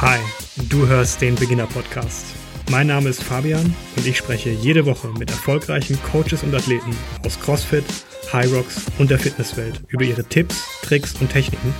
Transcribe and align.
Hi, 0.00 0.20
du 0.68 0.86
hörst 0.86 1.20
den 1.22 1.34
Beginner 1.34 1.66
Podcast. 1.66 2.24
Mein 2.70 2.86
Name 2.86 3.08
ist 3.08 3.20
Fabian 3.20 3.74
und 3.96 4.06
ich 4.06 4.16
spreche 4.16 4.50
jede 4.50 4.86
Woche 4.86 5.08
mit 5.08 5.28
erfolgreichen 5.28 6.00
Coaches 6.04 6.44
und 6.44 6.54
Athleten 6.54 6.96
aus 7.26 7.40
CrossFit, 7.40 7.84
High 8.32 8.52
Rocks 8.54 8.86
und 9.00 9.10
der 9.10 9.18
Fitnesswelt 9.18 9.82
über 9.88 10.04
ihre 10.04 10.22
Tipps, 10.22 10.80
Tricks 10.82 11.20
und 11.20 11.32
Techniken, 11.32 11.74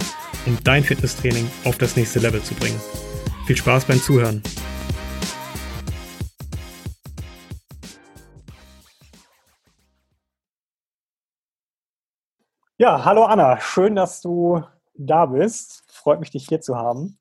um 0.46 0.58
dein 0.64 0.82
Fitnesstraining 0.82 1.48
auf 1.64 1.78
das 1.78 1.94
nächste 1.94 2.18
Level 2.18 2.42
zu 2.42 2.54
bringen. 2.54 2.80
Viel 3.46 3.56
Spaß 3.56 3.84
beim 3.84 4.00
Zuhören. 4.00 4.42
Ja, 12.78 13.04
hallo 13.04 13.22
Anna, 13.26 13.60
schön, 13.60 13.94
dass 13.94 14.20
du 14.20 14.64
da 14.94 15.26
bist. 15.26 15.84
Freut 15.92 16.18
mich, 16.18 16.30
dich 16.30 16.48
hier 16.48 16.60
zu 16.60 16.74
haben. 16.76 17.17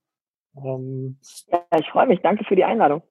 Ähm, 0.63 1.17
ja, 1.47 1.63
ich 1.79 1.89
freue 1.89 2.07
mich. 2.07 2.21
Danke 2.21 2.43
für 2.45 2.55
die 2.55 2.63
Einladung. 2.63 3.01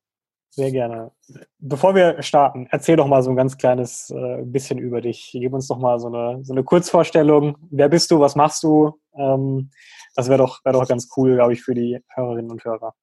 Sehr 0.50 0.70
gerne. 0.70 1.10
Bevor 1.58 1.94
wir 1.94 2.22
starten, 2.22 2.66
erzähl 2.70 2.96
doch 2.96 3.08
mal 3.08 3.22
so 3.22 3.30
ein 3.30 3.36
ganz 3.36 3.58
kleines 3.58 4.10
äh, 4.10 4.42
bisschen 4.42 4.78
über 4.78 5.00
dich. 5.00 5.30
Gib 5.32 5.52
uns 5.52 5.68
doch 5.68 5.78
mal 5.78 5.98
so 5.98 6.08
eine, 6.08 6.42
so 6.44 6.54
eine 6.54 6.64
Kurzvorstellung. 6.64 7.56
Wer 7.70 7.88
bist 7.88 8.10
du? 8.10 8.20
Was 8.20 8.36
machst 8.36 8.62
du? 8.62 8.98
Ähm, 9.14 9.70
das 10.14 10.28
wäre 10.28 10.38
doch, 10.38 10.64
wär 10.64 10.72
doch 10.72 10.88
ganz 10.88 11.10
cool, 11.16 11.34
glaube 11.34 11.52
ich, 11.52 11.62
für 11.62 11.74
die 11.74 12.00
Hörerinnen 12.14 12.50
und 12.50 12.64
Hörer. 12.64 12.94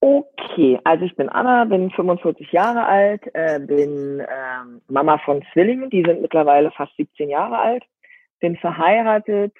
Okay, 0.00 0.78
also 0.84 1.04
ich 1.04 1.16
bin 1.16 1.28
Anna, 1.28 1.64
bin 1.64 1.90
45 1.90 2.52
Jahre 2.52 2.86
alt, 2.86 3.22
äh, 3.34 3.58
bin 3.58 4.20
äh, 4.20 4.26
Mama 4.88 5.18
von 5.18 5.44
Zwillingen, 5.52 5.90
die 5.90 6.04
sind 6.06 6.22
mittlerweile 6.22 6.70
fast 6.70 6.94
17 6.96 7.28
Jahre 7.28 7.58
alt, 7.58 7.82
bin 8.40 8.56
verheiratet, 8.56 9.54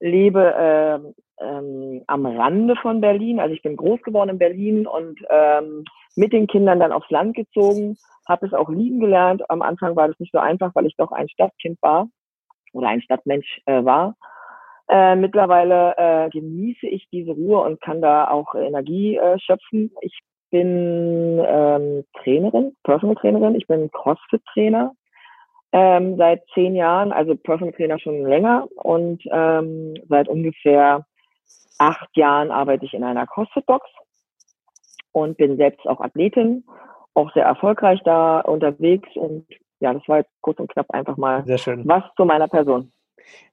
lebe 0.00 0.54
äh, 0.54 1.22
ähm, 1.40 2.02
am 2.06 2.26
Rande 2.26 2.76
von 2.76 3.00
Berlin. 3.00 3.40
Also 3.40 3.54
ich 3.54 3.62
bin 3.62 3.76
groß 3.76 4.02
geworden 4.02 4.30
in 4.30 4.38
Berlin 4.38 4.86
und 4.86 5.20
ähm, 5.28 5.84
mit 6.16 6.32
den 6.32 6.46
Kindern 6.46 6.80
dann 6.80 6.92
aufs 6.92 7.10
Land 7.10 7.36
gezogen, 7.36 7.96
habe 8.28 8.46
es 8.46 8.52
auch 8.52 8.68
lieben 8.68 9.00
gelernt. 9.00 9.48
Am 9.50 9.62
Anfang 9.62 9.96
war 9.96 10.08
das 10.08 10.18
nicht 10.18 10.32
so 10.32 10.38
einfach, 10.38 10.74
weil 10.74 10.86
ich 10.86 10.96
doch 10.96 11.12
ein 11.12 11.28
Stadtkind 11.28 11.78
war 11.82 12.08
oder 12.72 12.88
ein 12.88 13.02
Stadtmensch 13.02 13.60
äh, 13.66 13.84
war. 13.84 14.14
Äh, 14.88 15.16
mittlerweile 15.16 15.94
äh, 15.96 16.30
genieße 16.30 16.86
ich 16.86 17.08
diese 17.10 17.32
Ruhe 17.32 17.60
und 17.60 17.80
kann 17.80 18.00
da 18.00 18.28
auch 18.28 18.54
Energie 18.54 19.16
äh, 19.16 19.38
schöpfen. 19.38 19.90
Ich 20.00 20.18
bin 20.50 21.42
ähm, 21.44 22.04
Trainerin, 22.22 22.76
Personal 22.84 23.16
Trainerin. 23.16 23.56
Ich 23.56 23.66
bin 23.66 23.90
CrossFit-Trainer 23.90 24.92
ähm, 25.72 26.16
seit 26.16 26.42
zehn 26.54 26.74
Jahren, 26.74 27.12
also 27.12 27.36
Personal 27.36 27.74
Trainer 27.74 27.98
schon 27.98 28.22
länger 28.22 28.68
und 28.76 29.22
ähm, 29.30 29.94
seit 30.08 30.28
ungefähr 30.28 31.04
acht 31.78 32.16
Jahren 32.16 32.50
arbeite 32.50 32.84
ich 32.84 32.94
in 32.94 33.04
einer 33.04 33.26
CrossFit-Box 33.26 33.86
und 35.12 35.36
bin 35.36 35.56
selbst 35.56 35.86
auch 35.86 36.00
Athletin, 36.00 36.64
auch 37.14 37.32
sehr 37.32 37.44
erfolgreich 37.44 38.00
da 38.04 38.40
unterwegs 38.40 39.08
und 39.14 39.46
ja, 39.80 39.92
das 39.92 40.02
war 40.08 40.18
jetzt 40.18 40.30
kurz 40.40 40.58
und 40.58 40.70
knapp 40.70 40.90
einfach 40.90 41.16
mal 41.16 41.44
was 41.46 42.04
zu 42.16 42.24
meiner 42.24 42.48
Person. 42.48 42.92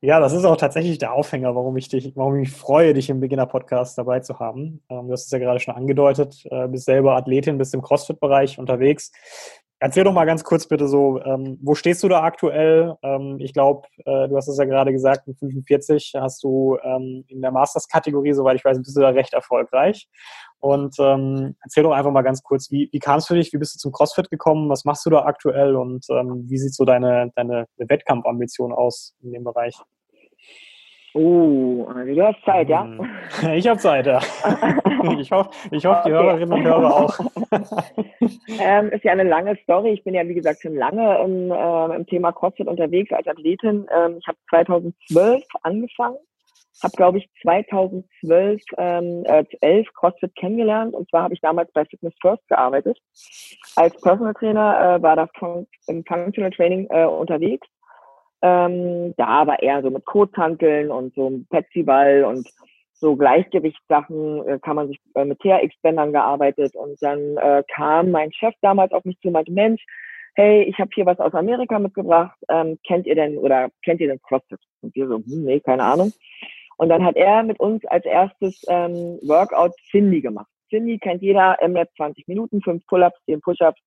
Ja, 0.01 0.19
das 0.19 0.33
ist 0.33 0.45
auch 0.45 0.57
tatsächlich 0.57 0.97
der 0.97 1.13
Aufhänger, 1.13 1.55
warum 1.55 1.75
ich 1.77 1.89
dich, 1.89 2.15
warum 2.15 2.35
ich 2.35 2.49
mich 2.49 2.51
freue, 2.51 2.93
dich 2.93 3.09
im 3.09 3.19
Beginner-Podcast 3.19 3.97
dabei 3.97 4.19
zu 4.19 4.39
haben. 4.39 4.83
Ähm, 4.89 5.07
du 5.07 5.13
hast 5.13 5.25
es 5.25 5.31
ja 5.31 5.39
gerade 5.39 5.59
schon 5.59 5.75
angedeutet, 5.75 6.45
äh, 6.51 6.67
bist 6.67 6.85
selber 6.85 7.15
Athletin, 7.15 7.57
bist 7.57 7.73
im 7.73 7.81
CrossFit-Bereich 7.81 8.59
unterwegs. 8.59 9.11
Erzähl 9.83 10.05
doch 10.05 10.13
mal 10.13 10.23
ganz 10.23 10.45
kurz 10.45 10.65
bitte 10.65 10.87
so, 10.87 11.21
ähm, 11.25 11.59
wo 11.61 11.75
stehst 11.75 12.01
du 12.03 12.07
da 12.07 12.23
aktuell? 12.23 12.95
Ähm, 13.03 13.35
ich 13.41 13.51
glaube, 13.51 13.85
äh, 14.05 14.29
du 14.29 14.37
hast 14.37 14.47
es 14.47 14.57
ja 14.57 14.63
gerade 14.63 14.93
gesagt, 14.93 15.27
mit 15.27 15.37
45 15.37 16.13
hast 16.15 16.41
du 16.41 16.77
ähm, 16.83 17.25
in 17.27 17.41
der 17.41 17.51
Masters-Kategorie, 17.51 18.31
soweit 18.31 18.55
ich 18.55 18.63
weiß, 18.63 18.77
bist 18.77 18.95
du 18.95 19.01
da 19.01 19.09
recht 19.09 19.33
erfolgreich. 19.33 20.07
Und 20.61 20.95
ähm, 20.99 21.57
erzähl 21.61 21.83
doch 21.83 21.91
einfach 21.91 22.11
mal 22.11 22.21
ganz 22.21 22.41
kurz, 22.43 22.71
wie, 22.71 22.87
wie 22.93 22.99
kam 22.99 23.17
es 23.17 23.27
für 23.27 23.35
dich? 23.35 23.51
Wie 23.51 23.57
bist 23.57 23.75
du 23.75 23.79
zum 23.79 23.91
CrossFit 23.91 24.29
gekommen? 24.29 24.69
Was 24.69 24.85
machst 24.85 25.05
du 25.05 25.09
da 25.09 25.25
aktuell? 25.25 25.75
Und 25.75 26.05
ähm, 26.09 26.45
wie 26.47 26.57
sieht 26.57 26.73
so 26.73 26.85
deine, 26.85 27.33
deine 27.35 27.65
Wettkampfambition 27.75 28.71
aus 28.71 29.13
in 29.21 29.33
dem 29.33 29.43
Bereich? 29.43 29.77
Oh, 31.15 31.85
also 31.93 32.15
du 32.15 32.25
hast 32.25 32.43
Zeit, 32.43 32.69
ja? 32.69 32.83
Hm. 32.83 33.09
Ich 33.53 33.67
habe 33.67 33.79
Zeit, 33.79 34.07
ja. 34.07 34.19
Ich 35.19 35.31
hoffe, 35.31 35.49
ich 35.71 35.85
hoff, 35.85 36.01
die 36.03 36.13
okay. 36.13 36.23
Hörerinnen 36.23 36.53
und 36.53 36.63
Hörer 36.63 36.95
auch. 36.95 37.19
ähm, 38.59 38.89
ist 38.89 39.03
ja 39.03 39.11
eine 39.11 39.23
lange 39.23 39.57
Story. 39.57 39.91
Ich 39.91 40.03
bin 40.03 40.13
ja, 40.13 40.25
wie 40.27 40.33
gesagt, 40.33 40.61
schon 40.61 40.75
lange 40.75 41.19
im, 41.23 41.51
äh, 41.51 41.95
im 41.95 42.05
Thema 42.07 42.31
CrossFit 42.31 42.67
unterwegs 42.67 43.11
als 43.11 43.27
Athletin. 43.27 43.85
Ähm, 43.93 44.17
ich 44.19 44.27
habe 44.27 44.37
2012 44.49 45.43
angefangen, 45.61 46.17
habe, 46.81 46.95
glaube 46.95 47.17
ich, 47.17 47.29
2012 47.41 48.61
ähm, 48.77 49.23
äh, 49.25 49.43
11 49.59 49.93
CrossFit 49.93 50.35
kennengelernt. 50.35 50.93
Und 50.93 51.09
zwar 51.09 51.23
habe 51.23 51.33
ich 51.33 51.41
damals 51.41 51.69
bei 51.73 51.83
Fitness 51.83 52.13
First 52.21 52.47
gearbeitet. 52.47 52.97
Als 53.75 53.99
Personal 53.99 54.33
Trainer 54.33 54.95
äh, 54.95 55.01
war 55.01 55.17
da 55.17 55.27
im 55.87 56.05
Functional 56.05 56.51
Training 56.51 56.87
äh, 56.91 57.05
unterwegs 57.05 57.67
ähm, 58.43 59.15
da 59.15 59.25
aber 59.25 59.63
eher 59.63 59.81
so 59.81 59.89
mit 59.89 60.05
Kothanteln 60.05 60.91
und 60.91 61.15
so 61.15 61.27
einem 61.27 61.45
Petsyball 61.49 62.25
und 62.25 62.47
so 62.93 63.15
Gleichgewichtssachen 63.15 64.47
äh, 64.47 64.59
kann 64.59 64.75
man 64.75 64.89
sich 64.89 64.99
äh, 65.15 65.25
mit 65.25 65.39
TRX-Bändern 65.39 66.11
gearbeitet 66.11 66.75
und 66.75 67.01
dann 67.01 67.37
äh, 67.37 67.63
kam 67.73 68.11
mein 68.11 68.31
Chef 68.33 68.53
damals 68.61 68.91
auf 68.91 69.05
mich 69.05 69.17
zu 69.19 69.29
und 69.29 69.33
meinte, 69.33 69.51
Mensch, 69.51 69.83
hey, 70.35 70.63
ich 70.63 70.77
habe 70.79 70.89
hier 70.93 71.05
was 71.05 71.19
aus 71.19 71.33
Amerika 71.33 71.79
mitgebracht, 71.79 72.37
ähm, 72.49 72.77
kennt 72.85 73.07
ihr 73.07 73.15
denn 73.15 73.37
oder 73.37 73.69
kennt 73.83 74.01
ihr 74.01 74.07
denn 74.07 74.21
CrossFit? 74.21 74.59
Und 74.81 74.93
wir 74.93 75.07
so, 75.07 75.15
hm, 75.15 75.45
nee, 75.45 75.59
keine 75.61 75.83
Ahnung. 75.83 76.11
Und 76.77 76.89
dann 76.89 77.03
hat 77.05 77.15
er 77.15 77.43
mit 77.43 77.59
uns 77.59 77.85
als 77.85 78.03
erstes 78.05 78.65
ähm, 78.67 79.19
Workout 79.21 79.73
Cindy 79.89 80.21
gemacht. 80.21 80.47
Cindy 80.69 80.97
kennt 80.97 81.21
jeder, 81.21 81.57
MLab 81.65 81.89
20 81.95 82.27
Minuten, 82.27 82.61
5 82.61 82.85
Pull-Ups, 82.87 83.19
10 83.25 83.41
Push-Ups 83.41 83.81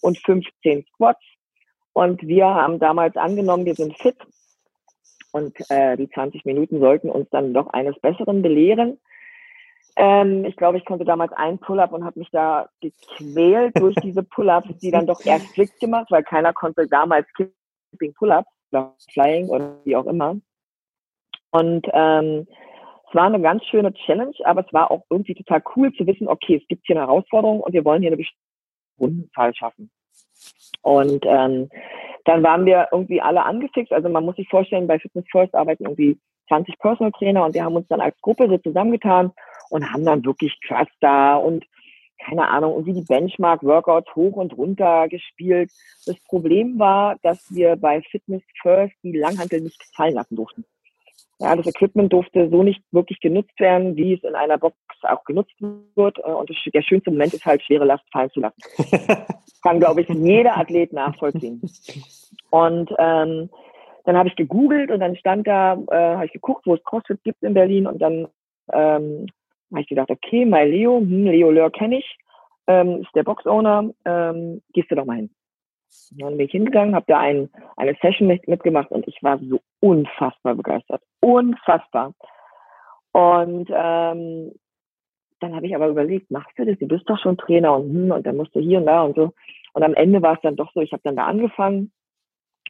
und 0.00 0.18
15 0.18 0.84
Squats. 0.94 1.22
Und 1.92 2.22
wir 2.22 2.46
haben 2.46 2.78
damals 2.78 3.16
angenommen, 3.16 3.64
wir 3.64 3.74
sind 3.74 3.96
fit 3.98 4.16
und 5.32 5.54
äh, 5.70 5.96
die 5.96 6.08
20 6.08 6.44
Minuten 6.44 6.80
sollten 6.80 7.10
uns 7.10 7.28
dann 7.30 7.54
doch 7.54 7.68
eines 7.68 7.98
Besseren 8.00 8.42
belehren. 8.42 8.98
Ähm, 9.96 10.44
ich 10.44 10.56
glaube, 10.56 10.78
ich 10.78 10.84
konnte 10.84 11.04
damals 11.04 11.32
einen 11.32 11.58
Pull-up 11.58 11.92
und 11.92 12.04
habe 12.04 12.18
mich 12.18 12.30
da 12.30 12.68
gequält 12.80 13.78
durch 13.78 13.94
diese 14.02 14.22
Pull-ups, 14.22 14.78
die 14.78 14.90
dann 14.90 15.06
doch 15.06 15.24
erst 15.24 15.48
strikt 15.48 15.80
gemacht, 15.80 16.06
weil 16.10 16.22
keiner 16.22 16.52
konnte 16.52 16.86
damals 16.86 17.26
Kipping 17.34 18.14
Pull-ups, 18.14 18.48
Flying 19.12 19.48
oder 19.48 19.76
wie 19.84 19.96
auch 19.96 20.06
immer. 20.06 20.36
Und 21.50 21.86
ähm, 21.92 22.46
es 23.08 23.14
war 23.14 23.26
eine 23.26 23.40
ganz 23.40 23.64
schöne 23.64 23.92
Challenge, 23.92 24.34
aber 24.44 24.64
es 24.64 24.72
war 24.72 24.90
auch 24.90 25.02
irgendwie 25.10 25.34
total 25.34 25.62
cool 25.74 25.92
zu 25.94 26.06
wissen, 26.06 26.28
okay, 26.28 26.60
es 26.62 26.68
gibt 26.68 26.86
hier 26.86 26.96
eine 26.96 27.06
Herausforderung 27.06 27.60
und 27.60 27.72
wir 27.72 27.84
wollen 27.84 28.02
hier 28.02 28.10
eine 28.10 28.16
bestimmte 28.16 28.40
Rundenzahl 29.00 29.54
schaffen. 29.54 29.90
Und 30.82 31.24
ähm, 31.26 31.68
dann 32.24 32.42
waren 32.42 32.66
wir 32.66 32.88
irgendwie 32.92 33.20
alle 33.20 33.44
angefixt. 33.44 33.92
Also 33.92 34.08
man 34.08 34.24
muss 34.24 34.36
sich 34.36 34.48
vorstellen, 34.48 34.86
bei 34.86 34.98
Fitness 34.98 35.24
First 35.30 35.54
arbeiten 35.54 35.84
irgendwie 35.84 36.18
20 36.48 36.78
Personal 36.78 37.12
Trainer 37.12 37.44
und 37.44 37.54
wir 37.54 37.64
haben 37.64 37.76
uns 37.76 37.88
dann 37.88 38.00
als 38.00 38.20
Gruppe 38.20 38.48
so 38.48 38.58
zusammengetan 38.58 39.32
und 39.70 39.92
haben 39.92 40.04
dann 40.04 40.24
wirklich 40.24 40.58
Cluster 40.60 41.42
und 41.42 41.64
keine 42.24 42.48
Ahnung, 42.48 42.72
irgendwie 42.72 43.00
die 43.00 43.06
Benchmark-Workouts 43.06 44.14
hoch 44.14 44.36
und 44.36 44.56
runter 44.56 45.08
gespielt. 45.08 45.70
Das 46.04 46.16
Problem 46.24 46.78
war, 46.78 47.16
dass 47.22 47.46
wir 47.50 47.76
bei 47.76 48.02
Fitness 48.02 48.42
First 48.60 48.94
die 49.02 49.16
Langhantel 49.16 49.62
nicht 49.62 49.82
fallen 49.96 50.14
lassen 50.14 50.36
durften. 50.36 50.64
Ja, 51.38 51.56
das 51.56 51.66
Equipment 51.66 52.12
durfte 52.12 52.50
so 52.50 52.62
nicht 52.62 52.82
wirklich 52.92 53.18
genutzt 53.20 53.58
werden, 53.58 53.96
wie 53.96 54.12
es 54.12 54.22
in 54.22 54.34
einer 54.34 54.58
Box 54.58 54.76
auch 55.02 55.24
genutzt 55.24 55.54
wird. 55.58 56.18
Und 56.18 56.50
der 56.74 56.82
schönste 56.82 57.10
Moment 57.10 57.32
ist 57.32 57.46
halt, 57.46 57.62
schwere 57.62 57.86
Last 57.86 58.04
fallen 58.12 58.30
zu 58.30 58.40
lassen. 58.40 58.60
Kann, 59.62 59.78
glaube 59.78 60.00
ich, 60.00 60.08
jeder 60.08 60.56
Athlet 60.56 60.92
nachvollziehen. 60.92 61.60
Und 62.50 62.90
ähm, 62.98 63.50
dann 64.04 64.16
habe 64.16 64.28
ich 64.28 64.36
gegoogelt 64.36 64.90
und 64.90 65.00
dann 65.00 65.16
stand 65.16 65.46
da, 65.46 65.74
äh, 65.90 66.14
habe 66.14 66.26
ich 66.26 66.32
geguckt, 66.32 66.66
wo 66.66 66.74
es 66.74 66.84
CrossFit 66.84 67.22
gibt 67.22 67.42
in 67.42 67.54
Berlin 67.54 67.86
und 67.86 68.00
dann 68.00 68.28
ähm, 68.72 69.26
habe 69.70 69.82
ich 69.82 69.88
gedacht, 69.88 70.10
okay, 70.10 70.44
mein 70.44 70.68
Leo, 70.70 70.98
hm, 70.98 71.26
Leo 71.26 71.50
Lör 71.50 71.70
kenne 71.70 71.98
ich, 71.98 72.18
ähm, 72.66 73.02
ist 73.02 73.14
der 73.14 73.22
Box-Owner, 73.22 73.90
ähm, 74.04 74.62
gehst 74.72 74.90
du 74.90 74.94
doch 74.94 75.04
mal 75.04 75.16
hin. 75.16 75.30
dann 76.18 76.36
bin 76.36 76.46
ich 76.46 76.52
hingegangen, 76.52 76.94
habe 76.94 77.06
da 77.08 77.18
ein, 77.18 77.50
eine 77.76 77.96
Session 78.00 78.26
mit, 78.26 78.48
mitgemacht 78.48 78.90
und 78.90 79.06
ich 79.06 79.22
war 79.22 79.38
so 79.38 79.60
unfassbar 79.80 80.54
begeistert. 80.54 81.02
Unfassbar. 81.20 82.14
Und 83.12 83.68
ähm, 83.70 84.52
dann 85.40 85.54
habe 85.54 85.66
ich 85.66 85.74
aber 85.74 85.88
überlegt, 85.88 86.30
machst 86.30 86.58
du 86.58 86.64
das? 86.64 86.78
Du 86.78 86.86
bist 86.86 87.08
doch 87.08 87.18
schon 87.18 87.36
Trainer 87.36 87.76
und 87.76 87.92
hm, 87.92 88.10
und 88.12 88.26
dann 88.26 88.36
musst 88.36 88.54
du 88.54 88.60
hier 88.60 88.78
und 88.78 88.86
da 88.86 89.02
und 89.02 89.16
so. 89.16 89.32
Und 89.72 89.82
am 89.82 89.94
Ende 89.94 90.22
war 90.22 90.34
es 90.34 90.40
dann 90.42 90.56
doch 90.56 90.72
so, 90.72 90.80
ich 90.80 90.92
habe 90.92 91.02
dann 91.04 91.16
da 91.16 91.26
angefangen 91.26 91.92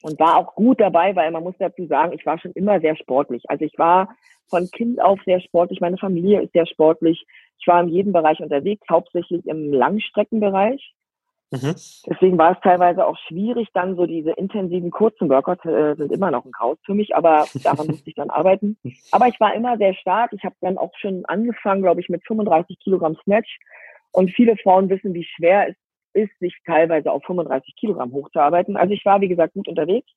und 0.03 0.19
war 0.19 0.37
auch 0.37 0.55
gut 0.55 0.81
dabei, 0.81 1.15
weil 1.17 1.31
man 1.31 1.43
muss 1.43 1.55
dazu 1.59 1.87
sagen, 1.87 2.13
ich 2.13 2.25
war 2.25 2.39
schon 2.39 2.53
immer 2.53 2.81
sehr 2.81 2.97
sportlich. 2.97 3.43
Also 3.49 3.65
ich 3.65 3.79
war 3.79 4.15
von 4.49 4.69
Kind 4.71 5.01
auf 5.01 5.21
sehr 5.25 5.41
sportlich, 5.41 5.81
meine 5.81 5.99
Familie 5.99 6.43
ist 6.43 6.53
sehr 6.53 6.67
sportlich. 6.67 7.25
Ich 7.59 7.67
war 7.67 7.83
in 7.83 7.89
jedem 7.89 8.13
Bereich 8.13 8.41
unterwegs, 8.41 8.87
hauptsächlich 8.91 9.47
im 9.47 9.73
Langstreckenbereich. 9.73 10.95
Mhm. 11.53 11.75
Deswegen 12.07 12.39
war 12.39 12.53
es 12.53 12.61
teilweise 12.63 13.05
auch 13.05 13.19
schwierig, 13.27 13.69
dann 13.75 13.97
so 13.97 14.07
diese 14.07 14.31
intensiven 14.31 14.91
kurzen 14.91 15.29
Workouts 15.29 15.65
äh, 15.65 15.97
sind 15.97 16.13
immer 16.13 16.31
noch 16.31 16.45
ein 16.45 16.53
Graus 16.53 16.79
für 16.87 16.95
mich, 16.95 17.17
aber 17.17 17.45
daran 17.65 17.89
musste 17.89 18.09
ich 18.09 18.15
dann 18.15 18.31
arbeiten. 18.31 18.79
Aber 19.11 19.27
ich 19.27 19.39
war 19.41 19.53
immer 19.55 19.77
sehr 19.77 19.95
stark. 19.95 20.33
Ich 20.33 20.45
habe 20.45 20.55
dann 20.61 20.79
auch 20.79 20.93
schon 20.99 21.25
angefangen, 21.25 21.83
glaube 21.83 22.01
ich, 22.01 22.09
mit 22.09 22.25
35 22.25 22.79
Kilogramm 22.79 23.17
Snatch. 23.25 23.59
Und 24.13 24.31
viele 24.31 24.57
Frauen 24.57 24.89
wissen, 24.89 25.13
wie 25.13 25.25
schwer 25.25 25.69
es 25.69 25.77
ist, 26.13 26.37
sich 26.39 26.57
teilweise 26.65 27.13
auf 27.13 27.25
35 27.25 27.75
Kilogramm 27.77 28.13
hochzuarbeiten. 28.13 28.77
Also 28.77 28.95
ich 28.95 29.05
war, 29.05 29.21
wie 29.21 29.29
gesagt, 29.29 29.55
gut 29.55 29.69
unterwegs. 29.69 30.11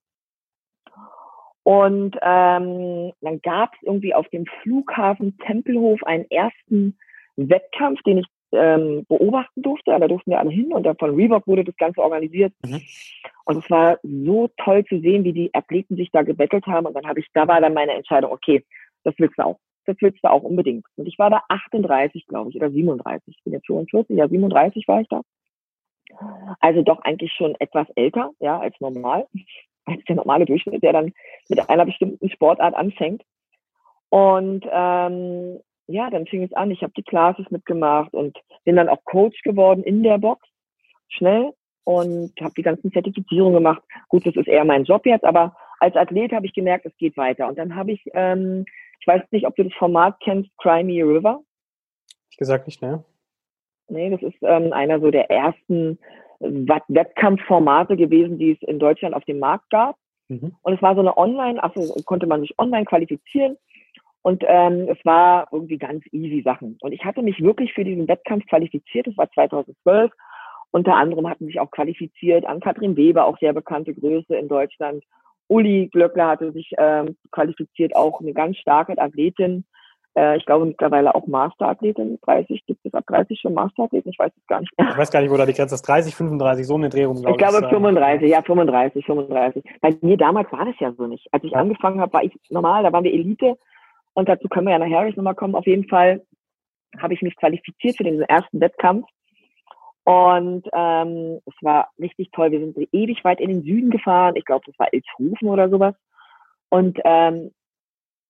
Und 1.63 2.17
ähm, 2.21 3.13
dann 3.21 3.41
gab 3.41 3.73
es 3.73 3.83
irgendwie 3.83 4.13
auf 4.13 4.27
dem 4.29 4.45
Flughafen 4.61 5.37
Tempelhof 5.39 6.03
einen 6.03 6.29
ersten 6.29 6.97
Wettkampf, 7.37 8.01
den 8.03 8.19
ich 8.19 8.27
ähm, 8.51 9.05
beobachten 9.07 9.61
durfte. 9.61 9.97
Da 9.97 10.07
durften 10.07 10.31
wir 10.31 10.39
alle 10.39 10.51
hin 10.51 10.73
und 10.73 10.87
von 10.99 11.15
Reebok 11.15 11.47
wurde 11.47 11.63
das 11.63 11.75
Ganze 11.77 12.01
organisiert. 12.01 12.53
Mhm. 12.65 12.81
Und 13.45 13.63
es 13.63 13.69
war 13.69 13.97
so 14.03 14.49
toll 14.57 14.85
zu 14.85 14.99
sehen, 14.99 15.23
wie 15.23 15.33
die 15.33 15.53
Athleten 15.53 15.95
sich 15.95 16.11
da 16.11 16.21
gebettelt 16.21 16.65
haben. 16.67 16.85
Und 16.85 16.93
dann 16.95 17.07
habe 17.07 17.19
ich, 17.19 17.27
da 17.33 17.47
war 17.47 17.61
dann 17.61 17.73
meine 17.73 17.93
Entscheidung, 17.93 18.31
okay, 18.31 18.63
das 19.03 19.15
willst 19.17 19.37
du 19.37 19.45
auch. 19.45 19.59
Das 19.85 19.97
willst 19.99 20.23
du 20.23 20.29
auch 20.29 20.43
unbedingt. 20.43 20.85
Und 20.95 21.07
ich 21.07 21.19
war 21.19 21.29
da 21.29 21.41
38, 21.49 22.27
glaube 22.27 22.49
ich, 22.49 22.55
oder 22.55 22.71
37. 22.71 23.35
Ich 23.35 23.43
bin 23.43 23.53
jetzt 23.53 23.67
45, 23.67 24.17
ja, 24.17 24.27
37 24.27 24.87
war 24.87 25.01
ich 25.01 25.07
da. 25.09 25.21
Also 26.59 26.81
doch 26.81 26.99
eigentlich 27.01 27.33
schon 27.33 27.55
etwas 27.59 27.87
älter, 27.95 28.31
ja, 28.39 28.59
als 28.59 28.79
normal, 28.79 29.27
als 29.85 30.03
der 30.05 30.15
normale 30.15 30.45
Durchschnitt, 30.45 30.83
der 30.83 30.93
dann 30.93 31.13
mit 31.49 31.69
einer 31.69 31.85
bestimmten 31.85 32.29
Sportart 32.29 32.73
anfängt. 32.73 33.23
Und 34.09 34.65
ähm, 34.71 35.59
ja, 35.87 36.09
dann 36.09 36.25
fing 36.27 36.43
es 36.43 36.53
an. 36.53 36.71
Ich 36.71 36.81
habe 36.81 36.93
die 36.95 37.03
Classes 37.03 37.49
mitgemacht 37.49 38.13
und 38.13 38.37
bin 38.63 38.75
dann 38.75 38.89
auch 38.89 39.03
Coach 39.05 39.41
geworden 39.41 39.83
in 39.83 40.03
der 40.03 40.17
Box, 40.17 40.47
schnell 41.09 41.51
und 41.83 42.31
habe 42.39 42.53
die 42.55 42.61
ganzen 42.61 42.91
Zertifizierungen 42.91 43.55
gemacht. 43.55 43.83
Gut, 44.07 44.25
das 44.25 44.35
ist 44.35 44.47
eher 44.47 44.65
mein 44.65 44.85
Job 44.85 45.05
jetzt, 45.05 45.25
aber 45.25 45.55
als 45.79 45.95
Athlet 45.95 46.31
habe 46.31 46.45
ich 46.45 46.53
gemerkt, 46.53 46.85
es 46.85 46.95
geht 46.97 47.17
weiter. 47.17 47.47
Und 47.47 47.57
dann 47.57 47.75
habe 47.75 47.91
ich, 47.91 48.01
ähm, 48.13 48.65
ich 48.99 49.07
weiß 49.07 49.23
nicht, 49.31 49.45
ob 49.45 49.55
du 49.55 49.63
das 49.63 49.73
Format 49.73 50.17
kennst, 50.21 50.49
Crimey 50.57 51.01
River. 51.01 51.41
Ich 52.29 52.37
gesagt 52.37 52.67
nicht, 52.67 52.81
ne? 52.81 53.03
Nee, 53.93 54.09
das 54.09 54.21
ist 54.21 54.37
ähm, 54.41 54.73
einer 54.73 54.99
so 54.99 55.11
der 55.11 55.29
ersten 55.29 55.99
Wettkampfformate 56.39 57.95
gewesen, 57.95 58.37
die 58.37 58.51
es 58.51 58.67
in 58.67 58.79
Deutschland 58.79 59.15
auf 59.15 59.23
dem 59.25 59.39
Markt 59.39 59.69
gab. 59.69 59.95
Mhm. 60.27 60.55
Und 60.61 60.73
es 60.73 60.81
war 60.81 60.95
so 60.95 61.01
eine 61.01 61.17
Online, 61.17 61.63
also 61.63 61.93
konnte 62.03 62.27
man 62.27 62.41
sich 62.41 62.57
online 62.59 62.85
qualifizieren 62.85 63.57
und 64.23 64.43
ähm, 64.47 64.87
es 64.89 64.97
war 65.03 65.47
irgendwie 65.51 65.77
ganz 65.77 66.03
easy 66.11 66.41
Sachen. 66.43 66.77
Und 66.81 66.93
ich 66.93 67.03
hatte 67.03 67.21
mich 67.21 67.41
wirklich 67.43 67.73
für 67.73 67.83
diesen 67.83 68.07
Wettkampf 68.07 68.45
qualifiziert. 68.47 69.05
Das 69.05 69.17
war 69.17 69.29
2012. 69.29 70.11
Unter 70.71 70.95
anderem 70.95 71.29
hatten 71.29 71.45
sich 71.45 71.59
auch 71.59 71.69
qualifiziert 71.69 72.45
an 72.45 72.61
Katrin 72.61 72.95
Weber, 72.95 73.25
auch 73.25 73.37
sehr 73.37 73.53
bekannte 73.53 73.93
Größe 73.93 74.35
in 74.35 74.47
Deutschland. 74.47 75.03
Uli 75.49 75.89
Glöckler 75.91 76.29
hatte 76.29 76.53
sich 76.53 76.71
ähm, 76.77 77.17
qualifiziert, 77.31 77.95
auch 77.97 78.21
eine 78.21 78.33
ganz 78.33 78.57
starke 78.57 78.97
Athletin. 78.97 79.65
Äh, 80.15 80.37
ich 80.37 80.45
glaube 80.45 80.65
mittlerweile 80.65 81.15
auch 81.15 81.25
Masterathletin. 81.27 82.19
30 82.21 82.65
gibt 82.65 82.85
es 82.85 82.93
ab 82.93 83.05
30 83.07 83.39
schon 83.39 83.53
Masterathleten. 83.53 84.11
Ich 84.11 84.19
weiß 84.19 84.31
es 84.35 84.47
gar 84.47 84.59
nicht 84.59 84.71
mehr. 84.77 84.89
Ich 84.91 84.97
weiß 84.97 85.11
gar 85.11 85.21
nicht, 85.21 85.31
wo 85.31 85.37
da 85.37 85.45
die 85.45 85.53
Grenze 85.53 85.75
ist. 85.75 85.81
30, 85.83 86.15
35, 86.15 86.67
so 86.67 86.75
eine 86.75 86.89
Drehung, 86.89 87.15
glaube 87.15 87.29
ich. 87.29 87.41
Ich 87.41 87.49
glaube 87.49 87.67
35, 87.67 88.29
ja 88.29 88.41
35, 88.41 89.05
35. 89.05 89.63
Bei 89.81 89.95
mir 90.01 90.17
damals 90.17 90.51
war 90.51 90.65
das 90.65 90.75
ja 90.79 90.91
so 90.93 91.07
nicht. 91.07 91.27
Als 91.31 91.43
ich 91.43 91.51
ja. 91.51 91.59
angefangen 91.59 91.99
habe, 91.99 92.13
war 92.13 92.23
ich 92.23 92.33
normal, 92.49 92.83
da 92.83 92.93
waren 92.93 93.03
wir 93.03 93.13
Elite 93.13 93.57
und 94.13 94.29
dazu 94.29 94.47
können 94.47 94.67
wir 94.67 94.73
ja 94.73 94.79
nachher 94.79 95.09
nochmal 95.15 95.35
kommen. 95.35 95.55
Auf 95.55 95.65
jeden 95.65 95.87
Fall 95.87 96.23
habe 96.99 97.13
ich 97.13 97.21
mich 97.21 97.35
qualifiziert 97.35 97.97
für 97.97 98.03
den 98.03 98.21
ersten 98.21 98.59
Wettkampf. 98.59 99.07
Und 100.05 100.67
ähm, 100.73 101.39
es 101.45 101.53
war 101.61 101.89
richtig 101.97 102.31
toll. 102.31 102.51
Wir 102.51 102.59
sind 102.59 102.77
ewig 102.91 103.23
weit 103.23 103.39
in 103.39 103.49
den 103.49 103.63
Süden 103.63 103.89
gefahren. 103.89 104.35
Ich 104.35 104.45
glaube, 104.45 104.65
das 104.65 104.77
war 104.77 104.93
Ilshofen 104.93 105.47
oder 105.47 105.69
sowas. 105.69 105.95
Und 106.69 106.99
ähm, 107.05 107.51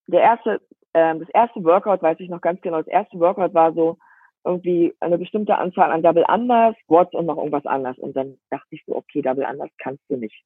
der 0.08 0.22
erste, 0.22 0.62
ähm, 0.94 1.20
das 1.20 1.30
erste 1.30 1.64
Workout, 1.64 2.02
weiß 2.02 2.20
ich 2.20 2.30
noch 2.30 2.42
ganz 2.42 2.62
genau, 2.62 2.78
das 2.78 2.88
erste 2.88 3.20
Workout 3.20 3.54
war 3.54 3.74
so 3.74 3.98
irgendwie 4.46 4.94
eine 5.00 5.18
bestimmte 5.18 5.58
Anzahl 5.58 5.92
an 5.92 6.04
Double 6.04 6.26
Anders, 6.28 6.76
Squats 6.84 7.14
und 7.14 7.26
noch 7.26 7.38
irgendwas 7.38 7.66
anderes. 7.66 7.98
Und 7.98 8.16
dann 8.16 8.38
dachte 8.50 8.68
ich 8.72 8.84
so, 8.86 8.96
okay, 8.96 9.22
Double 9.22 9.46
Anders 9.46 9.70
kannst 9.78 10.04
du 10.10 10.18
nicht. 10.18 10.44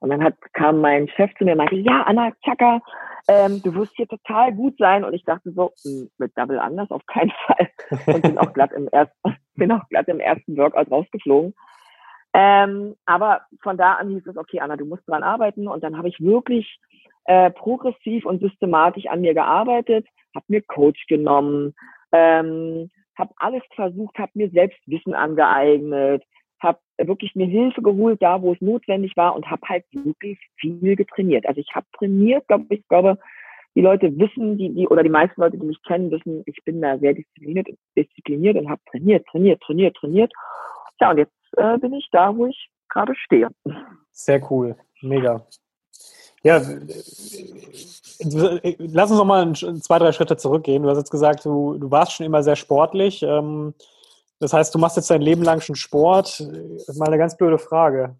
Und 0.00 0.10
dann 0.10 0.22
hat, 0.22 0.34
kam 0.54 0.80
mein 0.80 1.08
Chef 1.08 1.30
zu 1.36 1.44
mir 1.44 1.52
und 1.52 1.58
meinte, 1.58 1.76
ja, 1.76 2.02
Anna 2.02 2.32
Chaka, 2.44 2.80
ähm, 3.28 3.60
du 3.62 3.74
wirst 3.74 3.94
hier 3.96 4.08
total 4.08 4.52
gut 4.52 4.76
sein. 4.78 5.04
Und 5.04 5.14
ich 5.14 5.24
dachte 5.24 5.52
so, 5.52 5.72
hm, 5.82 6.10
mit 6.18 6.36
Double 6.36 6.58
anders 6.58 6.90
auf 6.90 7.04
keinen 7.06 7.32
Fall. 7.46 7.68
Und 8.06 8.22
bin 8.22 8.38
auch 8.38 8.52
glatt 8.52 8.72
im 8.72 8.88
ersten, 8.88 9.14
bin 9.54 9.72
auch 9.72 9.86
glatt 9.88 10.08
im 10.08 10.20
ersten 10.20 10.56
Workout 10.56 10.90
rausgeflogen. 10.90 11.54
Ähm, 12.34 12.94
aber 13.06 13.42
von 13.62 13.76
da 13.76 13.94
an 13.94 14.10
hieß 14.10 14.26
es, 14.26 14.36
okay, 14.36 14.60
Anna, 14.60 14.76
du 14.76 14.84
musst 14.84 15.08
dran 15.08 15.22
arbeiten. 15.22 15.68
Und 15.68 15.82
dann 15.82 15.96
habe 15.96 16.08
ich 16.08 16.20
wirklich 16.20 16.78
äh, 17.24 17.50
progressiv 17.50 18.24
und 18.26 18.40
systematisch 18.40 19.06
an 19.06 19.20
mir 19.20 19.34
gearbeitet, 19.34 20.06
habe 20.34 20.46
mir 20.48 20.62
Coach 20.62 21.06
genommen, 21.08 21.74
ähm, 22.12 22.90
habe 23.16 23.32
alles 23.36 23.62
versucht, 23.74 24.18
habe 24.18 24.32
mir 24.34 24.50
selbst 24.50 24.78
Wissen 24.86 25.14
angeeignet, 25.14 26.22
habe 26.60 26.78
wirklich 26.98 27.34
mir 27.34 27.46
Hilfe 27.46 27.82
geholt, 27.82 28.22
da 28.22 28.40
wo 28.42 28.52
es 28.52 28.60
notwendig 28.60 29.16
war 29.16 29.34
und 29.34 29.50
habe 29.50 29.62
halt 29.68 29.84
wirklich 29.92 30.38
viel 30.56 30.96
getrainiert. 30.96 31.46
Also 31.46 31.60
ich 31.60 31.74
habe 31.74 31.86
trainiert, 31.96 32.46
glaube 32.48 32.66
ich, 32.70 32.86
glaube, 32.88 33.18
die 33.74 33.82
Leute 33.82 34.16
wissen, 34.18 34.58
die, 34.58 34.74
die, 34.74 34.88
oder 34.88 35.02
die 35.02 35.08
meisten 35.08 35.40
Leute, 35.40 35.58
die 35.58 35.66
mich 35.66 35.80
kennen, 35.82 36.10
wissen, 36.10 36.42
ich 36.46 36.64
bin 36.64 36.80
da 36.80 36.98
sehr 36.98 37.14
diszipliniert, 37.14 37.68
diszipliniert 37.96 38.56
und 38.56 38.68
habe 38.68 38.80
trainiert, 38.90 39.26
trainiert, 39.26 39.60
trainiert, 39.62 39.96
trainiert. 39.96 40.32
Ja, 41.00 41.10
und 41.10 41.18
jetzt 41.18 41.32
äh, 41.56 41.78
bin 41.78 41.92
ich 41.92 42.08
da, 42.12 42.36
wo 42.36 42.46
ich 42.46 42.70
gerade 42.88 43.14
stehe. 43.14 43.48
Sehr 44.12 44.50
cool. 44.50 44.76
Mega. 45.02 45.46
Ja, 46.42 46.60
lass 48.78 49.10
uns 49.10 49.18
noch 49.18 49.24
mal 49.24 49.52
zwei, 49.54 49.98
drei 49.98 50.12
Schritte 50.12 50.36
zurückgehen. 50.36 50.82
Du 50.82 50.88
hast 50.88 50.98
jetzt 50.98 51.10
gesagt, 51.10 51.44
du, 51.44 51.78
du 51.78 51.90
warst 51.90 52.12
schon 52.12 52.26
immer 52.26 52.42
sehr 52.42 52.56
sportlich. 52.56 53.22
Ähm, 53.22 53.74
das 54.40 54.52
heißt, 54.52 54.74
du 54.74 54.78
machst 54.78 54.96
jetzt 54.96 55.10
dein 55.10 55.20
Leben 55.20 55.42
lang 55.42 55.60
schon 55.60 55.74
Sport. 55.74 56.40
Das 56.40 56.88
ist 56.88 56.98
mal 56.98 57.08
eine 57.08 57.18
ganz 57.18 57.36
blöde 57.36 57.58
Frage. 57.58 58.16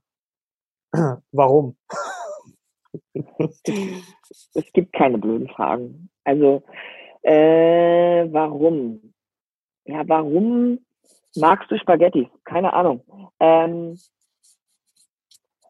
Warum? 1.32 1.76
Es 4.54 4.72
gibt 4.72 4.92
keine 4.92 5.18
blöden 5.18 5.48
Fragen. 5.48 6.10
Also, 6.24 6.62
äh, 7.22 8.26
warum? 8.30 9.12
Ja, 9.84 10.06
warum 10.06 10.78
magst 11.36 11.70
du 11.70 11.78
Spaghetti? 11.78 12.28
Keine 12.44 12.72
Ahnung. 12.72 13.02
Ähm, 13.40 13.98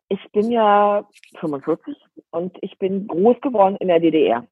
ich 0.09 0.21
bin 0.33 0.51
ja 0.51 1.07
45 1.39 1.97
und 2.31 2.57
ich 2.63 2.79
bin 2.79 3.07
groß 3.07 3.41
geworden 3.41 3.77
in 3.77 3.89
der 3.89 4.01
DDR. 4.01 4.47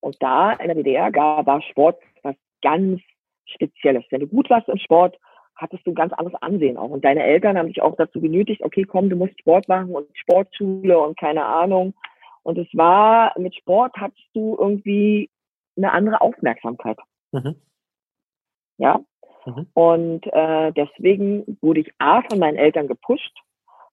Und 0.00 0.16
da 0.20 0.52
in 0.52 0.66
der 0.66 0.76
DDR 0.76 1.10
gab, 1.10 1.46
war 1.46 1.62
Sport 1.62 2.00
was 2.22 2.36
ganz 2.62 3.00
Spezielles. 3.46 4.04
Wenn 4.10 4.20
du 4.20 4.26
gut 4.26 4.50
warst 4.50 4.68
im 4.68 4.78
Sport, 4.78 5.16
hattest 5.56 5.86
du 5.86 5.90
ein 5.90 5.96
ganz 5.96 6.12
anderes 6.12 6.40
Ansehen 6.40 6.76
auch. 6.76 6.90
Und 6.90 7.04
deine 7.04 7.24
Eltern 7.24 7.58
haben 7.58 7.68
dich 7.68 7.82
auch 7.82 7.96
dazu 7.96 8.20
genötigt, 8.20 8.62
okay, 8.62 8.84
komm, 8.84 9.10
du 9.10 9.16
musst 9.16 9.38
Sport 9.40 9.68
machen 9.68 9.94
und 9.94 10.06
Sportschule 10.16 10.98
und 10.98 11.18
keine 11.18 11.44
Ahnung. 11.44 11.94
Und 12.42 12.58
es 12.58 12.68
war, 12.72 13.38
mit 13.38 13.54
Sport 13.54 13.94
hattest 13.96 14.28
du 14.34 14.56
irgendwie 14.58 15.30
eine 15.76 15.92
andere 15.92 16.20
Aufmerksamkeit. 16.20 16.98
Mhm. 17.32 17.56
Ja. 18.78 19.00
Mhm. 19.48 19.66
Und 19.74 20.26
äh, 20.26 20.72
deswegen 20.72 21.58
wurde 21.60 21.80
ich 21.80 21.92
A 21.98 22.22
von 22.28 22.38
meinen 22.38 22.56
Eltern 22.56 22.88
gepusht, 22.88 23.32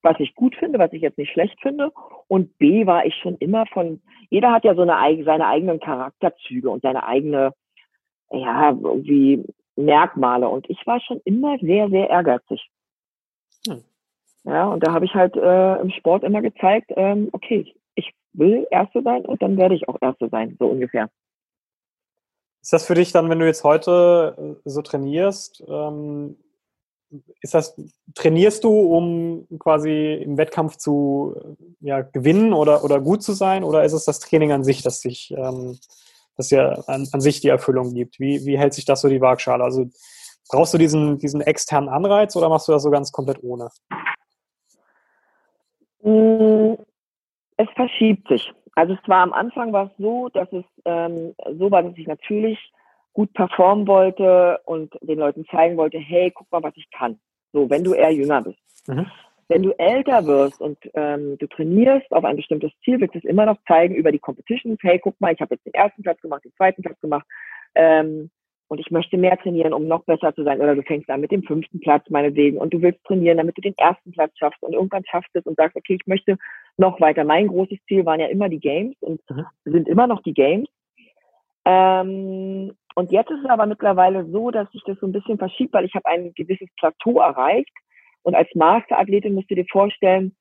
was 0.02 0.18
ich 0.20 0.34
gut 0.34 0.54
finde, 0.56 0.78
was 0.78 0.92
ich 0.92 1.02
jetzt 1.02 1.18
nicht 1.18 1.32
schlecht 1.32 1.60
finde. 1.60 1.92
Und 2.28 2.56
B 2.58 2.86
war 2.86 3.06
ich 3.06 3.14
schon 3.16 3.36
immer 3.38 3.66
von, 3.66 4.00
jeder 4.30 4.52
hat 4.52 4.64
ja 4.64 4.74
so 4.74 4.82
eine, 4.82 5.24
seine 5.24 5.46
eigenen 5.46 5.80
Charakterzüge 5.80 6.68
und 6.70 6.82
seine 6.82 7.06
eigene 7.06 7.52
ja, 8.30 8.70
irgendwie 8.70 9.44
Merkmale. 9.76 10.48
Und 10.48 10.68
ich 10.68 10.86
war 10.86 11.00
schon 11.00 11.20
immer 11.24 11.58
sehr, 11.58 11.88
sehr 11.88 12.10
ehrgeizig. 12.10 12.68
Hm. 13.66 13.82
Ja, 14.44 14.68
und 14.68 14.86
da 14.86 14.92
habe 14.92 15.04
ich 15.04 15.14
halt 15.14 15.36
äh, 15.36 15.80
im 15.80 15.90
Sport 15.90 16.22
immer 16.22 16.42
gezeigt, 16.42 16.92
ähm, 16.96 17.28
okay, 17.32 17.74
ich 17.94 18.12
will 18.32 18.66
Erste 18.70 19.02
sein 19.02 19.24
und 19.24 19.42
dann 19.42 19.56
werde 19.56 19.74
ich 19.74 19.88
auch 19.88 19.96
Erste 20.00 20.28
sein, 20.28 20.56
so 20.58 20.66
ungefähr. 20.66 21.08
Ist 22.66 22.72
das 22.72 22.84
für 22.84 22.96
dich 22.96 23.12
dann, 23.12 23.30
wenn 23.30 23.38
du 23.38 23.46
jetzt 23.46 23.62
heute 23.62 24.58
äh, 24.66 24.68
so 24.68 24.82
trainierst, 24.82 25.62
ähm, 25.68 26.36
ist 27.40 27.54
das, 27.54 27.80
trainierst 28.16 28.64
du, 28.64 28.72
um 28.72 29.46
quasi 29.60 30.14
im 30.14 30.36
Wettkampf 30.36 30.76
zu 30.76 31.56
ja, 31.78 32.00
gewinnen 32.00 32.52
oder, 32.52 32.82
oder 32.82 33.00
gut 33.00 33.22
zu 33.22 33.34
sein? 33.34 33.62
Oder 33.62 33.84
ist 33.84 33.92
es 33.92 34.04
das 34.04 34.18
Training 34.18 34.50
an 34.50 34.64
sich, 34.64 34.82
das 34.82 34.98
dich 34.98 35.32
ähm, 35.36 35.78
das 36.36 36.50
ja 36.50 36.72
an, 36.88 37.06
an 37.12 37.20
sich 37.20 37.40
die 37.40 37.50
Erfüllung 37.50 37.94
gibt. 37.94 38.18
Wie, 38.18 38.44
wie 38.44 38.58
hält 38.58 38.74
sich 38.74 38.84
das 38.84 39.00
so 39.00 39.08
die 39.08 39.20
Waagschale? 39.20 39.62
Also 39.62 39.88
brauchst 40.50 40.74
du 40.74 40.78
diesen, 40.78 41.18
diesen 41.18 41.42
externen 41.42 41.88
Anreiz 41.88 42.34
oder 42.34 42.48
machst 42.48 42.66
du 42.66 42.72
das 42.72 42.82
so 42.82 42.90
ganz 42.90 43.12
komplett 43.12 43.44
ohne? 43.44 43.68
Mm, 46.02 46.74
es 47.58 47.68
verschiebt 47.76 48.26
sich. 48.26 48.52
Also 48.76 48.92
es 48.92 49.08
war 49.08 49.22
am 49.22 49.32
Anfang 49.32 49.72
war 49.72 49.86
es 49.86 49.92
so, 49.98 50.28
dass 50.28 50.52
es 50.52 50.64
ähm, 50.84 51.34
so 51.58 51.70
war, 51.70 51.82
dass 51.82 51.96
ich 51.96 52.06
natürlich 52.06 52.58
gut 53.14 53.32
performen 53.32 53.88
wollte 53.88 54.60
und 54.66 54.92
den 55.00 55.18
Leuten 55.18 55.46
zeigen 55.46 55.78
wollte, 55.78 55.98
hey, 55.98 56.30
guck 56.30 56.52
mal, 56.52 56.62
was 56.62 56.76
ich 56.76 56.88
kann. 56.90 57.18
So, 57.52 57.70
wenn 57.70 57.82
du 57.82 57.94
eher 57.94 58.12
jünger 58.12 58.42
bist. 58.42 58.58
Mhm. 58.86 59.06
Wenn 59.48 59.62
du 59.62 59.70
älter 59.78 60.26
wirst 60.26 60.60
und 60.60 60.76
ähm, 60.92 61.38
du 61.38 61.46
trainierst 61.46 62.12
auf 62.12 62.24
ein 62.24 62.36
bestimmtes 62.36 62.70
Ziel, 62.84 63.00
wird 63.00 63.16
es 63.16 63.24
immer 63.24 63.46
noch 63.46 63.56
zeigen 63.66 63.94
über 63.94 64.12
die 64.12 64.18
Competitions, 64.18 64.78
hey, 64.82 64.98
guck 64.98 65.18
mal, 65.20 65.32
ich 65.32 65.40
habe 65.40 65.54
jetzt 65.54 65.64
den 65.64 65.72
ersten 65.72 66.02
Platz 66.02 66.20
gemacht, 66.20 66.44
den 66.44 66.52
zweiten 66.52 66.82
Platz 66.82 67.00
gemacht 67.00 67.26
ähm, 67.76 68.30
und 68.68 68.78
ich 68.78 68.90
möchte 68.90 69.16
mehr 69.16 69.38
trainieren, 69.38 69.72
um 69.72 69.86
noch 69.88 70.04
besser 70.04 70.34
zu 70.34 70.44
sein. 70.44 70.60
Oder 70.60 70.74
du 70.74 70.82
fängst 70.82 71.08
an 71.08 71.22
mit 71.22 71.30
dem 71.30 71.44
fünften 71.44 71.80
Platz 71.80 72.10
meinetwegen 72.10 72.58
und 72.58 72.74
du 72.74 72.82
willst 72.82 73.02
trainieren, 73.04 73.38
damit 73.38 73.56
du 73.56 73.62
den 73.62 73.78
ersten 73.78 74.12
Platz 74.12 74.36
schaffst 74.36 74.62
und 74.62 74.74
irgendwann 74.74 75.04
schaffst 75.06 75.30
es 75.32 75.46
und 75.46 75.56
sagst, 75.56 75.76
okay, 75.76 75.94
ich 75.94 76.06
möchte 76.06 76.36
noch 76.76 77.00
weiter. 77.00 77.24
Mein 77.24 77.48
großes 77.48 77.78
Ziel 77.86 78.04
waren 78.04 78.20
ja 78.20 78.26
immer 78.26 78.48
die 78.48 78.60
Games 78.60 78.96
und 79.00 79.20
mhm. 79.30 79.46
sind 79.64 79.88
immer 79.88 80.06
noch 80.06 80.22
die 80.22 80.34
Games. 80.34 80.68
Ähm, 81.64 82.72
und 82.94 83.12
jetzt 83.12 83.30
ist 83.30 83.40
es 83.44 83.50
aber 83.50 83.66
mittlerweile 83.66 84.24
so, 84.26 84.50
dass 84.50 84.70
sich 84.70 84.82
das 84.86 84.98
so 85.00 85.06
ein 85.06 85.12
bisschen 85.12 85.38
verschiebt, 85.38 85.72
weil 85.74 85.84
ich 85.84 85.94
habe 85.94 86.06
ein 86.06 86.32
gewisses 86.34 86.68
Plateau 86.76 87.20
erreicht 87.20 87.72
und 88.22 88.34
als 88.34 88.48
Masterathletin 88.54 89.34
musst 89.34 89.50
du 89.50 89.54
dir 89.54 89.66
vorstellen, 89.70 90.34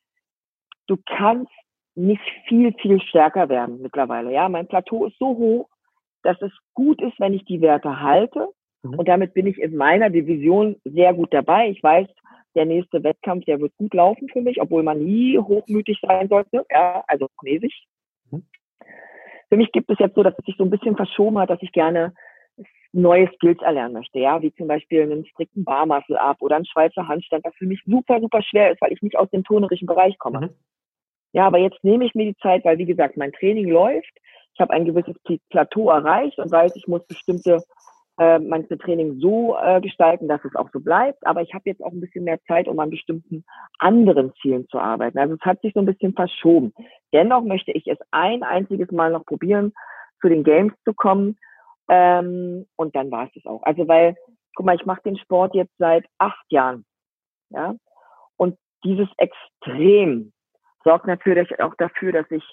du 0.88 0.98
kannst 1.06 1.52
nicht 1.96 2.22
viel, 2.48 2.74
viel 2.82 3.02
stärker 3.02 3.50
werden 3.50 3.82
mittlerweile. 3.82 4.32
Ja, 4.32 4.50
mein 4.50 4.68
Plateau 4.68 5.06
ist 5.06 5.18
so 5.18 5.28
hoch, 5.28 5.70
dass 6.24 6.42
es 6.42 6.52
gut 6.74 7.02
ist, 7.02 7.20
wenn 7.20 7.34
ich 7.34 7.46
die 7.46 7.62
Werte 7.62 8.02
halte. 8.02 8.50
Mhm. 8.84 8.96
Und 8.96 9.08
damit 9.08 9.34
bin 9.34 9.48
ich 9.48 9.58
in 9.60 9.76
meiner 9.76 10.10
Division 10.10 10.76
sehr 10.84 11.14
gut 11.14 11.34
dabei. 11.34 11.70
Ich 11.70 11.82
weiß, 11.82 12.08
der 12.56 12.66
nächste 12.66 13.04
Wettkampf, 13.04 13.46
der 13.46 13.60
wird 13.60 13.76
gut 13.78 13.94
laufen 13.94 14.30
für 14.30 14.42
mich, 14.42 14.62
obwohl 14.62 14.84
man 14.84 15.00
nie 15.00 15.38
hochmütig 15.38 16.00
sein 16.02 16.28
sollte. 16.28 16.66
Ja, 16.72 17.04
also 17.08 17.28
mäßig. 17.42 17.88
Mhm. 18.32 18.46
Für 19.50 19.58
mich 19.58 19.72
gibt 19.72 19.90
es 19.90 20.00
jetzt 20.00 20.16
so, 20.16 20.24
dass 20.24 20.38
es 20.38 20.46
sich 20.46 20.56
so 20.58 20.64
ein 20.64 20.70
bisschen 20.70 20.96
verschoben 20.96 21.38
hat, 21.38 21.50
dass 21.50 21.62
ich 21.62 21.72
gerne 21.72 22.14
neue 22.96 23.30
Skills 23.36 23.62
erlernen 23.62 23.94
möchte, 23.94 24.20
ja, 24.20 24.42
wie 24.42 24.54
zum 24.54 24.68
Beispiel 24.68 25.02
einen 25.02 25.26
strikten 25.26 25.66
Barmuscle 25.66 26.20
ab 26.20 26.38
oder 26.40 26.56
einen 26.56 26.66
Schweizer 26.66 27.08
Handstand, 27.08 27.44
was 27.44 27.54
für 27.56 27.66
mich 27.66 27.82
super, 27.86 28.22
super 28.22 28.42
schwer 28.42 28.72
ist, 28.72 28.82
weil 28.82 28.94
ich 28.94 29.02
nicht 29.02 29.18
aus 29.18 29.30
dem 29.32 29.44
tonerischen 29.44 29.86
Bereich 29.86 30.18
komme. 30.18 30.40
Mhm. 30.40 30.50
Ja, 31.34 31.48
aber 31.48 31.58
jetzt 31.58 31.84
nehme 31.84 32.06
ich 32.06 32.16
mir 32.16 32.26
die 32.26 32.38
Zeit, 32.38 32.64
weil 32.64 32.78
wie 32.78 32.86
gesagt, 32.86 33.18
mein 33.18 33.34
Training 33.34 33.68
läuft, 33.68 34.14
ich 34.54 34.62
habe 34.62 34.72
ein 34.72 34.86
gewisses 34.86 35.18
Plateau 35.50 35.90
erreicht 35.90 36.40
und 36.40 36.50
weiß, 36.50 36.74
ich 36.78 36.88
muss 36.88 37.06
bestimmte 37.08 37.62
äh, 38.18 38.40
manche 38.40 38.78
Training 38.78 39.20
so 39.20 39.58
äh, 39.62 39.82
gestalten, 39.82 40.28
dass 40.28 40.44
es 40.46 40.56
auch 40.56 40.70
so 40.72 40.80
bleibt. 40.80 41.26
Aber 41.26 41.42
ich 41.42 41.54
habe 41.54 41.70
jetzt 41.70 41.84
auch 41.84 41.92
ein 41.92 42.02
bisschen 42.02 42.24
mehr 42.24 42.40
Zeit, 42.48 42.68
um 42.68 42.80
an 42.80 42.90
bestimmten 42.90 43.44
anderen 43.80 44.34
Zielen 44.42 44.68
zu 44.70 44.80
arbeiten. 44.80 45.18
Also 45.18 45.36
es 45.36 45.42
hat 45.42 45.62
sich 45.62 45.74
so 45.74 45.80
ein 45.80 45.86
bisschen 45.86 46.14
verschoben. 46.14 46.74
Dennoch 47.14 47.44
möchte 47.44 47.72
ich 47.72 47.88
es 47.88 47.98
ein 48.12 48.44
einziges 48.44 48.92
Mal 48.92 49.12
noch 49.12 49.26
probieren, 49.26 49.74
zu 50.22 50.30
den 50.30 50.44
Games 50.44 50.74
zu 50.86 50.94
kommen 50.94 51.38
ähm, 51.88 52.66
und 52.76 52.96
dann 52.96 53.12
war 53.12 53.26
es 53.28 53.34
das 53.34 53.46
auch. 53.46 53.64
Also 53.64 53.88
weil, 53.88 54.16
guck 54.56 54.66
mal, 54.66 54.76
ich 54.76 54.86
mache 54.86 55.02
den 55.04 55.18
Sport 55.18 55.54
jetzt 55.54 55.74
seit 55.78 56.06
acht 56.18 56.46
Jahren. 56.50 56.86
Ja. 57.50 57.76
Und 58.38 58.58
dieses 58.84 59.08
Extrem 59.18 60.34
sorgt 60.84 61.08
natürlich 61.08 61.60
auch 61.60 61.76
dafür, 61.76 62.12
dass 62.12 62.30
ich 62.32 62.44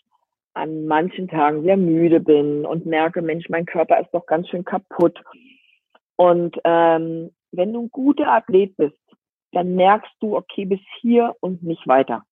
an 0.55 0.87
manchen 0.87 1.29
Tagen 1.29 1.63
sehr 1.63 1.77
müde 1.77 2.21
bin 2.21 2.67
und 2.67 2.85
merke, 2.85 3.23
Mensch, 3.23 3.49
mein 3.49 3.65
Körper 3.65 4.01
ist 4.01 4.11
doch 4.13 4.27
ganz 4.27 4.49
schön 4.49 4.65
kaputt. 4.65 5.19
Und 6.23 6.57
ähm, 6.63 7.33
wenn 7.51 7.73
du 7.73 7.83
ein 7.83 7.91
guter 7.91 8.29
Athlet 8.29 8.77
bist, 8.77 8.97
dann 9.51 9.75
merkst 9.75 10.15
du, 10.21 10.37
okay, 10.37 10.65
bis 10.65 10.79
hier 11.01 11.35
und 11.41 11.65
nicht 11.65 11.85
weiter. 11.89 12.23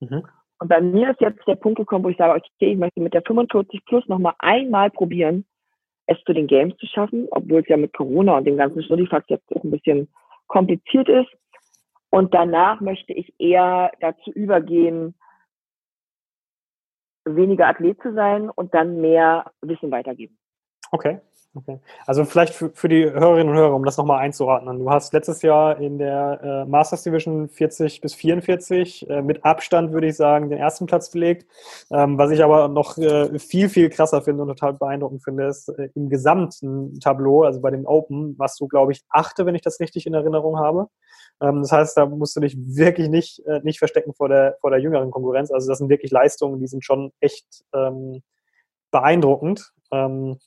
Mhm. 0.00 0.24
Und 0.58 0.68
bei 0.68 0.80
mir 0.80 1.10
ist 1.10 1.20
jetzt 1.20 1.46
der 1.46 1.54
Punkt 1.54 1.78
gekommen, 1.78 2.04
wo 2.04 2.08
ich 2.08 2.16
sage, 2.16 2.32
okay, 2.32 2.72
ich 2.72 2.76
möchte 2.76 3.00
mit 3.00 3.14
der 3.14 3.22
45 3.22 3.84
Plus 3.84 4.04
nochmal 4.08 4.34
einmal 4.40 4.90
probieren, 4.90 5.46
es 6.06 6.18
zu 6.24 6.32
den 6.32 6.48
Games 6.48 6.76
zu 6.78 6.86
schaffen, 6.86 7.28
obwohl 7.30 7.60
es 7.60 7.68
ja 7.68 7.76
mit 7.76 7.92
Corona 7.92 8.36
und 8.38 8.44
dem 8.44 8.56
ganzen 8.56 8.82
Studifax 8.82 9.24
jetzt 9.28 9.44
auch 9.54 9.62
ein 9.62 9.70
bisschen 9.70 10.08
kompliziert 10.48 11.08
ist. 11.08 11.30
Und 12.10 12.34
danach 12.34 12.80
möchte 12.80 13.12
ich 13.12 13.32
eher 13.38 13.92
dazu 14.00 14.32
übergehen, 14.32 15.14
weniger 17.24 17.68
Athlet 17.68 18.02
zu 18.02 18.14
sein 18.14 18.50
und 18.50 18.74
dann 18.74 19.00
mehr 19.00 19.52
Wissen 19.60 19.92
weitergeben. 19.92 20.36
Okay. 20.90 21.20
Okay. 21.54 21.80
Also 22.06 22.24
vielleicht 22.24 22.54
für, 22.54 22.70
für 22.70 22.88
die 22.88 23.04
Hörerinnen 23.04 23.50
und 23.50 23.56
Hörer, 23.56 23.74
um 23.74 23.84
das 23.84 23.98
nochmal 23.98 24.20
einzuordnen. 24.20 24.78
Du 24.78 24.90
hast 24.90 25.12
letztes 25.12 25.42
Jahr 25.42 25.78
in 25.78 25.98
der 25.98 26.40
äh, 26.42 26.64
Masters 26.64 27.02
Division 27.02 27.46
40 27.46 28.00
bis 28.00 28.14
44 28.14 29.10
äh, 29.10 29.20
mit 29.20 29.44
Abstand, 29.44 29.92
würde 29.92 30.06
ich 30.06 30.16
sagen, 30.16 30.48
den 30.48 30.58
ersten 30.58 30.86
Platz 30.86 31.10
belegt. 31.10 31.46
Ähm, 31.90 32.16
was 32.16 32.30
ich 32.30 32.42
aber 32.42 32.68
noch 32.68 32.96
äh, 32.96 33.38
viel, 33.38 33.68
viel 33.68 33.90
krasser 33.90 34.22
finde 34.22 34.42
und 34.42 34.48
total 34.48 34.72
beeindruckend 34.72 35.22
finde, 35.24 35.46
ist 35.46 35.68
äh, 35.68 35.90
im 35.94 36.08
gesamten 36.08 36.98
Tableau, 37.00 37.42
also 37.42 37.60
bei 37.60 37.70
den 37.70 37.84
Open, 37.84 38.34
was 38.38 38.56
du, 38.56 38.66
glaube 38.66 38.92
ich, 38.92 39.02
achte, 39.10 39.44
wenn 39.44 39.54
ich 39.54 39.62
das 39.62 39.78
richtig 39.78 40.06
in 40.06 40.14
Erinnerung 40.14 40.58
habe. 40.58 40.88
Ähm, 41.42 41.60
das 41.60 41.70
heißt, 41.70 41.98
da 41.98 42.06
musst 42.06 42.34
du 42.34 42.40
dich 42.40 42.56
wirklich 42.56 43.10
nicht, 43.10 43.44
äh, 43.44 43.60
nicht 43.62 43.78
verstecken 43.78 44.14
vor 44.14 44.30
der, 44.30 44.56
vor 44.62 44.70
der 44.70 44.80
jüngeren 44.80 45.10
Konkurrenz. 45.10 45.50
Also 45.50 45.68
das 45.68 45.76
sind 45.76 45.90
wirklich 45.90 46.12
Leistungen, 46.12 46.60
die 46.60 46.66
sind 46.66 46.82
schon 46.82 47.12
echt 47.20 47.62
ähm, 47.74 48.22
beeindruckend. 48.90 49.72
Ähm, 49.92 50.38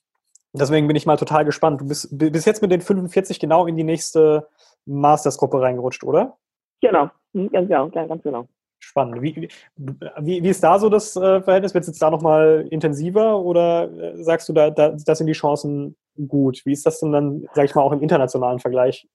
Deswegen 0.59 0.87
bin 0.87 0.95
ich 0.95 1.05
mal 1.05 1.17
total 1.17 1.45
gespannt. 1.45 1.81
Du 1.81 1.87
bist 1.87 2.09
bis 2.11 2.45
jetzt 2.45 2.61
mit 2.61 2.71
den 2.71 2.81
45 2.81 3.39
genau 3.39 3.65
in 3.65 3.75
die 3.75 3.83
nächste 3.83 4.47
Masters-Gruppe 4.85 5.61
reingerutscht, 5.61 6.03
oder? 6.03 6.37
Genau, 6.81 7.09
hm, 7.33 7.49
ganz 7.51 7.67
genau, 7.67 7.89
ganz 7.89 8.23
genau. 8.23 8.47
Spannend. 8.79 9.21
Wie, 9.21 9.49
wie, 9.77 10.43
wie 10.43 10.49
ist 10.49 10.63
da 10.63 10.77
so 10.77 10.89
das 10.89 11.15
äh, 11.15 11.41
Verhältnis? 11.41 11.73
Wird 11.73 11.83
es 11.83 11.87
jetzt 11.87 12.01
da 12.01 12.11
nochmal 12.11 12.67
intensiver 12.69 13.39
oder 13.39 13.89
äh, 13.91 14.23
sagst 14.23 14.47
du, 14.47 14.53
da, 14.53 14.69
da 14.69 14.89
das 14.89 15.17
sind 15.17 15.27
die 15.27 15.33
Chancen 15.33 15.95
gut? 16.27 16.61
Wie 16.65 16.73
ist 16.73 16.85
das 16.85 16.99
denn 16.99 17.11
dann, 17.11 17.47
sag 17.53 17.65
ich 17.65 17.73
mal, 17.73 17.81
auch 17.81 17.91
im 17.91 18.01
internationalen 18.01 18.59
Vergleich? 18.59 19.07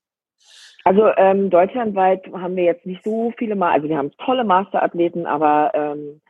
Also 0.85 1.11
ähm, 1.17 1.51
deutschlandweit 1.51 2.27
haben 2.33 2.57
wir 2.57 2.65
jetzt 2.65 2.87
nicht 2.87 3.05
so 3.05 3.33
viele 3.37 3.55
Mal, 3.55 3.73
also 3.73 3.89
wir 3.89 3.99
haben 3.99 4.13
tolle 4.13 4.45
Masterathleten, 4.45 5.27
aber 5.27 5.73
ähm, 5.75 6.21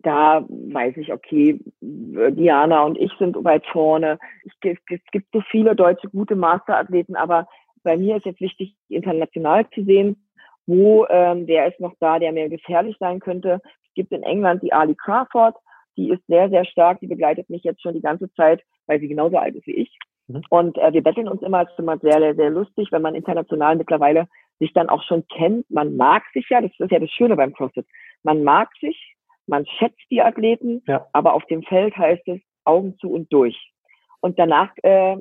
da 0.00 0.44
weiß 0.48 0.96
ich, 0.96 1.12
okay, 1.12 1.60
Diana 1.80 2.82
und 2.84 2.96
ich 2.98 3.12
sind 3.18 3.42
weit 3.44 3.66
vorne. 3.66 4.18
Ich, 4.44 4.52
es 4.62 5.00
gibt 5.10 5.28
so 5.32 5.40
viele 5.50 5.74
deutsche 5.74 6.08
gute 6.08 6.36
Masterathleten, 6.36 7.16
aber 7.16 7.48
bei 7.82 7.96
mir 7.96 8.16
ist 8.16 8.26
jetzt 8.26 8.40
wichtig, 8.40 8.76
international 8.88 9.68
zu 9.70 9.84
sehen, 9.84 10.24
wo 10.66 11.06
ähm, 11.08 11.46
wer 11.46 11.66
ist 11.66 11.80
noch 11.80 11.94
da, 12.00 12.18
der 12.18 12.32
mir 12.32 12.48
gefährlich 12.48 12.96
sein 13.00 13.18
könnte. 13.20 13.60
Es 13.86 13.94
gibt 13.94 14.12
in 14.12 14.22
England 14.22 14.62
die 14.62 14.72
Ali 14.72 14.94
Crawford, 14.94 15.56
die 15.96 16.10
ist 16.10 16.24
sehr, 16.28 16.48
sehr 16.48 16.64
stark, 16.64 17.00
die 17.00 17.06
begleitet 17.06 17.50
mich 17.50 17.64
jetzt 17.64 17.82
schon 17.82 17.94
die 17.94 18.02
ganze 18.02 18.32
Zeit, 18.34 18.62
weil 18.86 19.00
sie 19.00 19.08
genauso 19.08 19.36
alt 19.36 19.56
ist 19.56 19.66
wie 19.66 19.76
ich. 19.76 19.98
Mhm. 20.28 20.42
Und 20.50 20.78
äh, 20.78 20.92
wir 20.92 21.02
betteln 21.02 21.28
uns 21.28 21.42
immer, 21.42 21.62
es 21.62 21.70
ist 21.70 21.78
immer 21.78 21.98
sehr, 21.98 22.20
sehr, 22.20 22.34
sehr 22.34 22.50
lustig, 22.50 22.88
wenn 22.92 23.02
man 23.02 23.14
international 23.14 23.76
mittlerweile 23.76 24.28
sich 24.60 24.72
dann 24.72 24.88
auch 24.88 25.02
schon 25.02 25.26
kennt. 25.28 25.68
Man 25.70 25.96
mag 25.96 26.22
sich 26.32 26.46
ja, 26.50 26.60
das 26.60 26.70
ist 26.78 26.92
ja 26.92 26.98
das 26.98 27.10
Schöne 27.10 27.36
beim 27.36 27.52
CrossFit. 27.52 27.86
Man 28.22 28.44
mag 28.44 28.68
sich, 28.80 29.07
man 29.48 29.66
schätzt 29.66 30.04
die 30.10 30.22
Athleten, 30.22 30.82
ja. 30.86 31.06
aber 31.12 31.34
auf 31.34 31.44
dem 31.46 31.62
Feld 31.62 31.96
heißt 31.96 32.26
es 32.28 32.40
Augen 32.64 32.96
zu 32.98 33.10
und 33.10 33.32
durch. 33.32 33.72
Und 34.20 34.38
danach 34.38 34.70
äh, 34.82 35.16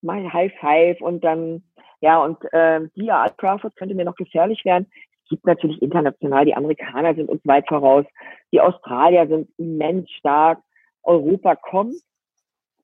mal 0.00 0.32
High 0.32 0.52
Five 0.60 1.00
und 1.00 1.22
dann, 1.24 1.62
ja, 2.00 2.22
und 2.22 2.38
äh, 2.52 2.80
die 2.96 3.10
Art 3.10 3.36
Crawford 3.38 3.76
könnte 3.76 3.94
mir 3.94 4.04
noch 4.04 4.16
gefährlich 4.16 4.64
werden. 4.64 4.90
Es 5.24 5.30
gibt 5.30 5.46
natürlich 5.46 5.80
international, 5.82 6.44
die 6.44 6.54
Amerikaner 6.54 7.14
sind 7.14 7.28
uns 7.28 7.44
weit 7.44 7.66
voraus, 7.68 8.04
die 8.52 8.60
Australier 8.60 9.26
sind 9.26 9.48
immens 9.58 10.10
stark, 10.10 10.60
Europa 11.02 11.56
kommt. 11.56 11.94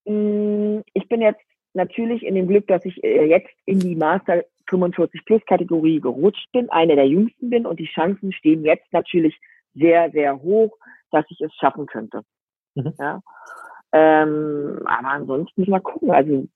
Mm, 0.04 0.80
ich 0.94 1.08
bin 1.08 1.20
jetzt 1.20 1.42
natürlich 1.74 2.24
in 2.24 2.34
dem 2.34 2.48
Glück, 2.48 2.66
dass 2.66 2.84
ich 2.84 3.02
äh, 3.04 3.26
jetzt 3.26 3.50
in 3.66 3.78
die 3.80 3.94
Master 3.94 4.44
45 4.68 5.24
Plus 5.24 5.42
Kategorie 5.46 6.00
gerutscht 6.00 6.50
bin, 6.52 6.68
eine 6.70 6.96
der 6.96 7.06
jüngsten 7.06 7.50
bin 7.50 7.66
und 7.66 7.78
die 7.78 7.86
Chancen 7.86 8.32
stehen 8.32 8.64
jetzt 8.64 8.92
natürlich 8.92 9.38
sehr, 9.74 10.10
sehr 10.10 10.40
hoch, 10.40 10.76
dass 11.10 11.24
ich 11.28 11.40
es 11.40 11.54
schaffen 11.54 11.86
könnte. 11.86 12.22
Mhm. 12.74 12.94
Ja. 12.98 13.20
Ähm, 13.92 14.80
aber 14.84 15.08
ansonsten 15.08 15.68
mal 15.70 15.80
gucken. 15.80 16.10
Also 16.10 16.46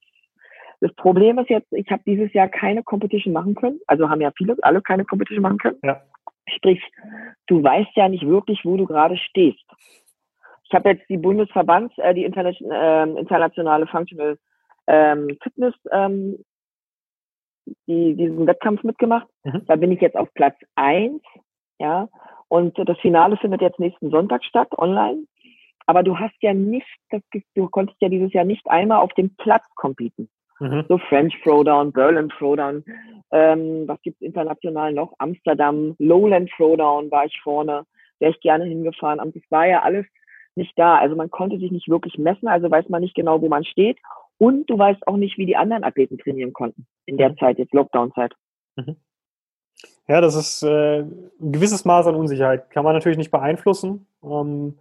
das 0.80 0.92
Problem 0.94 1.38
ist 1.38 1.48
jetzt, 1.48 1.72
ich 1.72 1.88
habe 1.90 2.02
dieses 2.04 2.32
Jahr 2.32 2.48
keine 2.48 2.82
Competition 2.82 3.32
machen 3.32 3.54
können. 3.54 3.80
Also 3.86 4.10
haben 4.10 4.20
ja 4.20 4.32
viele, 4.36 4.56
alle 4.62 4.82
keine 4.82 5.04
Competition 5.04 5.42
machen 5.42 5.58
können. 5.58 5.78
Ja. 5.82 6.02
Sprich, 6.48 6.82
du 7.46 7.62
weißt 7.62 7.92
ja 7.94 8.08
nicht 8.08 8.26
wirklich, 8.26 8.64
wo 8.64 8.76
du 8.76 8.84
gerade 8.86 9.16
stehst. 9.16 9.64
Ich 10.64 10.74
habe 10.74 10.90
jetzt 10.90 11.08
die 11.08 11.18
Bundesverbands, 11.18 11.96
äh, 11.98 12.14
die 12.14 12.24
Interna 12.24 12.50
äh, 12.50 13.18
internationale 13.18 13.86
Functional 13.86 14.38
ähm, 14.86 15.36
Fitness, 15.42 15.74
ähm, 15.90 16.44
die, 17.86 18.14
diesen 18.14 18.46
Wettkampf 18.46 18.82
mitgemacht. 18.82 19.28
Mhm. 19.44 19.62
Da 19.66 19.76
bin 19.76 19.92
ich 19.92 20.00
jetzt 20.00 20.16
auf 20.16 20.32
Platz 20.34 20.56
eins. 20.74 21.22
Ja, 21.78 22.08
und 22.52 22.78
das 22.86 22.98
Finale 22.98 23.38
findet 23.38 23.62
jetzt 23.62 23.78
nächsten 23.78 24.10
Sonntag 24.10 24.44
statt, 24.44 24.68
online. 24.76 25.24
Aber 25.86 26.02
du 26.02 26.18
hast 26.18 26.34
ja 26.42 26.52
nicht, 26.52 26.86
das, 27.08 27.22
du 27.54 27.66
konntest 27.70 27.98
ja 28.02 28.10
dieses 28.10 28.30
Jahr 28.34 28.44
nicht 28.44 28.68
einmal 28.68 28.98
auf 28.98 29.14
dem 29.14 29.34
Platz 29.36 29.64
competen. 29.74 30.28
Mhm. 30.60 30.84
So 30.86 30.98
French 30.98 31.34
Throwdown, 31.42 31.92
Berlin 31.92 32.28
Throwdown, 32.28 32.84
ähm, 33.30 33.88
was 33.88 34.02
gibt's 34.02 34.20
international 34.20 34.92
noch? 34.92 35.14
Amsterdam, 35.16 35.96
Lowland 35.98 36.50
Throwdown 36.54 37.10
war 37.10 37.24
ich 37.24 37.40
vorne, 37.42 37.86
wäre 38.18 38.32
ich 38.32 38.40
gerne 38.40 38.66
hingefahren. 38.66 39.18
Und 39.18 39.34
das 39.34 39.42
war 39.48 39.66
ja 39.66 39.80
alles 39.80 40.04
nicht 40.54 40.78
da. 40.78 40.98
Also 40.98 41.16
man 41.16 41.30
konnte 41.30 41.58
sich 41.58 41.70
nicht 41.70 41.88
wirklich 41.88 42.18
messen, 42.18 42.48
also 42.48 42.70
weiß 42.70 42.90
man 42.90 43.00
nicht 43.00 43.14
genau, 43.14 43.40
wo 43.40 43.48
man 43.48 43.64
steht. 43.64 43.96
Und 44.36 44.68
du 44.68 44.76
weißt 44.76 45.06
auch 45.08 45.16
nicht, 45.16 45.38
wie 45.38 45.46
die 45.46 45.56
anderen 45.56 45.84
Athleten 45.84 46.18
trainieren 46.18 46.52
konnten 46.52 46.86
in 47.06 47.16
der 47.16 47.30
mhm. 47.30 47.38
Zeit, 47.38 47.58
jetzt 47.58 47.72
Lockdown-Zeit. 47.72 48.34
Mhm. 48.76 48.96
Ja, 50.08 50.20
das 50.20 50.34
ist 50.34 50.62
äh, 50.62 51.00
ein 51.00 51.52
gewisses 51.52 51.84
Maß 51.84 52.06
an 52.06 52.16
Unsicherheit. 52.16 52.70
Kann 52.70 52.84
man 52.84 52.94
natürlich 52.94 53.18
nicht 53.18 53.30
beeinflussen. 53.30 54.06
Ähm, 54.22 54.78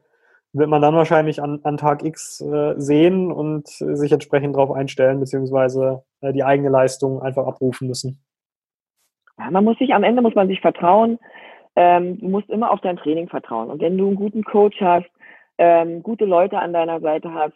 wird 0.53 0.69
man 0.69 0.81
dann 0.81 0.95
wahrscheinlich 0.95 1.41
an, 1.41 1.59
an 1.63 1.77
Tag 1.77 2.03
X 2.03 2.41
äh, 2.41 2.73
sehen 2.77 3.31
und 3.31 3.67
sich 3.67 4.11
entsprechend 4.11 4.55
darauf 4.55 4.71
einstellen, 4.71 5.19
beziehungsweise 5.19 6.03
äh, 6.21 6.33
die 6.33 6.43
eigene 6.43 6.69
Leistung 6.69 7.21
einfach 7.21 7.47
abrufen 7.47 7.87
müssen. 7.87 8.21
Ja, 9.37 9.49
man 9.49 9.63
muss 9.63 9.77
sich, 9.77 9.93
am 9.93 10.03
Ende 10.03 10.21
muss 10.21 10.35
man 10.35 10.47
sich 10.47 10.59
vertrauen. 10.59 11.19
Ähm, 11.75 12.19
du 12.19 12.27
musst 12.27 12.49
immer 12.49 12.71
auf 12.71 12.81
dein 12.81 12.97
Training 12.97 13.29
vertrauen. 13.29 13.69
Und 13.69 13.81
wenn 13.81 13.97
du 13.97 14.07
einen 14.07 14.15
guten 14.15 14.43
Coach 14.43 14.79
hast, 14.81 15.09
ähm, 15.57 16.03
gute 16.03 16.25
Leute 16.25 16.59
an 16.59 16.73
deiner 16.73 16.99
Seite 16.99 17.33
hast 17.33 17.55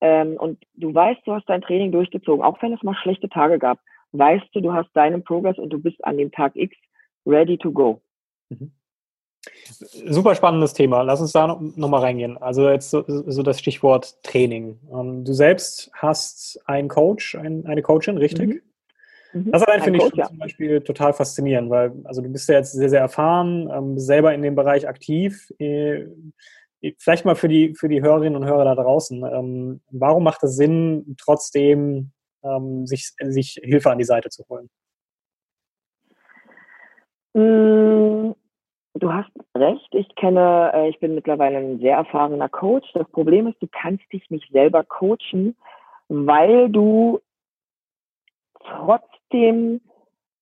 ähm, 0.00 0.36
und 0.36 0.58
du 0.74 0.94
weißt, 0.94 1.22
du 1.24 1.32
hast 1.32 1.48
dein 1.48 1.62
Training 1.62 1.90
durchgezogen, 1.90 2.44
auch 2.44 2.62
wenn 2.62 2.72
es 2.72 2.82
mal 2.82 2.94
schlechte 2.94 3.28
Tage 3.28 3.58
gab, 3.58 3.78
weißt 4.12 4.46
du, 4.52 4.60
du 4.60 4.72
hast 4.72 4.90
deinen 4.94 5.24
Progress 5.24 5.58
und 5.58 5.70
du 5.70 5.80
bist 5.80 6.04
an 6.04 6.18
dem 6.18 6.30
Tag 6.30 6.54
X 6.54 6.76
ready 7.28 7.56
to 7.58 7.70
go. 7.70 8.00
Mhm. 8.48 8.72
Super 10.06 10.34
spannendes 10.34 10.72
Thema. 10.72 11.02
Lass 11.02 11.20
uns 11.20 11.32
da 11.32 11.46
nochmal 11.46 12.00
reingehen. 12.00 12.36
Also 12.38 12.68
jetzt 12.68 12.90
so, 12.90 13.04
so, 13.06 13.42
das 13.42 13.60
Stichwort 13.60 14.22
Training. 14.22 14.78
Ähm, 14.92 15.24
du 15.24 15.32
selbst 15.32 15.90
hast 15.94 16.60
einen 16.66 16.88
Coach, 16.88 17.34
ein, 17.34 17.64
eine 17.66 17.82
Coachin, 17.82 18.18
richtig? 18.18 18.48
Mhm. 18.48 18.60
Mhm. 19.44 19.52
Das 19.52 19.62
allein 19.62 19.82
finde 19.82 20.04
ich 20.04 20.14
ja. 20.14 20.26
zum 20.26 20.38
Beispiel 20.38 20.80
total 20.80 21.12
faszinierend, 21.12 21.70
weil 21.70 21.92
also 22.04 22.22
du 22.22 22.28
bist 22.28 22.48
ja 22.48 22.56
jetzt 22.56 22.72
sehr, 22.72 22.88
sehr 22.88 23.00
erfahren, 23.00 23.70
ähm, 23.72 23.98
selber 23.98 24.34
in 24.34 24.42
dem 24.42 24.54
Bereich 24.54 24.88
aktiv. 24.88 25.52
Äh, 25.58 26.06
vielleicht 26.98 27.24
mal 27.24 27.36
für 27.36 27.48
die, 27.48 27.74
für 27.74 27.88
die 27.88 28.02
Hörerinnen 28.02 28.36
und 28.36 28.48
Hörer 28.48 28.64
da 28.64 28.74
draußen. 28.74 29.22
Ähm, 29.24 29.80
warum 29.90 30.24
macht 30.24 30.42
es 30.44 30.56
Sinn, 30.56 31.16
trotzdem 31.18 32.12
sich, 32.84 33.10
sich 33.20 33.60
Hilfe 33.64 33.90
an 33.90 33.98
die 33.98 34.04
Seite 34.04 34.30
zu 34.30 34.44
holen? 34.48 34.70
Mm, 37.34 38.32
du 38.94 39.12
hast 39.12 39.30
recht. 39.54 39.94
Ich 39.94 40.14
kenne, 40.16 40.72
äh, 40.74 40.88
ich 40.88 40.98
bin 41.00 41.14
mittlerweile 41.14 41.58
ein 41.58 41.78
sehr 41.80 41.96
erfahrener 41.96 42.48
Coach. 42.48 42.90
Das 42.94 43.08
Problem 43.10 43.46
ist, 43.46 43.60
du 43.62 43.68
kannst 43.70 44.04
dich 44.12 44.28
nicht 44.30 44.50
selber 44.50 44.84
coachen, 44.84 45.56
weil 46.08 46.68
du 46.70 47.20
trotzdem 48.64 49.80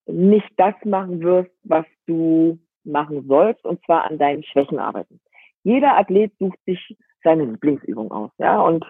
nicht 0.06 0.48
das 0.56 0.74
machen 0.84 1.20
wirst, 1.22 1.50
was 1.64 1.84
du 2.06 2.58
machen 2.84 3.26
sollst, 3.26 3.64
und 3.64 3.84
zwar 3.84 4.04
an 4.04 4.18
deinen 4.18 4.44
Schwächen 4.44 4.78
arbeiten. 4.78 5.20
Jeder 5.64 5.96
Athlet 5.98 6.32
sucht 6.38 6.58
sich 6.64 6.96
seine 7.24 7.44
Lieblingsübung 7.44 8.12
aus, 8.12 8.30
ja, 8.38 8.60
und 8.60 8.84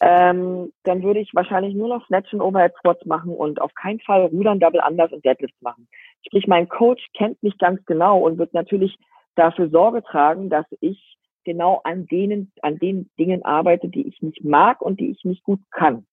ähm, 0.00 0.72
dann 0.84 1.02
würde 1.02 1.18
ich 1.18 1.34
wahrscheinlich 1.34 1.74
nur 1.74 1.88
noch 1.88 2.06
Snatch 2.06 2.32
und 2.32 2.40
Overhead 2.40 2.72
Squats 2.78 3.04
machen 3.04 3.34
und 3.34 3.60
auf 3.60 3.74
keinen 3.74 3.98
Fall 4.00 4.26
Rudern, 4.26 4.60
Double 4.60 4.80
Unders 4.86 5.12
und 5.12 5.24
Deadlifts 5.24 5.60
machen. 5.60 5.88
Sprich, 6.26 6.46
mein 6.46 6.68
Coach 6.68 7.04
kennt 7.16 7.42
mich 7.42 7.56
ganz 7.58 7.84
genau 7.86 8.20
und 8.20 8.38
wird 8.38 8.54
natürlich 8.54 8.96
dafür 9.34 9.68
Sorge 9.70 10.02
tragen, 10.02 10.50
dass 10.50 10.66
ich 10.80 11.16
genau 11.44 11.80
an 11.84 12.06
denen, 12.06 12.52
an 12.62 12.78
den 12.78 13.10
Dingen 13.18 13.44
arbeite, 13.44 13.88
die 13.88 14.06
ich 14.06 14.20
nicht 14.22 14.44
mag 14.44 14.82
und 14.82 15.00
die 15.00 15.10
ich 15.10 15.24
nicht 15.24 15.42
gut 15.42 15.60
kann. 15.70 16.06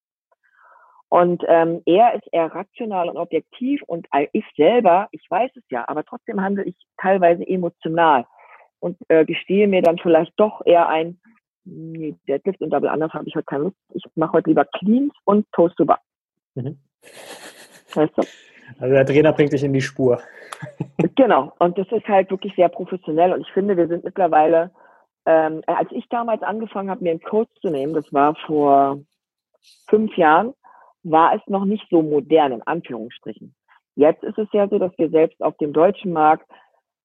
Und 1.10 1.44
ähm, 1.48 1.82
er 1.86 2.16
ist 2.16 2.28
eher 2.32 2.54
rational 2.54 3.10
und 3.10 3.18
objektiv 3.18 3.82
und 3.84 4.08
ich 4.34 4.44
selber, 4.58 5.08
ich 5.12 5.26
weiß 5.30 5.52
es 5.56 5.64
ja, 5.70 5.88
aber 5.88 6.04
trotzdem 6.04 6.42
handle 6.42 6.66
ich 6.66 6.76
teilweise 6.98 7.48
emotional 7.48 8.26
und 8.80 8.98
äh, 9.08 9.26
gestehe 9.26 9.68
mir 9.68 9.82
dann 9.82 9.98
vielleicht 10.00 10.34
doch 10.36 10.62
eher 10.66 10.90
ein, 10.90 11.20
nee, 11.64 12.16
Deadlift 12.28 12.62
und 12.62 12.72
Double 12.72 12.90
Anders 12.90 13.14
habe 13.14 13.28
ich 13.28 13.36
heute 13.36 13.46
keine 13.46 13.64
Lust. 13.66 13.78
Ich 13.94 14.04
mache 14.16 14.34
heute 14.34 14.50
lieber 14.50 14.66
Cleans 14.66 15.14
und 15.24 15.50
Toast 15.54 15.78
to 15.78 15.86
Bar. 15.86 16.02
Mhm. 16.56 16.78
Weißt 17.94 18.18
du? 18.18 18.24
Also 18.80 18.94
der 18.94 19.06
Trainer 19.06 19.34
bringt 19.34 19.54
dich 19.54 19.64
in 19.64 19.74
die 19.74 19.82
Spur. 19.82 20.20
genau, 21.16 21.54
und 21.60 21.78
das 21.78 21.88
ist 21.92 22.08
halt 22.08 22.30
wirklich 22.32 22.54
sehr 22.56 22.70
professionell 22.70 23.34
und 23.34 23.42
ich 23.42 23.52
finde, 23.52 23.78
wir 23.78 23.88
sind 23.88 24.04
mittlerweile, 24.04 24.72
ähm, 25.26 25.62
als 25.68 25.90
ich 25.92 26.08
damals 26.10 26.42
angefangen 26.44 26.90
habe, 26.90 27.04
mir 27.04 27.12
einen 27.12 27.22
Coach 27.22 27.52
zu 27.62 27.70
nehmen, 27.70 27.94
das 27.94 28.12
war 28.12 28.36
vor 28.46 29.00
fünf 29.90 30.16
Jahren, 30.18 30.54
war 31.04 31.34
es 31.36 31.42
noch 31.48 31.66
nicht 31.66 31.88
so 31.90 32.02
modern, 32.02 32.52
in 32.52 32.62
Anführungsstrichen. 32.62 33.56
Jetzt 33.96 34.24
ist 34.24 34.38
es 34.38 34.48
ja 34.54 34.68
so, 34.68 34.78
dass 34.78 34.92
wir 34.98 35.10
selbst 35.10 35.42
auf 35.42 35.58
dem 35.58 35.74
deutschen 35.74 36.14
Markt 36.14 36.46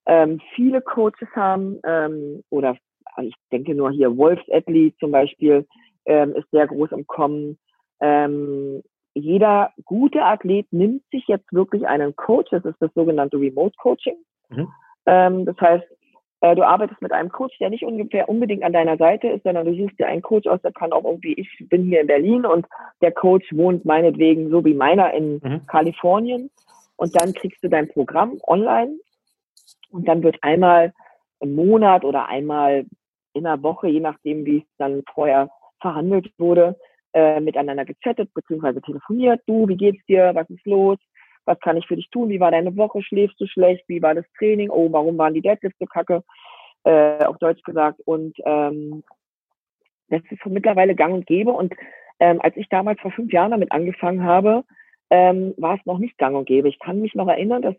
ähm, 0.07 0.41
viele 0.55 0.83
Coaches 0.83 1.29
haben 1.35 1.79
ähm, 1.85 2.43
oder 2.51 2.77
ich 3.21 3.35
denke 3.51 3.75
nur 3.75 3.91
hier 3.91 4.17
Wolfs 4.17 4.45
Athlete 4.51 4.97
zum 4.99 5.11
Beispiel 5.11 5.67
ähm, 6.05 6.35
ist 6.35 6.51
sehr 6.51 6.67
groß 6.67 6.93
im 6.93 7.07
Kommen. 7.07 7.59
Ähm, 8.01 8.83
jeder 9.15 9.71
gute 9.85 10.25
Athlet 10.25 10.73
nimmt 10.73 11.03
sich 11.11 11.27
jetzt 11.29 11.53
wirklich 11.53 11.87
einen 11.87 12.17
Coach. 12.17 12.51
Das 12.51 12.65
ist 12.65 12.81
das 12.81 12.93
sogenannte 12.95 13.39
Remote 13.39 13.77
Coaching. 13.79 14.17
Mhm. 14.49 14.69
Ähm, 15.07 15.45
das 15.45 15.57
heißt, 15.61 15.85
äh, 16.41 16.55
du 16.57 16.67
arbeitest 16.67 17.01
mit 17.03 17.13
einem 17.13 17.31
Coach, 17.31 17.57
der 17.59 17.71
nicht 17.71 17.85
ungefähr 17.85 18.29
unbedingt 18.29 18.65
an 18.65 18.73
deiner 18.73 18.97
Seite 18.97 19.29
ist, 19.29 19.45
sondern 19.45 19.67
du 19.67 19.75
suchst 19.75 19.99
dir 19.99 20.07
einen 20.07 20.23
Coach 20.23 20.47
aus, 20.49 20.61
der 20.63 20.73
kann 20.73 20.93
auch 20.93 21.05
irgendwie, 21.05 21.35
ich 21.35 21.49
bin 21.69 21.85
hier 21.85 22.01
in 22.01 22.07
Berlin 22.07 22.47
und 22.47 22.67
der 23.01 23.13
Coach 23.13 23.47
wohnt 23.53 23.85
meinetwegen 23.85 24.51
so 24.51 24.65
wie 24.65 24.75
meiner 24.75 25.13
in 25.15 25.41
mhm. 25.43 25.67
Kalifornien. 25.67 26.51
Und 26.97 27.21
dann 27.21 27.33
kriegst 27.33 27.63
du 27.63 27.69
dein 27.69 27.89
Programm 27.89 28.39
online 28.47 28.97
und 29.91 30.09
dann 30.09 30.23
wird 30.23 30.37
einmal 30.43 30.93
im 31.41 31.55
Monat 31.55 32.05
oder 32.05 32.29
einmal 32.29 32.87
in 33.35 33.45
der 33.45 33.63
Woche, 33.63 33.89
je 33.89 34.01
nachdem, 34.01 34.45
wie 34.45 34.59
es 34.59 34.77
dann 34.79 35.03
vorher 35.15 35.51
verhandelt 35.81 36.33
wurde, 36.39 36.77
äh, 37.15 37.41
miteinander 37.41 37.85
gechattet 37.85 38.33
bzw. 38.35 38.81
telefoniert. 38.81 39.41
Du, 39.47 39.69
wie 39.69 39.77
geht's 39.77 40.05
dir? 40.07 40.31
Was 40.35 40.49
ist 40.51 40.67
los? 40.67 40.99
Was 41.45 41.59
kann 41.61 41.77
ich 41.77 41.87
für 41.87 41.97
dich 41.97 42.09
tun? 42.11 42.29
Wie 42.29 42.41
war 42.41 42.51
deine 42.51 42.77
Woche? 42.77 43.03
Schläfst 43.03 43.41
du 43.41 43.47
schlecht? 43.47 43.85
Wie 43.89 44.03
war 44.03 44.15
das 44.15 44.25
Training? 44.39 44.71
Oh, 44.71 44.91
warum 44.93 45.19
waren 45.19 45.35
die 45.35 45.43
Deadlifts 45.43 45.79
so 45.79 45.87
kacke? 45.87 46.23
Äh, 46.85 47.25
auf 47.25 47.39
Deutsch 47.39 47.63
gesagt. 47.63 48.01
Und 48.05 48.37
ähm, 48.45 49.03
das 50.09 50.23
ist 50.31 50.45
mittlerweile 50.47 50.95
gang 50.95 51.15
und 51.15 51.27
gäbe. 51.27 51.53
Und 51.53 51.75
ähm, 52.21 52.41
als 52.43 52.57
ich 52.57 52.69
damals 52.69 53.01
vor 53.01 53.11
fünf 53.11 53.33
Jahren 53.33 53.51
damit 53.51 53.73
angefangen 53.73 54.25
habe, 54.25 54.65
ähm, 55.11 55.55
war 55.57 55.77
es 55.77 55.87
noch 55.87 55.99
nicht 55.99 56.19
gang 56.19 56.37
und 56.37 56.47
gäbe. 56.47 56.69
Ich 56.69 56.79
kann 56.79 57.01
mich 57.01 57.15
noch 57.15 57.29
erinnern, 57.29 57.63
dass 57.63 57.75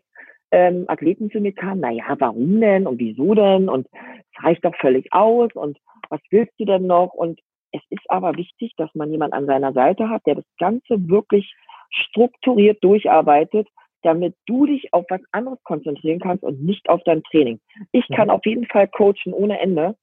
ähm, 0.50 0.84
Athleten 0.86 1.30
zu 1.30 1.40
mir 1.40 1.52
kamen, 1.52 1.80
naja, 1.80 2.04
warum 2.18 2.60
denn 2.60 2.86
und 2.86 2.98
wieso 3.00 3.34
denn 3.34 3.68
und 3.68 3.88
es 3.92 4.44
reicht 4.44 4.64
doch 4.64 4.74
völlig 4.76 5.12
aus 5.12 5.50
und 5.54 5.78
was 6.10 6.20
willst 6.30 6.52
du 6.58 6.64
denn 6.64 6.86
noch? 6.86 7.12
Und 7.12 7.40
es 7.74 7.82
ist 7.90 8.08
aber 8.08 8.36
wichtig, 8.36 8.72
dass 8.76 8.94
man 8.94 9.10
jemand 9.10 9.32
an 9.32 9.46
seiner 9.46 9.72
Seite 9.72 10.08
hat, 10.08 10.24
der 10.26 10.36
das 10.36 10.44
Ganze 10.58 11.08
wirklich 11.08 11.52
strukturiert 11.90 12.82
durcharbeitet, 12.84 13.66
damit 14.02 14.36
du 14.46 14.66
dich 14.66 14.92
auf 14.92 15.04
was 15.08 15.20
anderes 15.32 15.58
konzentrieren 15.64 16.20
kannst 16.20 16.44
und 16.44 16.62
nicht 16.62 16.88
auf 16.88 17.02
dein 17.04 17.22
Training. 17.24 17.58
Ich 17.90 18.06
kann 18.08 18.28
mhm. 18.28 18.34
auf 18.34 18.46
jeden 18.46 18.66
Fall 18.66 18.86
coachen 18.86 19.32
ohne 19.32 19.58
Ende, 19.58 19.96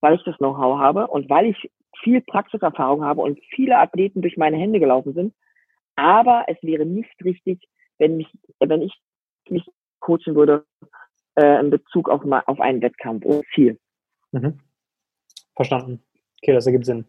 weil 0.00 0.16
ich 0.16 0.24
das 0.24 0.36
Know-how 0.36 0.78
habe 0.78 1.06
und 1.06 1.30
weil 1.30 1.46
ich 1.46 1.70
viel 2.02 2.20
Praxiserfahrung 2.20 3.02
habe 3.02 3.22
und 3.22 3.40
viele 3.54 3.78
Athleten 3.78 4.20
durch 4.20 4.36
meine 4.36 4.58
Hände 4.58 4.78
gelaufen 4.78 5.14
sind. 5.14 5.34
Aber 5.94 6.44
es 6.48 6.58
wäre 6.62 6.84
nicht 6.84 7.24
richtig, 7.24 7.66
wenn 7.96 8.18
mich, 8.18 8.28
wenn 8.60 8.82
ich 8.82 8.92
mich 9.48 9.64
coachen 10.00 10.34
würde 10.34 10.66
äh, 11.36 11.60
in 11.60 11.70
Bezug 11.70 12.10
auf, 12.10 12.20
auf 12.46 12.60
einen 12.60 12.82
Wettkampf 12.82 13.24
oder 13.24 13.40
Ziel. 13.54 13.78
Mhm. 14.32 14.60
Verstanden. 15.54 16.02
Okay, 16.42 16.52
das 16.52 16.66
ergibt 16.66 16.86
Sinn. 16.86 17.06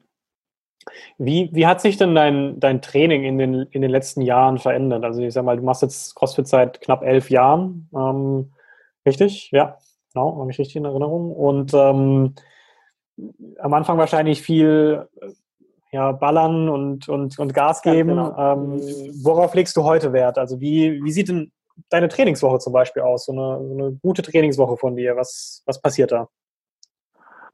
Wie, 1.18 1.50
wie 1.54 1.68
hat 1.68 1.82
sich 1.82 1.98
denn 1.98 2.16
dein, 2.16 2.60
dein 2.60 2.82
Training 2.82 3.24
in 3.24 3.38
den, 3.38 3.54
in 3.72 3.82
den 3.82 3.92
letzten 3.92 4.22
Jahren 4.22 4.58
verändert? 4.58 5.04
Also 5.04 5.22
ich 5.22 5.34
sag 5.34 5.44
mal, 5.44 5.58
du 5.58 5.64
machst 5.64 5.82
jetzt 5.82 6.16
CrossFit 6.16 6.48
seit 6.48 6.82
knapp 6.82 7.04
elf 7.04 7.30
Jahren, 7.30 7.90
ähm, 7.94 8.54
richtig? 9.06 9.52
Ja, 9.52 9.78
genau, 10.14 10.40
habe 10.40 10.52
ich 10.52 10.60
richtig 10.60 10.78
in 10.78 10.86
Erinnerung. 10.86 11.32
Und 11.32 11.74
ähm, 11.74 12.36
am 13.60 13.74
Anfang 13.74 13.98
wahrscheinlich 13.98 14.42
viel 14.42 15.08
ja, 15.92 16.12
ballern 16.12 16.70
und, 16.70 17.10
und, 17.10 17.38
und 17.40 17.54
Gas 17.54 17.82
geben. 17.82 18.10
Genau. 18.10 18.38
Ähm, 18.38 18.80
worauf 19.24 19.54
legst 19.56 19.76
du 19.78 19.84
heute 19.84 20.14
Wert? 20.14 20.38
Also 20.38 20.60
wie, 20.60 21.04
wie 21.04 21.12
sieht 21.12 21.30
denn 21.30 21.52
deine 21.90 22.08
Trainingswoche 22.08 22.60
zum 22.60 22.74
Beispiel 22.74 23.04
aus? 23.04 23.26
So 23.26 23.32
eine, 23.32 23.68
so 23.68 23.74
eine 23.74 23.92
gute 23.94 24.22
Trainingswoche 24.22 24.78
von 24.78 24.96
dir. 24.96 25.16
Was, 25.16 25.64
was 25.66 25.82
passiert 25.82 26.12
da? 26.12 26.28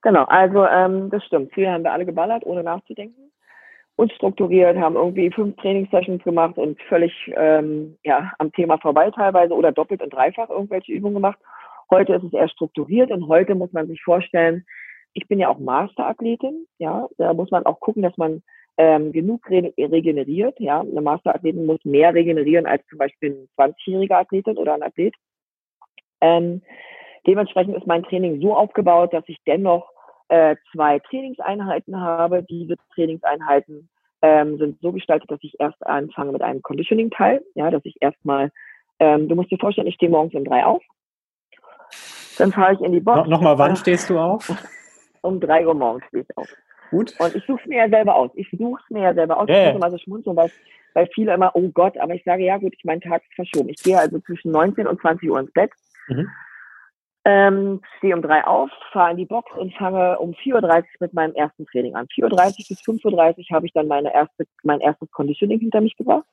Genau, 0.04 0.26
also 0.26 0.66
ähm, 0.66 1.10
das 1.10 1.24
stimmt. 1.24 1.54
Früher 1.54 1.72
haben 1.72 1.86
wir 1.86 1.94
alle 1.94 2.06
geballert, 2.06 2.46
ohne 2.46 2.62
nachzudenken. 2.62 3.32
Unstrukturiert, 3.96 4.78
haben 4.78 4.96
irgendwie 4.96 5.32
fünf 5.32 5.56
Trainingssessions 5.58 6.24
gemacht 6.24 6.58
und 6.58 6.82
völlig 6.84 7.14
ähm, 7.36 7.98
ja, 8.04 8.34
am 8.38 8.52
Thema 8.52 8.78
vorbei 8.80 9.10
teilweise 9.12 9.54
oder 9.54 9.72
doppelt 9.72 10.02
und 10.02 10.14
dreifach 10.14 10.50
irgendwelche 10.50 10.92
Übungen 10.92 11.16
gemacht. 11.16 11.40
Heute 11.90 12.16
ist 12.16 12.24
es 12.24 12.34
eher 12.34 12.50
strukturiert 12.50 13.12
und 13.12 13.28
heute 13.28 13.56
muss 13.56 13.72
man 13.72 13.88
sich 13.88 14.02
vorstellen, 14.04 14.66
ich 15.14 15.28
bin 15.28 15.40
ja 15.40 15.48
auch 15.48 15.60
Masterathletin, 15.60 16.66
ja, 16.80 17.08
da 17.18 17.34
muss 17.34 17.52
man 17.52 17.66
auch 17.66 17.80
gucken, 17.80 18.02
dass 18.02 18.18
man 18.18 18.42
ähm, 18.78 19.12
genug 19.12 19.50
re 19.50 19.72
regeneriert, 19.78 20.60
ja. 20.60 20.82
Eine 20.82 21.02
Masterathletin 21.02 21.66
muss 21.66 21.86
mehr 21.86 22.14
regenerieren 22.14 22.66
als 22.66 22.86
zum 22.88 22.98
Beispiel 22.98 23.48
ein 23.58 23.72
20-jähriger 23.72 24.16
Athletin 24.16 24.58
oder 24.58 24.74
ein 24.74 24.84
Athlet. 24.84 25.14
Ähm, 26.20 26.62
dementsprechend 27.28 27.78
ist 27.78 27.88
mein 27.88 28.04
Training 28.04 28.42
so 28.42 28.56
aufgebaut, 28.56 29.14
dass 29.14 29.24
ich 29.28 29.38
dennoch 29.46 29.93
äh, 30.34 30.56
zwei 30.72 30.98
Trainingseinheiten 30.98 31.96
habe. 31.96 32.42
Diese 32.42 32.76
Trainingseinheiten 32.96 33.88
ähm, 34.24 34.58
sind 34.58 34.82
so 34.82 34.92
gestaltet, 34.92 35.30
dass 35.30 35.40
ich 35.44 35.60
erst 35.60 35.86
anfange 35.86 36.32
mit 36.32 36.42
einem 36.42 36.64
Conditioning-Teil. 36.64 37.44
Ja, 37.54 37.70
dass 37.70 37.86
ich 37.86 37.98
erstmal, 38.02 38.52
ähm, 38.98 39.30
du 39.30 39.36
musst 39.36 39.52
dir 39.52 39.60
vorstellen, 39.60 39.86
ich 39.86 39.94
stehe 39.96 40.12
morgens 40.12 40.34
um 40.34 40.44
drei 40.44 40.66
auf. 40.66 40.82
Dann 42.40 42.52
fahre 42.52 42.74
ich 42.74 42.82
in 42.82 42.94
die 42.94 43.00
Box. 43.00 43.28
No, 43.28 43.36
Nochmal, 43.36 43.60
wann 43.60 43.76
stehst 43.76 44.10
du 44.10 44.18
auf? 44.18 44.50
Um 45.26 45.40
drei 45.40 45.66
Uhr 45.66 45.74
morgens 45.74 46.04
stehe 46.08 46.26
ich 46.28 46.38
auf. 46.38 46.50
Gut. 46.92 47.16
Und 47.18 47.34
ich 47.34 47.46
suche 47.46 47.62
es 47.62 47.68
mir 47.70 47.78
ja 47.78 47.88
selber 47.88 48.14
aus. 48.14 48.30
Ich 48.36 48.50
suche 48.52 48.82
es 48.84 48.90
mir 48.90 49.04
ja 49.04 49.14
selber 49.14 49.40
aus. 49.40 49.48
Yeah. 49.48 49.68
Ich 49.68 49.74
muss 49.74 49.82
immer 49.82 49.92
so 49.92 49.98
schmunzeln, 50.00 50.36
weil, 50.36 50.52
weil 50.96 51.08
viele 51.16 51.34
immer, 51.34 51.52
oh 51.54 51.70
Gott, 51.70 51.98
aber 51.98 52.14
ich 52.14 52.26
sage, 52.26 52.44
ja 52.44 52.58
gut, 52.58 52.74
ich 52.78 52.84
meinen 52.84 53.00
Tag 53.00 53.22
ist 53.24 53.34
verschoben. 53.36 53.70
Ich 53.70 53.82
gehe 53.82 53.98
also 53.98 54.20
zwischen 54.20 54.52
19 54.52 54.86
und 54.86 55.00
20 55.00 55.32
Uhr 55.32 55.40
ins 55.40 55.54
Bett. 55.54 55.72
Mhm. 56.10 56.28
Ähm, 57.26 57.82
stehe 57.98 58.16
um 58.16 58.22
drei 58.22 58.46
auf, 58.46 58.70
fahre 58.92 59.12
in 59.12 59.18
die 59.18 59.26
Box 59.26 59.50
und 59.58 59.74
fange 59.76 60.20
um 60.20 60.32
4.30 60.32 60.80
Uhr 60.80 60.84
mit 61.00 61.14
meinem 61.14 61.34
ersten 61.36 61.66
Training 61.68 61.96
an. 61.96 62.08
4.30 62.08 62.24
Uhr 62.24 62.30
bis 62.36 62.82
5.30 62.82 63.38
Uhr 63.38 63.56
habe 63.56 63.66
ich 63.66 63.72
dann 63.72 63.88
meine 63.88 64.14
erste, 64.14 64.46
mein 64.64 64.82
erstes 64.82 65.10
Conditioning 65.12 65.60
hinter 65.60 65.80
mich 65.80 65.96
gebracht, 65.96 66.26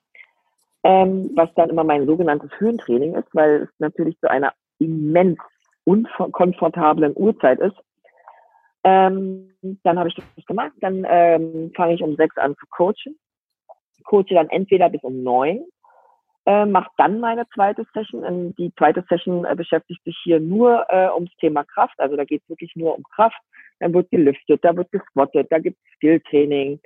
ähm, 0.83 1.31
was 1.37 1.49
dann 1.55 1.71
immer 1.71 1.85
mein 1.85 2.07
sogenanntes 2.07 2.51
Höhentraining 2.59 3.15
ist, 3.15 3.29
weil 3.33 3.63
es 3.63 3.69
natürlich 3.79 4.19
zu 4.19 4.29
einer 4.29 4.53
immens 4.79 5.39
unkomfortablen 5.85 7.13
Uhrzeit 7.17 7.61
ist. 7.61 7.77
Ähm, 8.83 9.55
dann 9.85 9.99
habe 9.99 10.09
ich 10.09 10.17
das 10.17 10.47
gemacht, 10.47 10.73
dann 10.81 11.07
ähm, 11.09 11.71
fange 11.77 11.95
ich 11.95 12.03
um 12.03 12.17
sechs 12.17 12.37
an 12.37 12.57
zu 12.57 12.67
coachen, 12.69 13.17
coache 14.05 14.35
dann 14.35 14.49
entweder 14.49 14.89
bis 14.89 15.03
um 15.03 15.23
neun 15.23 15.65
äh, 16.47 16.67
mache 16.67 16.91
dann 16.97 17.21
meine 17.21 17.47
zweite 17.55 17.87
Session. 17.93 18.25
Und 18.25 18.55
die 18.57 18.73
zweite 18.77 19.05
Session 19.09 19.45
äh, 19.45 19.55
beschäftigt 19.55 20.03
sich 20.05 20.17
hier 20.23 20.41
nur 20.41 20.87
äh, 20.89 21.09
ums 21.15 21.35
Thema 21.37 21.65
Kraft. 21.65 21.99
Also 21.99 22.17
da 22.17 22.25
geht 22.25 22.43
es 22.43 22.49
wirklich 22.49 22.75
nur 22.77 22.97
um 22.97 23.03
Kraft. 23.15 23.41
Dann 23.79 23.95
wird 23.95 24.11
gelüftet, 24.11 24.63
da 24.63 24.77
wird 24.77 24.91
gesquattet, 24.93 25.47
da 25.51 25.59
gibt 25.59 25.79
es 25.79 25.95
Skilltraining. 25.95 26.81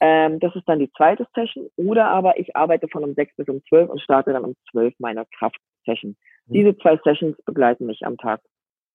Ähm, 0.00 0.38
das 0.40 0.54
ist 0.54 0.68
dann 0.68 0.78
die 0.78 0.92
zweite 0.92 1.26
Session. 1.34 1.68
Oder 1.76 2.08
aber 2.08 2.38
ich 2.38 2.54
arbeite 2.54 2.88
von 2.88 3.04
um 3.04 3.14
sechs 3.14 3.34
bis 3.36 3.48
um 3.48 3.62
zwölf 3.68 3.88
und 3.88 4.00
starte 4.00 4.32
dann 4.32 4.44
um 4.44 4.54
zwölf 4.70 4.94
meine 4.98 5.24
Kraftsession. 5.38 6.16
Mhm. 6.46 6.52
Diese 6.52 6.76
zwei 6.78 6.98
Sessions 7.02 7.36
begleiten 7.44 7.86
mich 7.86 8.04
am 8.04 8.16
Tag. 8.18 8.40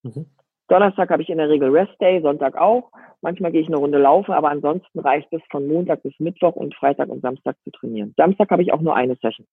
Mhm. 0.04 0.28
Donnerstag 0.68 1.10
habe 1.10 1.22
ich 1.22 1.30
in 1.30 1.38
der 1.38 1.50
Regel 1.50 1.70
Rest 1.70 2.00
Day, 2.00 2.22
Sonntag 2.22 2.56
auch. 2.56 2.92
Manchmal 3.22 3.52
gehe 3.52 3.60
ich 3.60 3.68
eine 3.68 3.76
Runde 3.76 3.98
laufen, 3.98 4.32
aber 4.32 4.50
ansonsten 4.50 5.00
reicht 5.00 5.28
es 5.34 5.42
von 5.52 5.68
Montag 5.68 6.02
bis 6.02 6.18
Mittwoch 6.20 6.56
und 6.56 6.74
Freitag 6.76 7.10
und 7.10 7.22
Samstag 7.22 7.58
zu 7.66 7.72
trainieren. 7.72 8.14
Samstag 8.16 8.50
habe 8.52 8.62
ich 8.62 8.72
auch 8.72 8.80
nur 8.80 8.96
eine 8.96 9.16
Session. 9.16 9.46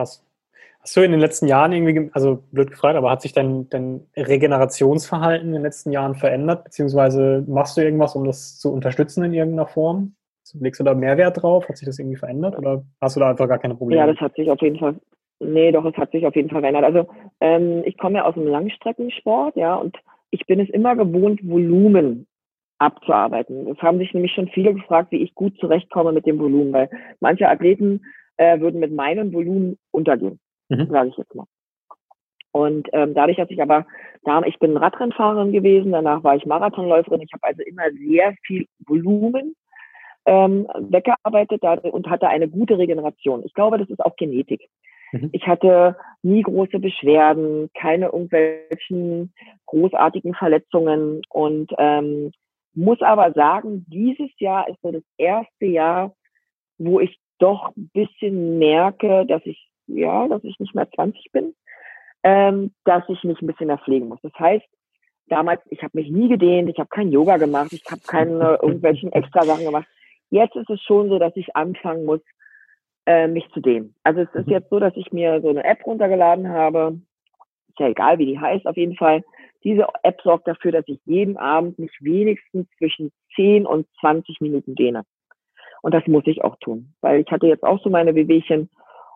Krass. 0.00 0.26
Hast 0.80 0.96
du 0.96 1.02
in 1.02 1.10
den 1.10 1.20
letzten 1.20 1.46
Jahren 1.46 1.72
irgendwie, 1.72 2.10
also 2.14 2.42
blöd 2.52 2.70
gefragt, 2.70 2.96
aber 2.96 3.10
hat 3.10 3.20
sich 3.20 3.34
dein, 3.34 3.68
dein 3.68 4.06
Regenerationsverhalten 4.16 5.48
in 5.48 5.52
den 5.52 5.62
letzten 5.62 5.92
Jahren 5.92 6.14
verändert? 6.14 6.64
Beziehungsweise 6.64 7.44
machst 7.46 7.76
du 7.76 7.82
irgendwas, 7.82 8.16
um 8.16 8.24
das 8.24 8.58
zu 8.58 8.72
unterstützen 8.72 9.24
in 9.24 9.34
irgendeiner 9.34 9.66
Form? 9.66 10.14
Legst 10.54 10.80
du 10.80 10.84
da 10.84 10.94
Mehrwert 10.94 11.42
drauf? 11.42 11.68
Hat 11.68 11.76
sich 11.76 11.84
das 11.84 11.98
irgendwie 11.98 12.16
verändert 12.16 12.56
oder 12.56 12.82
hast 12.98 13.14
du 13.14 13.20
da 13.20 13.28
einfach 13.28 13.46
gar 13.46 13.58
keine 13.58 13.74
Probleme? 13.74 14.00
Ja, 14.00 14.06
das 14.06 14.18
hat 14.22 14.34
sich 14.36 14.50
auf 14.50 14.62
jeden 14.62 14.78
Fall, 14.78 14.94
nee, 15.38 15.70
doch, 15.70 15.84
es 15.84 15.96
hat 15.96 16.12
sich 16.12 16.24
auf 16.24 16.34
jeden 16.34 16.48
Fall 16.48 16.60
verändert. 16.60 16.84
Also 16.84 17.06
ähm, 17.40 17.82
ich 17.84 17.98
komme 17.98 18.16
ja 18.16 18.24
aus 18.24 18.34
dem 18.34 18.46
Langstreckensport, 18.46 19.56
ja, 19.56 19.76
und 19.76 19.98
ich 20.30 20.46
bin 20.46 20.60
es 20.60 20.70
immer 20.70 20.96
gewohnt, 20.96 21.46
Volumen 21.46 22.26
abzuarbeiten. 22.78 23.68
Es 23.68 23.82
haben 23.82 23.98
sich 23.98 24.14
nämlich 24.14 24.32
schon 24.32 24.48
viele 24.48 24.72
gefragt, 24.72 25.12
wie 25.12 25.22
ich 25.22 25.34
gut 25.34 25.58
zurechtkomme 25.58 26.12
mit 26.12 26.24
dem 26.24 26.38
Volumen, 26.38 26.72
weil 26.72 26.88
manche 27.20 27.50
Athleten 27.50 28.00
äh, 28.40 28.58
würden 28.58 28.80
mit 28.80 28.90
meinem 28.90 29.34
Volumen 29.34 29.78
untergehen, 29.90 30.40
mhm. 30.70 30.88
sage 30.90 31.10
ich 31.10 31.16
jetzt 31.18 31.34
mal. 31.34 31.44
Und 32.52 32.88
ähm, 32.92 33.12
dadurch, 33.14 33.36
dass 33.36 33.50
ich 33.50 33.60
aber, 33.60 33.86
da, 34.24 34.42
ich 34.42 34.58
bin 34.58 34.76
Radrennfahrerin 34.76 35.52
gewesen, 35.52 35.92
danach 35.92 36.24
war 36.24 36.36
ich 36.36 36.46
Marathonläuferin, 36.46 37.20
ich 37.20 37.32
habe 37.34 37.44
also 37.44 37.62
immer 37.62 37.90
sehr 37.92 38.34
viel 38.44 38.66
Volumen 38.86 39.54
ähm, 40.24 40.66
weggearbeitet 40.74 41.62
und 41.92 42.08
hatte 42.08 42.28
eine 42.28 42.48
gute 42.48 42.78
Regeneration. 42.78 43.44
Ich 43.44 43.52
glaube, 43.52 43.78
das 43.78 43.90
ist 43.90 44.00
auch 44.00 44.16
Genetik. 44.16 44.68
Mhm. 45.12 45.28
Ich 45.32 45.46
hatte 45.46 45.96
nie 46.22 46.42
große 46.42 46.78
Beschwerden, 46.78 47.68
keine 47.78 48.06
irgendwelchen 48.06 49.34
großartigen 49.66 50.34
Verletzungen 50.34 51.20
und 51.28 51.70
ähm, 51.78 52.32
muss 52.74 53.02
aber 53.02 53.32
sagen, 53.32 53.84
dieses 53.88 54.30
Jahr 54.38 54.66
ist 54.68 54.80
so 54.82 54.92
das 54.92 55.04
erste 55.18 55.66
Jahr, 55.66 56.14
wo 56.78 57.00
ich 57.00 57.18
doch 57.40 57.74
ein 57.76 57.90
bisschen 57.92 58.58
merke, 58.58 59.26
dass 59.26 59.44
ich, 59.44 59.68
ja, 59.86 60.28
dass 60.28 60.44
ich 60.44 60.58
nicht 60.60 60.74
mehr 60.74 60.90
20 60.90 61.32
bin, 61.32 61.54
ähm, 62.22 62.72
dass 62.84 63.02
ich 63.08 63.24
mich 63.24 63.40
ein 63.40 63.46
bisschen 63.46 63.66
mehr 63.66 63.78
pflegen 63.78 64.08
muss. 64.08 64.20
Das 64.22 64.34
heißt, 64.38 64.66
damals, 65.26 65.60
ich 65.70 65.82
habe 65.82 65.98
mich 65.98 66.10
nie 66.10 66.28
gedehnt, 66.28 66.68
ich 66.68 66.78
habe 66.78 66.88
kein 66.88 67.10
Yoga 67.10 67.38
gemacht, 67.38 67.72
ich 67.72 67.84
habe 67.90 68.02
keine 68.06 68.58
irgendwelchen 68.62 69.12
extra 69.12 69.42
Sachen 69.42 69.64
gemacht. 69.64 69.86
Jetzt 70.30 70.54
ist 70.56 70.70
es 70.70 70.80
schon 70.82 71.08
so, 71.08 71.18
dass 71.18 71.34
ich 71.36 71.56
anfangen 71.56 72.04
muss, 72.04 72.20
äh, 73.06 73.26
mich 73.26 73.48
zu 73.52 73.60
dehnen. 73.60 73.94
Also 74.04 74.20
es 74.20 74.34
ist 74.34 74.46
mhm. 74.46 74.52
jetzt 74.52 74.70
so, 74.70 74.78
dass 74.78 74.94
ich 74.96 75.10
mir 75.12 75.40
so 75.40 75.48
eine 75.48 75.64
App 75.64 75.84
runtergeladen 75.86 76.48
habe. 76.48 77.00
Ist 77.68 77.78
ja 77.78 77.88
egal, 77.88 78.18
wie 78.18 78.26
die 78.26 78.38
heißt, 78.38 78.66
auf 78.66 78.76
jeden 78.76 78.96
Fall. 78.96 79.24
Diese 79.64 79.86
App 80.02 80.20
sorgt 80.22 80.48
dafür, 80.48 80.72
dass 80.72 80.84
ich 80.86 81.00
jeden 81.04 81.36
Abend 81.36 81.78
mich 81.78 81.92
wenigstens 82.00 82.66
zwischen 82.78 83.12
10 83.36 83.66
und 83.66 83.86
20 84.00 84.40
Minuten 84.40 84.74
dehne. 84.74 85.04
Und 85.82 85.94
das 85.94 86.06
muss 86.06 86.26
ich 86.26 86.42
auch 86.44 86.56
tun, 86.56 86.94
weil 87.00 87.20
ich 87.20 87.30
hatte 87.30 87.46
jetzt 87.46 87.64
auch 87.64 87.82
so 87.82 87.90
meine 87.90 88.14
Wehwehchen. 88.14 88.68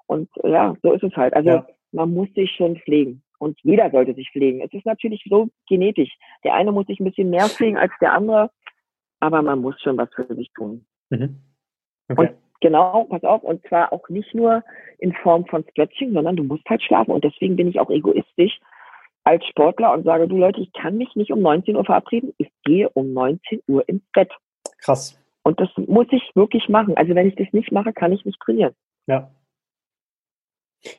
Und 0.06 0.28
ja, 0.42 0.74
so 0.82 0.92
ist 0.92 1.02
es 1.02 1.14
halt. 1.16 1.34
Also 1.34 1.50
ja. 1.50 1.66
man 1.92 2.12
muss 2.12 2.28
sich 2.34 2.50
schon 2.52 2.76
pflegen. 2.76 3.22
Und 3.38 3.58
jeder 3.62 3.90
sollte 3.90 4.14
sich 4.14 4.30
pflegen. 4.30 4.60
Es 4.60 4.72
ist 4.72 4.86
natürlich 4.86 5.24
so 5.28 5.48
genetisch. 5.68 6.10
Der 6.44 6.54
eine 6.54 6.72
muss 6.72 6.86
sich 6.86 7.00
ein 7.00 7.04
bisschen 7.04 7.30
mehr 7.30 7.46
pflegen 7.46 7.76
als 7.76 7.92
der 8.00 8.12
andere, 8.12 8.50
aber 9.20 9.42
man 9.42 9.60
muss 9.60 9.80
schon 9.82 9.98
was 9.98 10.08
für 10.14 10.34
sich 10.34 10.50
tun. 10.54 10.86
Mhm. 11.10 11.40
Okay. 12.08 12.20
Und 12.20 12.30
genau, 12.60 13.04
pass 13.04 13.22
auf, 13.24 13.42
und 13.42 13.66
zwar 13.66 13.92
auch 13.92 14.08
nicht 14.08 14.34
nur 14.34 14.62
in 14.98 15.12
Form 15.12 15.46
von 15.46 15.64
Stretching, 15.70 16.12
sondern 16.12 16.36
du 16.36 16.44
musst 16.44 16.64
halt 16.68 16.82
schlafen. 16.82 17.10
Und 17.10 17.24
deswegen 17.24 17.56
bin 17.56 17.68
ich 17.68 17.80
auch 17.80 17.90
egoistisch 17.90 18.60
als 19.24 19.44
Sportler 19.46 19.92
und 19.92 20.04
sage, 20.04 20.28
du 20.28 20.36
Leute, 20.36 20.60
ich 20.60 20.72
kann 20.72 20.96
mich 20.96 21.14
nicht 21.16 21.32
um 21.32 21.40
19 21.40 21.76
Uhr 21.76 21.84
verabreden, 21.84 22.34
ich 22.38 22.50
gehe 22.64 22.88
um 22.90 23.12
19 23.12 23.62
Uhr 23.66 23.88
ins 23.88 24.04
Bett. 24.12 24.30
Krass. 24.78 25.18
Und 25.44 25.60
das 25.60 25.68
muss 25.76 26.06
ich 26.10 26.22
wirklich 26.34 26.68
machen. 26.68 26.96
Also 26.96 27.14
wenn 27.14 27.28
ich 27.28 27.36
das 27.36 27.46
nicht 27.52 27.70
mache, 27.70 27.92
kann 27.92 28.12
ich 28.12 28.24
nicht 28.24 28.40
trainieren. 28.40 28.74
Ja. 29.06 29.30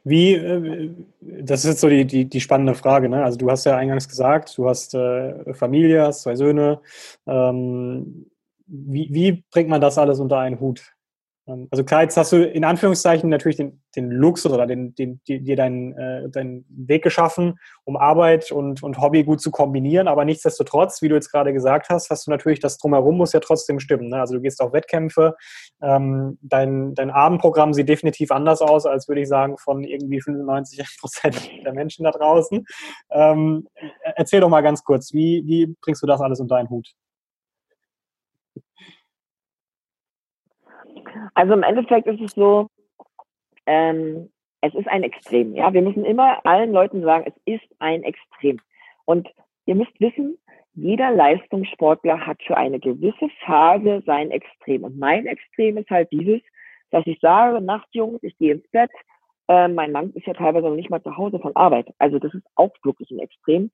Wie, 0.04 0.34
äh, 0.34 0.92
das 1.22 1.64
ist 1.64 1.72
jetzt 1.72 1.82
so 1.82 1.90
die, 1.90 2.06
die, 2.06 2.26
die 2.26 2.42
spannende 2.42 2.76
Frage, 2.76 3.10
ne? 3.10 3.24
Also 3.24 3.38
du 3.38 3.50
hast 3.50 3.66
ja 3.66 3.78
eingangs 3.78 4.08
gesagt, 4.08 4.58
du 4.58 4.68
hast 4.68 4.96
äh, 4.96 5.54
Familie, 5.54 6.04
hast 6.04 6.24
zwei 6.24 6.36
Söhne. 6.36 6.82
Ähm, 7.28 8.28
wie, 8.68 9.10
wie 9.12 9.44
bringt 9.52 9.70
man 9.70 9.82
das 9.82 9.98
alles 9.98 10.20
unter 10.20 10.40
einen 10.40 10.60
Hut? 10.60 10.95
Ähm, 11.48 11.68
also 11.72 11.84
klar, 11.84 12.04
jetzt 12.04 12.18
hast 12.18 12.32
du 12.32 12.44
in 12.44 12.64
Anführungszeichen 12.64 13.30
natürlich 13.30 13.58
den, 13.58 13.82
den 13.96 14.12
Luxus 14.12 14.52
oder 14.52 14.66
den, 14.66 14.96
den, 14.96 15.22
dir 15.28 15.56
deinen, 15.56 15.98
äh, 15.98 16.30
deinen 16.30 16.66
Weg 16.70 17.04
geschaffen, 17.04 17.60
um 17.84 17.98
Arbeit 17.98 18.52
und, 18.52 18.84
und 18.84 19.00
Hobby 19.00 19.24
gut 19.24 19.42
zu 19.42 19.52
kombinieren. 19.52 20.08
Aber 20.08 20.26
nichtsdestotrotz, 20.26 21.02
wie 21.02 21.10
du 21.10 21.16
jetzt 21.16 21.32
gerade 21.32 21.54
gesagt 21.54 21.90
hast, 21.90 22.10
hast 22.10 22.28
du 22.28 22.32
natürlich 22.32 22.60
das 22.60 22.78
Drumherum 22.78 23.18
muss 23.18 23.34
ja 23.34 23.40
trotzdem 23.40 23.80
stimmen. 23.80 24.10
Ne? 24.10 24.20
Also 24.20 24.36
du 24.36 24.42
gehst 24.42 24.62
auf 24.62 24.74
Wettkämpfe. 24.74 25.36
Ähm, 25.82 26.38
dein, 26.42 26.96
dein 26.96 27.12
Abendprogramm 27.12 27.74
sieht 27.74 27.90
definitiv 27.90 28.32
anders 28.32 28.62
aus, 28.62 28.86
als 28.86 29.08
würde 29.08 29.22
ich 29.22 29.28
sagen, 29.28 29.58
von 29.58 29.84
irgendwie 29.84 30.22
95 30.22 30.98
Prozent 31.00 31.50
der 31.66 31.74
Menschen 31.74 32.04
da 32.04 32.12
draußen. 32.12 32.66
Ähm, 33.12 33.68
erzähl 34.16 34.42
doch 34.42 34.50
mal 34.50 34.62
ganz 34.62 34.84
kurz, 34.84 35.14
wie, 35.14 35.44
wie 35.46 35.76
bringst 35.82 36.02
du 36.02 36.08
das 36.08 36.22
alles 36.22 36.40
unter 36.40 36.56
einen 36.56 36.70
Hut? 36.70 36.96
Also 41.36 41.54
im 41.54 41.64
Endeffekt 41.64 42.08
ist 42.08 42.22
es 42.22 42.32
so, 42.32 42.68
ähm, 43.66 44.30
es 44.62 44.74
ist 44.74 44.88
ein 44.88 45.04
Extrem. 45.04 45.54
Ja, 45.54 45.74
wir 45.74 45.82
müssen 45.82 46.06
immer 46.06 46.44
allen 46.46 46.72
Leuten 46.72 47.02
sagen, 47.04 47.26
es 47.28 47.54
ist 47.54 47.76
ein 47.80 48.04
Extrem. 48.04 48.60
Und 49.06 49.30
ihr 49.66 49.76
müsst 49.76 50.00
wissen, 50.00 50.38
jeder 50.74 51.12
Leistungssportler 51.12 52.26
hat 52.26 52.42
für 52.44 52.58
eine 52.58 52.80
gewisse 52.80 53.30
Phase 53.46 54.02
sein 54.06 54.32
Extrem. 54.32 54.84
Und 54.84 54.98
mein 54.98 55.26
Extrem 55.26 55.78
ist 55.78 55.90
halt 55.90 56.12
dieses, 56.12 56.42
dass 56.92 57.06
ich 57.06 57.20
sage, 57.20 57.62
Nacht, 57.62 57.88
Jungs, 57.92 58.24
ich 58.24 58.38
gehe 58.38 58.54
ins 58.54 58.68
Bett. 58.72 58.92
Äh, 59.48 59.68
mein 59.68 59.92
Mann 59.92 60.12
ist 60.14 60.26
ja 60.26 60.34
teilweise 60.34 60.68
noch 60.68 60.76
nicht 60.76 60.90
mal 60.90 61.04
zu 61.04 61.16
Hause 61.16 61.40
von 61.40 61.56
Arbeit. 61.56 61.88
Also 62.00 62.20
das 62.20 62.34
ist 62.34 62.46
auch 62.56 62.74
wirklich 62.84 63.12
ein 63.12 63.20
Extrem. 63.20 63.72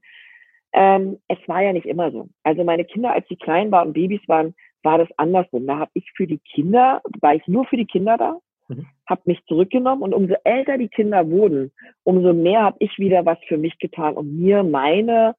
Ähm, 0.74 1.20
es 1.28 1.38
war 1.48 1.62
ja 1.62 1.74
nicht 1.74 1.86
immer 1.86 2.12
so. 2.12 2.30
Also 2.44 2.64
meine 2.64 2.86
Kinder, 2.86 3.12
als 3.14 3.28
sie 3.28 3.36
klein 3.36 3.72
waren 3.72 3.94
Babys 3.94 4.22
waren, 4.28 4.56
war 4.84 4.98
das 4.98 5.10
andersrum. 5.18 5.68
Da 5.68 5.78
habe 5.78 5.92
ich 5.94 6.12
für 6.16 6.28
die 6.28 6.40
Kinder, 6.40 7.02
war 7.20 7.36
ich 7.36 7.48
nur 7.48 7.66
für 7.66 7.78
die 7.78 7.86
Kinder 7.86 8.18
da, 8.18 8.38
mhm. 8.68 8.88
habe 9.08 9.22
mich 9.26 9.44
zurückgenommen 9.46 10.04
und 10.04 10.14
umso 10.14 10.36
älter 10.44 10.78
die 10.78 10.90
Kinder 10.90 11.30
wurden, 11.30 11.72
umso 12.04 12.34
mehr 12.34 12.64
habe 12.64 12.78
ich 12.80 12.98
wieder 12.98 13.26
was 13.26 13.38
für 13.48 13.58
mich 13.58 13.78
getan 13.80 14.16
und 14.16 14.40
mir 14.40 14.64
meine 14.64 15.36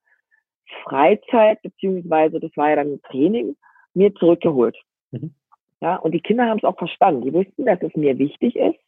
Freizeit, 0.84 1.60
beziehungsweise 1.62 2.40
das 2.40 2.50
war 2.56 2.70
ja 2.70 2.76
dann 2.76 2.94
ein 2.94 3.02
Training, 3.02 3.56
mir 3.94 4.14
zurückgeholt. 4.14 4.76
Mhm. 5.10 5.34
Ja, 5.80 5.96
und 5.96 6.12
die 6.12 6.20
Kinder 6.20 6.46
haben 6.46 6.58
es 6.58 6.64
auch 6.64 6.78
verstanden. 6.78 7.22
Die 7.22 7.32
wussten, 7.32 7.66
dass 7.66 7.82
es 7.82 7.94
mir 7.96 8.16
wichtig 8.18 8.54
ist, 8.54 8.78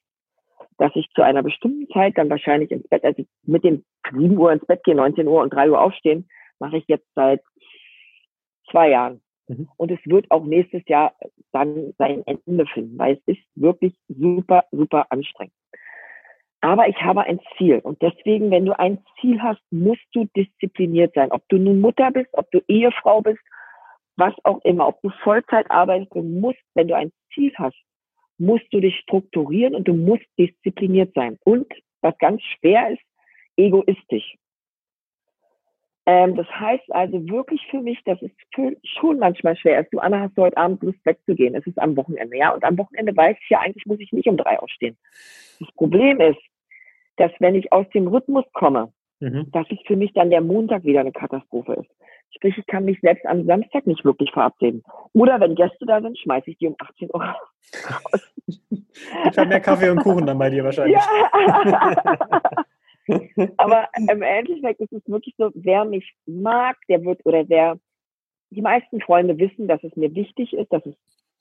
dass 0.79 0.93
ich 0.95 1.11
zu 1.15 1.23
einer 1.23 1.43
bestimmten 1.43 1.89
Zeit 1.93 2.17
dann 2.17 2.31
wahrscheinlich 2.31 2.71
ins 2.71 2.87
Bett, 2.89 3.05
also 3.05 3.25
mit 3.43 3.65
dem 3.65 3.85
7 4.13 4.37
Uhr 4.39 4.53
ins 4.53 4.65
Bett 4.65 4.85
gehen, 4.85 4.97
19 4.99 5.27
Uhr 5.27 5.43
und 5.43 5.53
3 5.53 5.71
Uhr 5.71 5.81
aufstehen, 5.81 6.29
mache 6.59 6.77
ich 6.77 6.85
jetzt 6.87 7.07
seit 7.15 7.43
zwei 8.71 8.91
Jahren. 8.91 9.21
Mhm. 9.49 9.69
Und 9.77 9.91
es 9.91 10.01
wird 10.05 10.31
auch 10.31 10.45
nächstes 10.45 10.83
Jahr 10.87 11.15
dann 11.53 11.95
sein 11.99 12.25
Ende 12.27 12.67
finden, 12.67 12.99
weil 12.99 13.15
es 13.15 13.37
ist 13.37 13.43
wirklich 13.55 13.95
super, 14.09 14.65
super 14.71 15.07
anstrengend. 15.11 15.55
Aber 16.61 16.89
ich 16.89 16.97
habe 17.03 17.25
ein 17.25 17.41
Ziel. 17.59 17.81
Und 17.81 18.01
deswegen, 18.01 18.51
wenn 18.51 18.65
du 18.65 18.79
ein 18.79 19.05
Ziel 19.21 19.43
hast, 19.43 19.61
musst 19.71 20.07
du 20.13 20.25
diszipliniert 20.35 21.13
sein. 21.15 21.31
Ob 21.31 21.47
du 21.51 21.59
nun 21.59 21.81
Mutter 21.81 22.11
bist, 22.11 22.31
ob 22.33 22.51
du 22.53 22.61
Ehefrau 22.69 23.21
bist, 23.21 23.43
was 24.17 24.33
auch 24.45 24.65
immer, 24.65 24.89
ob 24.89 25.01
du 25.03 25.11
Vollzeit 25.23 25.71
arbeitest, 25.71 26.15
du 26.15 26.23
musst, 26.23 26.63
wenn 26.75 26.89
du 26.89 26.97
ein 26.97 27.13
Ziel 27.35 27.53
hast, 27.57 27.77
musst 28.39 28.65
du 28.73 28.81
dich 28.81 28.97
strukturieren 29.01 29.75
und 29.75 29.87
du 29.87 29.93
musst 29.93 30.25
diszipliniert 30.39 31.13
sein. 31.15 31.37
Und 31.45 31.67
was 32.01 32.17
ganz 32.19 32.41
schwer 32.43 32.91
ist, 32.91 33.03
egoistisch. 33.57 34.37
Ähm, 36.07 36.37
das 36.37 36.47
heißt 36.49 36.93
also 36.93 37.29
wirklich 37.29 37.67
für 37.71 37.81
mich, 37.81 38.03
dass 38.05 38.21
es 38.21 38.31
schon 38.85 39.19
manchmal 39.19 39.57
schwer 39.57 39.81
ist. 39.81 39.93
Du, 39.93 39.99
Anna, 39.99 40.21
hast 40.21 40.37
du 40.37 40.43
heute 40.43 40.57
Abend 40.57 40.83
Lust 40.83 40.99
wegzugehen. 41.05 41.55
Es 41.55 41.67
ist 41.67 41.79
am 41.79 41.97
Wochenende, 41.97 42.37
ja. 42.37 42.53
Und 42.53 42.65
am 42.65 42.77
Wochenende 42.77 43.17
weiß 43.17 43.37
ich 43.41 43.51
ja, 43.51 43.61
eigentlich 43.61 43.87
muss 43.87 44.01
ich 44.01 44.13
nicht 44.13 44.29
um 44.29 44.37
drei 44.37 44.59
aufstehen. 44.59 44.97
Das 45.61 45.71
Problem 45.73 46.21
ist, 46.21 46.41
dass 47.17 47.33
wenn 47.39 47.55
ich 47.55 47.73
aus 47.73 47.89
dem 47.95 48.09
Rhythmus 48.09 48.45
komme, 48.53 48.93
mhm. 49.21 49.51
dass 49.53 49.67
es 49.71 49.79
für 49.87 49.97
mich 49.97 50.13
dann 50.13 50.31
der 50.31 50.43
Montag 50.43 50.85
wieder 50.85 51.01
eine 51.01 51.13
Katastrophe 51.13 51.75
ist. 51.75 51.91
Sprich, 52.37 52.59
ich 52.59 52.67
kann 52.67 52.85
mich 52.85 53.01
selbst 53.01 53.25
am 53.27 53.47
Samstag 53.47 53.87
nicht 53.87 54.05
wirklich 54.05 54.31
verabreden. 54.33 54.83
Oder 55.13 55.41
wenn 55.41 55.55
Gäste 55.55 55.87
da 55.87 56.03
sind, 56.03 56.19
schmeiße 56.19 56.51
ich 56.51 56.59
die 56.59 56.67
um 56.67 56.77
18 56.79 57.09
Uhr 57.13 57.25
raus. 57.25 58.33
Ich 59.29 59.37
habe 59.37 59.49
mehr 59.49 59.61
Kaffee 59.61 59.91
und 59.91 60.01
Kuchen 60.05 60.25
dann 60.25 60.39
bei 60.39 60.51
dir 60.51 60.63
wahrscheinlich. 60.63 60.97
Ja. 60.97 62.65
Aber 63.57 63.89
im 64.11 64.23
Endeffekt 64.23 64.81
ist 64.81 64.93
es 64.93 65.03
wirklich 65.07 65.35
so, 65.39 65.51
wer 65.55 65.85
mich 65.85 66.15
mag, 66.27 66.77
der 66.89 67.05
wird, 67.05 67.25
oder 67.25 67.49
wer, 67.49 67.79
die 68.51 68.63
meisten 68.63 69.01
Freunde 69.01 69.39
wissen, 69.39 69.69
dass 69.69 69.83
es 69.83 69.95
mir 69.97 70.15
wichtig 70.15 70.53
ist, 70.53 70.73
dass 70.73 70.85
es 70.87 70.95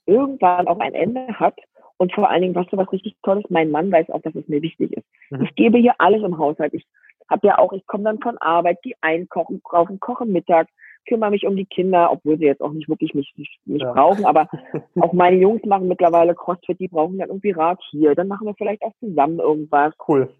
irgendwann 0.06 0.68
auch 0.68 0.80
ein 0.80 0.94
Ende 0.94 1.28
hat. 1.40 1.58
Und 1.98 2.14
vor 2.14 2.30
allen 2.30 2.42
Dingen, 2.42 2.56
was 2.56 2.66
so 2.72 2.78
was 2.78 2.92
richtig 2.92 3.16
Tolles, 3.24 3.46
mein 3.50 3.72
Mann 3.72 3.92
weiß 3.92 4.10
auch, 4.10 4.22
dass 4.22 4.36
es 4.36 4.48
mir 4.48 4.62
wichtig 4.62 4.94
ist. 4.94 5.06
Mhm. 5.30 5.44
Ich 5.44 5.56
gebe 5.56 5.78
hier 5.78 5.94
alles 6.00 6.24
im 6.24 6.38
Haushalt. 6.38 6.74
Ich 6.74 6.86
habe 7.30 7.48
ja 7.48 7.60
auch, 7.60 7.72
ich 7.72 7.86
komme 7.86 8.04
dann 8.04 8.20
von 8.20 8.38
Arbeit, 8.40 8.82
gehe 8.82 8.96
einkochen, 9.02 9.62
brauchen, 9.62 10.00
kochen 10.00 10.32
Mittag, 10.32 10.68
kümmere 11.08 11.32
mich 11.32 11.46
um 11.46 11.56
die 11.56 11.66
Kinder, 11.66 12.12
obwohl 12.12 12.38
sie 12.38 12.46
jetzt 12.46 12.62
auch 12.62 12.74
nicht 12.74 12.90
wirklich 12.90 13.14
mich, 13.14 13.32
mich, 13.38 13.60
mich 13.66 13.82
ja. 13.82 13.94
brauchen. 13.94 14.26
Aber 14.26 14.50
auch 15.00 15.14
meine 15.14 15.38
Jungs 15.38 15.64
machen 15.66 15.88
mittlerweile 15.88 16.34
Crossfit, 16.36 16.80
die 16.80 16.88
brauchen 16.88 17.20
dann 17.20 17.30
irgendwie 17.30 17.52
Rat 17.52 17.80
hier. 17.92 18.16
Dann 18.16 18.28
machen 18.28 18.48
wir 18.48 18.56
vielleicht 18.56 18.82
auch 18.82 18.94
zusammen 19.00 19.40
irgendwas. 19.40 19.94
Cool 20.08 20.34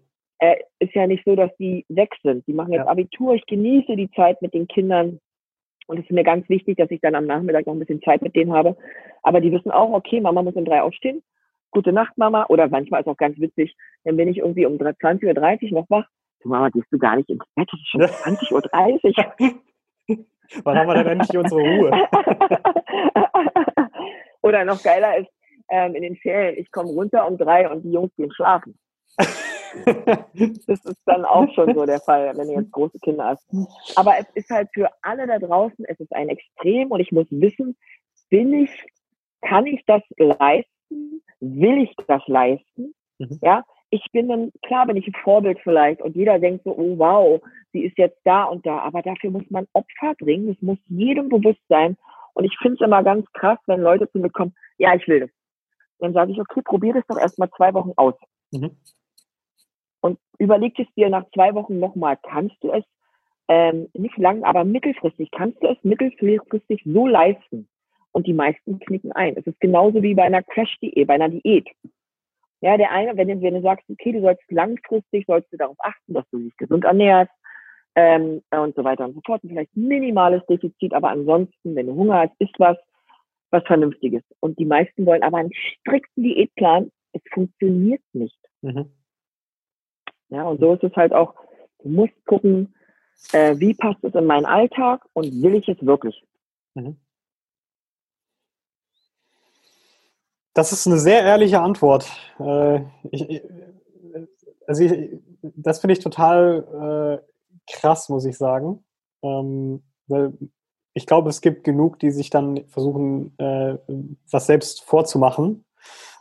äh, 0.44 0.56
ist 0.78 0.94
ja 0.94 1.06
nicht 1.06 1.24
so, 1.24 1.36
dass 1.36 1.50
die 1.58 1.84
weg 1.88 2.10
sind. 2.22 2.46
Die 2.46 2.52
machen 2.52 2.72
jetzt 2.72 2.84
ja. 2.84 2.90
Abitur. 2.90 3.34
Ich 3.34 3.46
genieße 3.46 3.96
die 3.96 4.10
Zeit 4.12 4.40
mit 4.42 4.54
den 4.54 4.68
Kindern. 4.68 5.20
Und 5.86 5.98
es 5.98 6.04
ist 6.04 6.12
mir 6.12 6.24
ganz 6.24 6.48
wichtig, 6.48 6.76
dass 6.78 6.90
ich 6.90 7.00
dann 7.00 7.14
am 7.14 7.26
Nachmittag 7.26 7.66
noch 7.66 7.74
ein 7.74 7.78
bisschen 7.78 8.02
Zeit 8.02 8.22
mit 8.22 8.34
denen 8.34 8.52
habe. 8.52 8.76
Aber 9.22 9.40
die 9.40 9.52
wissen 9.52 9.70
auch, 9.70 9.92
okay, 9.92 10.20
Mama 10.20 10.42
muss 10.42 10.54
um 10.54 10.64
drei 10.64 10.82
aufstehen. 10.82 11.22
Gute 11.70 11.92
Nacht, 11.92 12.16
Mama. 12.16 12.46
Oder 12.48 12.68
manchmal 12.68 13.00
ist 13.00 13.06
auch 13.06 13.16
ganz 13.16 13.38
witzig, 13.38 13.74
dann 14.04 14.16
bin 14.16 14.28
ich 14.28 14.38
irgendwie 14.38 14.66
um 14.66 14.74
20.30 14.74 15.72
Uhr 15.72 15.80
noch 15.80 15.90
wach. 15.90 16.06
Du 16.40 16.48
Mama, 16.48 16.68
gehst 16.70 16.86
du 16.90 16.98
gar 16.98 17.16
nicht 17.16 17.28
ins 17.28 17.44
Bett? 17.54 17.68
Es 17.72 17.80
ist 17.80 17.88
schon 17.88 18.02
20.30 18.02 19.18
Uhr. 19.18 19.54
Wann 20.64 20.78
haben 20.78 20.86
wir 20.86 20.94
denn 20.94 21.20
endlich 21.20 21.38
unsere 21.38 21.60
Ruhe? 21.60 21.90
Oder 24.42 24.64
noch 24.64 24.82
geiler 24.82 25.16
ist, 25.16 25.30
ähm, 25.70 25.94
in 25.94 26.02
den 26.02 26.16
Ferien, 26.16 26.58
ich 26.58 26.70
komme 26.70 26.90
runter 26.90 27.26
um 27.26 27.38
drei 27.38 27.68
und 27.68 27.82
die 27.82 27.92
Jungs 27.92 28.14
gehen 28.16 28.32
schlafen. 28.32 28.78
das 30.66 30.84
ist 30.84 31.02
dann 31.06 31.24
auch 31.24 31.52
schon 31.54 31.74
so 31.74 31.84
der 31.86 32.00
Fall, 32.00 32.36
wenn 32.36 32.48
du 32.48 32.54
jetzt 32.54 32.72
große 32.72 32.98
Kinder 33.00 33.24
hast. 33.26 33.46
Aber 33.96 34.14
es 34.18 34.26
ist 34.34 34.50
halt 34.50 34.68
für 34.72 34.88
alle 35.02 35.26
da 35.26 35.38
draußen, 35.38 35.84
es 35.86 35.98
ist 36.00 36.12
ein 36.14 36.28
Extrem 36.28 36.90
und 36.90 37.00
ich 37.00 37.12
muss 37.12 37.26
wissen, 37.30 37.76
bin 38.30 38.52
ich, 38.52 38.70
kann 39.42 39.66
ich 39.66 39.82
das 39.86 40.02
leisten? 40.16 41.22
Will 41.40 41.82
ich 41.82 41.94
das 42.06 42.22
leisten? 42.26 42.94
Mhm. 43.18 43.38
Ja, 43.42 43.64
ich 43.90 44.04
bin 44.12 44.28
dann, 44.28 44.52
klar 44.62 44.86
bin 44.86 44.96
ich 44.96 45.06
ein 45.06 45.16
Vorbild 45.22 45.58
vielleicht 45.62 46.02
und 46.02 46.16
jeder 46.16 46.38
denkt 46.38 46.64
so, 46.64 46.76
oh 46.76 46.98
wow, 46.98 47.42
sie 47.72 47.84
ist 47.84 47.96
jetzt 47.98 48.20
da 48.24 48.44
und 48.44 48.66
da, 48.66 48.78
aber 48.78 49.02
dafür 49.02 49.30
muss 49.30 49.48
man 49.50 49.66
Opfer 49.72 50.14
bringen, 50.18 50.48
das 50.48 50.60
muss 50.62 50.78
jedem 50.86 51.28
bewusst 51.28 51.62
sein. 51.68 51.96
Und 52.32 52.44
ich 52.44 52.56
finde 52.60 52.74
es 52.74 52.80
immer 52.80 53.04
ganz 53.04 53.30
krass, 53.32 53.58
wenn 53.66 53.80
Leute 53.80 54.10
zu 54.10 54.18
mir 54.18 54.30
kommen, 54.30 54.54
ja, 54.78 54.94
ich 54.94 55.06
will 55.06 55.20
das. 55.20 55.30
Dann 56.00 56.12
sage 56.12 56.32
ich, 56.32 56.40
okay, 56.40 56.62
probier 56.62 56.94
das 56.94 57.06
doch 57.06 57.18
erstmal 57.18 57.48
zwei 57.50 57.72
Wochen 57.74 57.92
aus. 57.96 58.14
Mhm 58.50 58.76
und 60.04 60.18
überleg 60.38 60.78
es 60.78 60.86
dir 60.96 61.08
nach 61.08 61.24
zwei 61.32 61.54
Wochen 61.54 61.78
nochmal, 61.78 62.18
kannst 62.22 62.62
du 62.62 62.70
es 62.70 62.84
ähm, 63.48 63.88
nicht 63.94 64.18
lang, 64.18 64.44
aber 64.44 64.62
mittelfristig, 64.62 65.30
kannst 65.30 65.62
du 65.62 65.68
es 65.68 65.78
mittelfristig 65.82 66.82
so 66.84 67.06
leisten? 67.06 67.70
Und 68.12 68.26
die 68.26 68.34
meisten 68.34 68.78
knicken 68.80 69.12
ein. 69.12 69.34
Es 69.38 69.46
ist 69.46 69.58
genauso 69.60 70.02
wie 70.02 70.14
bei 70.14 70.24
einer 70.24 70.42
Crash-Diät, 70.42 71.06
bei 71.08 71.14
einer 71.14 71.30
Diät. 71.30 71.70
Ja, 72.60 72.76
der 72.76 72.90
eine, 72.90 73.16
wenn 73.16 73.28
du, 73.28 73.40
wenn 73.40 73.54
du 73.54 73.62
sagst, 73.62 73.88
okay, 73.88 74.12
du 74.12 74.20
sollst 74.20 74.42
langfristig, 74.50 75.24
sollst 75.26 75.50
du 75.50 75.56
darauf 75.56 75.76
achten, 75.78 76.12
dass 76.12 76.28
du 76.30 76.38
dich 76.38 76.56
gesund 76.58 76.84
ernährst 76.84 77.32
ähm, 77.94 78.42
und 78.50 78.76
so 78.76 78.84
weiter 78.84 79.06
und 79.06 79.14
so 79.14 79.22
fort. 79.24 79.42
Und 79.42 79.48
vielleicht 79.48 79.74
minimales 79.74 80.44
Defizit, 80.50 80.92
aber 80.92 81.08
ansonsten, 81.08 81.74
wenn 81.74 81.86
du 81.86 81.94
Hunger 81.94 82.18
hast, 82.18 82.38
ist 82.40 82.54
was, 82.58 82.76
was 83.50 83.64
Vernünftiges. 83.64 84.22
Und 84.40 84.58
die 84.58 84.66
meisten 84.66 85.06
wollen 85.06 85.22
aber 85.22 85.38
einen 85.38 85.54
strikten 85.54 86.24
Diätplan. 86.24 86.90
Es 87.14 87.22
funktioniert 87.32 88.02
nicht. 88.12 88.38
Mhm. 88.60 88.90
Ja, 90.28 90.44
und 90.44 90.60
so 90.60 90.74
ist 90.74 90.84
es 90.84 90.94
halt 90.96 91.12
auch, 91.12 91.34
du 91.82 91.88
musst 91.88 92.14
gucken, 92.26 92.74
äh, 93.32 93.58
wie 93.58 93.74
passt 93.74 94.02
es 94.02 94.14
in 94.14 94.26
meinen 94.26 94.46
Alltag 94.46 95.04
und 95.12 95.42
will 95.42 95.54
ich 95.54 95.68
es 95.68 95.84
wirklich? 95.84 96.24
Mhm. 96.74 96.96
Das 100.54 100.72
ist 100.72 100.86
eine 100.86 100.98
sehr 100.98 101.22
ehrliche 101.22 101.60
Antwort. 101.60 102.08
Äh, 102.38 102.80
ich, 103.10 103.42
also 104.66 104.84
ich, 104.84 105.18
das 105.42 105.80
finde 105.80 105.94
ich 105.94 105.98
total 105.98 107.20
äh, 107.20 107.72
krass, 107.72 108.08
muss 108.08 108.24
ich 108.24 108.38
sagen. 108.38 108.84
Ähm, 109.22 109.82
weil 110.06 110.32
ich 110.94 111.06
glaube, 111.06 111.28
es 111.28 111.40
gibt 111.40 111.64
genug, 111.64 111.98
die 111.98 112.12
sich 112.12 112.30
dann 112.30 112.66
versuchen, 112.68 113.36
äh, 113.38 113.78
was 114.30 114.46
selbst 114.46 114.84
vorzumachen. 114.84 115.64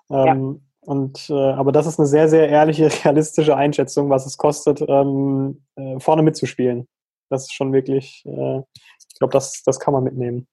Ähm, 0.10 0.62
ja. 0.62 0.73
Und 0.86 1.30
äh, 1.30 1.34
aber 1.34 1.72
das 1.72 1.88
ist 1.88 2.00
eine 2.00 2.08
sehr, 2.08 2.28
sehr 2.28 2.50
ehrliche, 2.50 2.90
realistische 3.06 3.56
Einschätzung, 3.56 4.10
was 4.10 4.26
es 4.26 4.38
kostet, 4.38 4.84
ähm, 4.88 5.64
äh, 5.76 6.00
vorne 6.00 6.24
mitzuspielen. 6.24 6.88
Das 7.30 7.44
ist 7.44 7.54
schon 7.54 7.74
wirklich, 7.74 8.24
äh, 8.26 8.60
ich 8.60 9.20
glaube, 9.20 9.32
das, 9.32 9.64
das 9.64 9.80
kann 9.80 9.94
man 9.94 10.04
mitnehmen. 10.04 10.48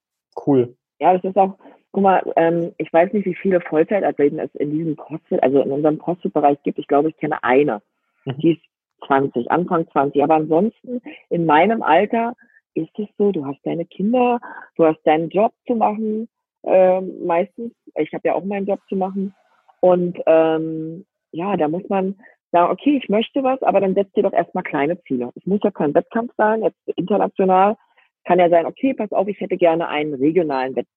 Cool. 0.46 0.76
Ja, 1.00 1.14
das 1.14 1.24
ist 1.24 1.36
auch, 1.36 1.56
guck 1.92 2.02
mal, 2.02 2.22
ähm, 2.36 2.72
ich 2.78 2.92
weiß 2.92 3.12
nicht, 3.12 3.26
wie 3.26 3.34
viele 3.34 3.60
Vollzeitathleten 3.60 4.38
es 4.38 4.54
in 4.54 4.70
diesem 4.70 4.96
CrossFit, 4.96 5.42
also 5.42 5.60
in 5.60 5.72
unserem 5.72 5.98
CrossFit-Bereich 5.98 6.62
gibt. 6.62 6.78
Ich 6.78 6.86
glaube, 6.86 7.08
ich 7.08 7.16
kenne 7.16 7.42
eine. 7.42 7.82
Mhm. 8.24 8.38
Die 8.38 8.52
ist 8.52 8.62
20, 9.06 9.50
Anfang 9.50 9.88
20. 9.90 10.22
Aber 10.22 10.34
ansonsten 10.34 11.00
in 11.28 11.46
meinem 11.46 11.82
Alter 11.82 12.34
ist 12.74 12.96
es 12.98 13.08
so, 13.18 13.32
du 13.32 13.44
hast 13.46 13.58
deine 13.64 13.84
Kinder, 13.84 14.40
du 14.76 14.84
hast 14.84 15.00
deinen 15.04 15.28
Job 15.30 15.52
zu 15.66 15.74
machen, 15.74 16.28
äh, 16.62 17.00
meistens. 17.00 17.72
Ich 17.96 18.12
habe 18.12 18.28
ja 18.28 18.34
auch 18.34 18.44
meinen 18.44 18.66
Job 18.66 18.80
zu 18.88 18.96
machen. 18.96 19.34
Und 19.80 20.18
ähm, 20.26 21.06
ja, 21.32 21.56
da 21.56 21.68
muss 21.68 21.88
man 21.88 22.16
sagen, 22.52 22.72
okay, 22.72 23.00
ich 23.02 23.08
möchte 23.08 23.42
was, 23.42 23.62
aber 23.62 23.80
dann 23.80 23.94
setzt 23.94 24.16
dir 24.16 24.22
doch 24.22 24.32
erstmal 24.32 24.64
kleine 24.64 25.00
Ziele. 25.02 25.30
Es 25.34 25.46
muss 25.46 25.60
ja 25.62 25.70
kein 25.70 25.94
Wettkampf 25.94 26.32
sein, 26.36 26.62
jetzt 26.62 26.78
international. 26.96 27.76
Kann 28.24 28.38
ja 28.38 28.50
sein, 28.50 28.66
okay, 28.66 28.92
pass 28.94 29.12
auf, 29.12 29.28
ich 29.28 29.40
hätte 29.40 29.56
gerne 29.56 29.88
einen 29.88 30.14
regionalen 30.14 30.76
Wettkampf. 30.76 30.96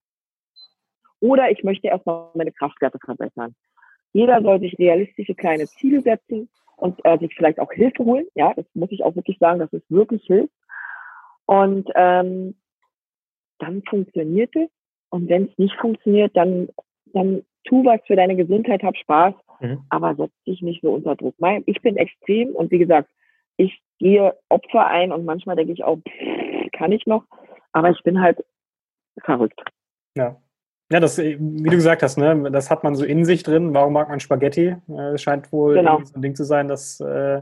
Oder 1.21 1.51
ich 1.51 1.63
möchte 1.63 1.87
erstmal 1.87 2.31
meine 2.33 2.51
Kraftwerte 2.51 2.99
verbessern. 2.99 3.55
Jeder 4.11 4.41
soll 4.41 4.59
sich 4.59 4.77
realistische 4.77 5.35
kleine 5.35 5.65
Ziele 5.67 6.01
setzen 6.01 6.49
und 6.75 6.99
äh, 7.05 7.17
sich 7.17 7.33
vielleicht 7.33 7.59
auch 7.59 7.71
Hilfe 7.71 8.03
holen. 8.03 8.25
Ja, 8.35 8.53
das 8.53 8.65
muss 8.73 8.91
ich 8.91 9.03
auch 9.03 9.15
wirklich 9.15 9.37
sagen, 9.39 9.59
dass 9.59 9.71
es 9.71 9.83
wirklich 9.89 10.23
hilft. 10.25 10.53
Und 11.45 11.89
ähm, 11.95 12.55
dann 13.59 13.83
funktioniert 13.83 14.55
es. 14.55 14.69
Und 15.09 15.29
wenn 15.29 15.45
es 15.45 15.57
nicht 15.57 15.75
funktioniert, 15.79 16.35
dann, 16.35 16.69
dann 17.05 17.45
tu 17.65 17.83
was 17.85 17.99
für 18.05 18.15
deine 18.15 18.35
Gesundheit, 18.35 18.83
hab 18.83 18.95
Spaß, 18.97 19.33
mhm. 19.59 19.85
aber 19.89 20.15
setz 20.15 20.31
dich 20.45 20.61
nicht 20.61 20.81
so 20.81 20.91
unter 20.93 21.15
Druck. 21.15 21.35
Ich 21.65 21.81
bin 21.81 21.97
extrem 21.97 22.49
und 22.49 22.71
wie 22.71 22.79
gesagt, 22.79 23.09
ich 23.57 23.81
gehe 23.99 24.35
Opfer 24.49 24.87
ein 24.87 25.11
und 25.11 25.25
manchmal 25.25 25.55
denke 25.55 25.73
ich 25.73 25.83
auch, 25.83 25.97
pff, 25.97 26.71
kann 26.71 26.91
ich 26.91 27.05
noch, 27.05 27.23
aber 27.71 27.89
ich 27.91 28.01
bin 28.03 28.21
halt 28.21 28.43
verrückt. 29.23 29.61
Ja. 30.15 30.37
Ja, 30.91 30.99
das, 30.99 31.17
wie 31.17 31.37
du 31.37 31.75
gesagt 31.75 32.03
hast, 32.03 32.17
ne, 32.17 32.51
das 32.51 32.69
hat 32.69 32.83
man 32.83 32.93
so 32.93 33.03
in 33.03 33.25
sich 33.25 33.41
drin. 33.41 33.73
Warum 33.73 33.93
mag 33.93 34.09
man 34.09 34.19
Spaghetti? 34.19 34.75
Es 35.13 35.23
scheint 35.23 35.51
wohl 35.51 35.75
genau. 35.75 36.03
so 36.03 36.13
ein 36.13 36.21
Ding 36.21 36.35
zu 36.35 36.43
sein, 36.43 36.67
dass 36.67 36.99
äh, 36.99 37.41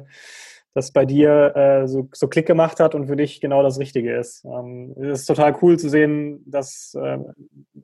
das 0.74 0.92
bei 0.92 1.06
dir 1.06 1.56
äh, 1.56 1.88
so, 1.88 2.08
so 2.14 2.28
Klick 2.28 2.46
gemacht 2.46 2.80
hat 2.80 2.96
und 2.96 3.08
für 3.08 3.16
dich 3.16 3.42
genau 3.42 3.62
das 3.62 3.80
Richtige 3.80 4.16
ist. 4.16 4.46
Ähm, 4.46 4.96
es 4.98 5.22
ist 5.22 5.26
total 5.26 5.58
cool 5.62 5.78
zu 5.78 5.90
sehen, 5.90 6.44
dass, 6.46 6.96
äh, 6.96 7.20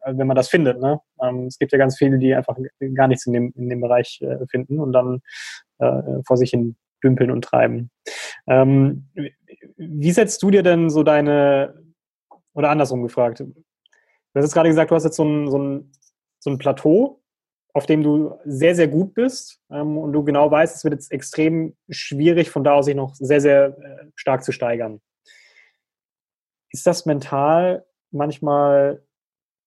wenn 0.06 0.28
man 0.28 0.36
das 0.36 0.48
findet, 0.48 0.80
ne? 0.80 1.02
Ähm, 1.22 1.48
es 1.48 1.60
gibt 1.60 1.72
ja 1.74 1.78
ganz 1.78 1.98
viele, 1.98 2.18
die 2.18 2.34
einfach 2.34 2.58
gar 2.94 3.08
nichts 3.08 3.26
in 3.26 3.34
dem, 3.34 3.54
in 3.56 3.70
dem 3.70 3.82
Bereich 3.82 4.22
äh, 4.22 4.46
finden 4.50 4.80
und 4.80 4.94
dann 4.94 5.22
äh, 5.80 6.24
vor 6.26 6.38
sich 6.38 6.52
hin 6.52 6.78
dümpeln 7.04 7.32
und 7.32 7.44
treiben. 7.44 7.92
Ähm, 8.48 9.08
wie 9.76 10.12
setzt 10.12 10.42
du 10.42 10.52
dir 10.52 10.64
denn 10.64 10.90
so 10.90 11.04
deine, 11.04 11.76
oder 12.54 12.70
andersrum 12.70 13.04
gefragt, 13.04 13.42
du 13.42 13.54
hast 14.34 14.46
jetzt 14.46 14.54
gerade 14.54 14.70
gesagt, 14.70 14.92
du 14.92 14.96
hast 14.96 15.04
jetzt 15.04 15.18
so 15.18 15.26
ein, 15.26 15.50
so 15.50 15.60
ein, 15.60 15.92
so 16.40 16.50
ein 16.50 16.58
Plateau, 16.58 17.22
auf 17.78 17.86
dem 17.86 18.02
du 18.02 18.40
sehr, 18.44 18.74
sehr 18.74 18.88
gut 18.88 19.14
bist 19.14 19.62
ähm, 19.70 20.00
und 20.00 20.12
du 20.12 20.24
genau 20.24 20.50
weißt, 20.50 20.76
es 20.76 20.84
wird 20.84 20.96
jetzt 20.96 21.12
extrem 21.12 21.78
schwierig, 21.90 22.50
von 22.50 22.64
da 22.64 22.74
aus 22.74 22.86
sich 22.86 22.96
noch 22.96 23.14
sehr, 23.14 23.40
sehr 23.40 23.78
äh, 23.78 24.06
stark 24.16 24.44
zu 24.44 24.52
steigern. 24.52 25.00
Ist 26.72 26.88
das 26.88 27.06
mental 27.06 27.86
manchmal 28.10 29.06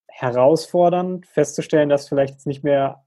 herausfordernd, 0.08 1.24
festzustellen, 1.28 1.88
dass 1.88 2.08
vielleicht 2.08 2.34
jetzt 2.34 2.48
nicht 2.48 2.64
mehr 2.64 3.04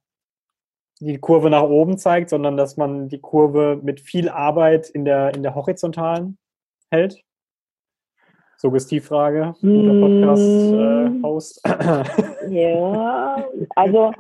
die 1.02 1.20
Kurve 1.20 1.50
nach 1.50 1.64
oben 1.64 1.98
zeigt, 1.98 2.30
sondern 2.30 2.56
dass 2.56 2.78
man 2.78 3.10
die 3.10 3.20
Kurve 3.20 3.82
mit 3.84 4.00
viel 4.00 4.30
Arbeit 4.30 4.90
in 4.90 5.04
der, 5.04 5.36
in 5.36 5.44
der 5.44 5.54
horizontalen 5.54 6.38
hält? 6.92 7.22
Suggestivfrage, 8.56 9.54
guter 9.60 10.00
Podcast-Host. 10.00 11.62
Äh, 11.66 12.72
ja, 12.72 13.46
also, 13.76 14.14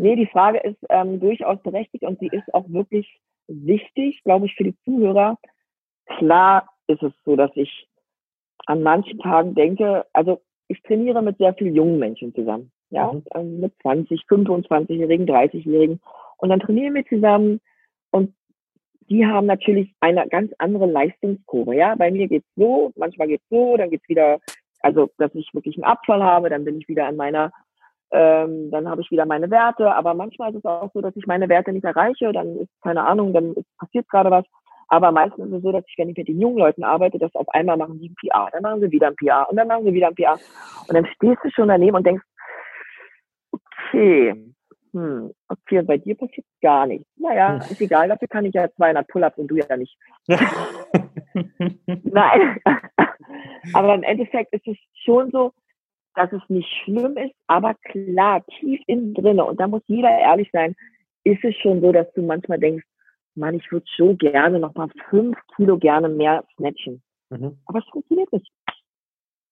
nee, 0.00 0.16
die 0.16 0.26
Frage 0.26 0.58
ist 0.58 0.78
ähm, 0.88 1.20
durchaus 1.20 1.62
berechtigt 1.62 2.04
und 2.04 2.18
sie 2.18 2.28
ist 2.28 2.52
auch 2.54 2.68
wirklich 2.68 3.20
wichtig, 3.46 4.22
glaube 4.24 4.46
ich, 4.46 4.54
für 4.54 4.64
die 4.64 4.76
Zuhörer. 4.84 5.38
Klar 6.18 6.68
ist 6.86 7.02
es 7.02 7.12
so, 7.24 7.36
dass 7.36 7.50
ich 7.54 7.88
an 8.66 8.82
manchen 8.82 9.18
Tagen 9.18 9.54
denke, 9.54 10.06
also 10.12 10.40
ich 10.68 10.82
trainiere 10.82 11.22
mit 11.22 11.38
sehr 11.38 11.54
vielen 11.54 11.74
jungen 11.74 11.98
Menschen 11.98 12.34
zusammen, 12.34 12.70
ja, 12.90 13.12
mhm. 13.12 13.24
Ähm, 13.34 13.60
mit 13.60 13.72
20, 13.82 14.22
25-Jährigen, 14.22 15.26
30-Jährigen 15.26 16.00
und 16.38 16.48
dann 16.48 16.60
trainieren 16.60 16.94
wir 16.94 17.04
zusammen 17.06 17.60
und 18.10 18.34
die 19.08 19.26
haben 19.26 19.46
natürlich 19.46 19.92
eine 19.98 20.28
ganz 20.28 20.52
andere 20.58 20.86
Leistungskurve. 20.86 21.74
Ja, 21.74 21.96
bei 21.96 22.12
mir 22.12 22.28
geht's 22.28 22.46
so, 22.54 22.92
manchmal 22.94 23.26
geht's 23.26 23.48
so, 23.50 23.76
dann 23.76 23.90
geht's 23.90 24.08
wieder, 24.08 24.38
also 24.80 25.10
dass 25.18 25.34
ich 25.34 25.52
wirklich 25.52 25.76
einen 25.76 25.84
Abfall 25.84 26.22
habe, 26.22 26.48
dann 26.48 26.64
bin 26.64 26.78
ich 26.78 26.88
wieder 26.88 27.06
an 27.06 27.16
meiner, 27.16 27.52
ähm, 28.12 28.70
dann 28.70 28.88
habe 28.88 29.02
ich 29.02 29.10
wieder 29.10 29.26
meine 29.26 29.50
Werte. 29.50 29.94
Aber 29.94 30.14
manchmal 30.14 30.50
ist 30.50 30.58
es 30.58 30.64
auch 30.64 30.90
so, 30.92 31.00
dass 31.00 31.16
ich 31.16 31.26
meine 31.26 31.48
Werte 31.48 31.72
nicht 31.72 31.84
erreiche. 31.84 32.32
Dann 32.32 32.56
ist 32.56 32.70
keine 32.82 33.06
Ahnung, 33.06 33.32
dann 33.32 33.54
ist, 33.54 33.66
passiert 33.78 34.08
gerade 34.08 34.30
was. 34.30 34.44
Aber 34.88 35.12
meistens 35.12 35.46
ist 35.46 35.52
es 35.52 35.62
so, 35.62 35.70
dass 35.70 35.84
ich, 35.86 35.94
wenn 35.98 36.08
ich 36.08 36.16
mit 36.16 36.26
den 36.26 36.40
jungen 36.40 36.58
Leuten 36.58 36.82
arbeite, 36.82 37.18
dass 37.18 37.34
auf 37.36 37.48
einmal 37.50 37.76
machen 37.76 38.00
die 38.00 38.08
ein 38.08 38.16
PR, 38.16 38.48
dann 38.52 38.62
machen 38.62 38.80
sie 38.80 38.90
wieder 38.90 39.06
ein 39.06 39.16
PR 39.16 39.48
und 39.48 39.56
dann 39.56 39.68
machen 39.68 39.84
sie 39.84 39.92
wieder 39.92 40.08
ein 40.08 40.16
PR. 40.16 40.36
Und 40.88 40.94
dann 40.94 41.06
stehst 41.06 41.38
du 41.44 41.50
schon 41.50 41.68
daneben 41.68 41.96
und 41.96 42.04
denkst, 42.04 42.24
okay, 43.52 44.34
hm, 44.92 45.32
okay, 45.48 45.82
bei 45.82 45.98
dir 45.98 46.16
passiert 46.16 46.44
gar 46.60 46.86
nichts. 46.86 47.06
Naja, 47.16 47.52
hm. 47.52 47.60
ist 47.70 47.80
egal, 47.80 48.08
dafür 48.08 48.26
kann 48.26 48.44
ich 48.44 48.54
ja 48.54 48.68
200 48.72 49.06
Pull-ups 49.06 49.38
und 49.38 49.46
du 49.46 49.56
ja 49.56 49.76
nicht. 49.76 49.96
Nein, 52.02 52.60
aber 53.74 53.94
im 53.94 54.02
Endeffekt 54.02 54.52
ist 54.52 54.66
es 54.66 54.76
schon 55.04 55.30
so, 55.30 55.52
dass 56.14 56.32
es 56.32 56.42
nicht 56.48 56.68
schlimm 56.84 57.16
ist, 57.16 57.34
aber 57.46 57.74
klar, 57.74 58.44
tief 58.58 58.80
innen 58.86 59.14
drinne, 59.14 59.44
und 59.44 59.60
da 59.60 59.68
muss 59.68 59.82
jeder 59.86 60.10
ehrlich 60.10 60.50
sein, 60.52 60.74
ist 61.24 61.44
es 61.44 61.54
schon 61.56 61.80
so, 61.80 61.92
dass 61.92 62.12
du 62.14 62.22
manchmal 62.22 62.58
denkst, 62.58 62.84
Mann, 63.34 63.54
ich 63.54 63.70
würde 63.70 63.86
so 63.96 64.14
gerne 64.16 64.58
noch 64.58 64.74
mal 64.74 64.88
fünf 65.08 65.38
Kilo 65.54 65.78
gerne 65.78 66.08
mehr 66.08 66.44
snatchen. 66.56 67.02
Mhm. 67.30 67.58
Aber 67.66 67.78
es 67.78 67.84
funktioniert 67.90 68.32
nicht. 68.32 68.50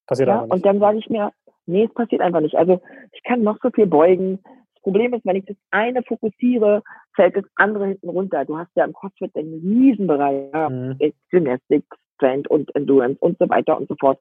Passiert 0.06 0.28
ja? 0.28 0.42
nicht. 0.42 0.52
Und 0.52 0.66
dann 0.66 0.80
sage 0.80 0.98
ich 0.98 1.08
mir, 1.08 1.32
nee, 1.66 1.84
es 1.84 1.94
passiert 1.94 2.20
einfach 2.20 2.40
nicht. 2.40 2.56
Also 2.56 2.80
ich 3.12 3.22
kann 3.22 3.42
noch 3.42 3.58
so 3.62 3.70
viel 3.70 3.86
beugen, 3.86 4.40
Problem 4.82 5.12
ist, 5.12 5.26
wenn 5.26 5.36
ich 5.36 5.44
das 5.44 5.56
eine 5.70 6.02
fokussiere, 6.02 6.82
fällt 7.14 7.36
das 7.36 7.44
andere 7.56 7.88
hinten 7.88 8.08
runter. 8.08 8.46
Du 8.46 8.56
hast 8.56 8.70
ja 8.74 8.86
im 8.86 8.94
CrossFit 8.94 9.36
einen 9.36 9.60
Riesenbereich, 9.60 10.50
ja, 10.52 10.70
mhm. 10.70 10.96
Gymnastik, 11.30 11.84
Strength 12.14 12.48
und 12.48 12.74
Endurance 12.74 13.18
und 13.20 13.36
so 13.38 13.48
weiter 13.50 13.76
und 13.76 13.88
so 13.88 13.96
fort. 14.00 14.18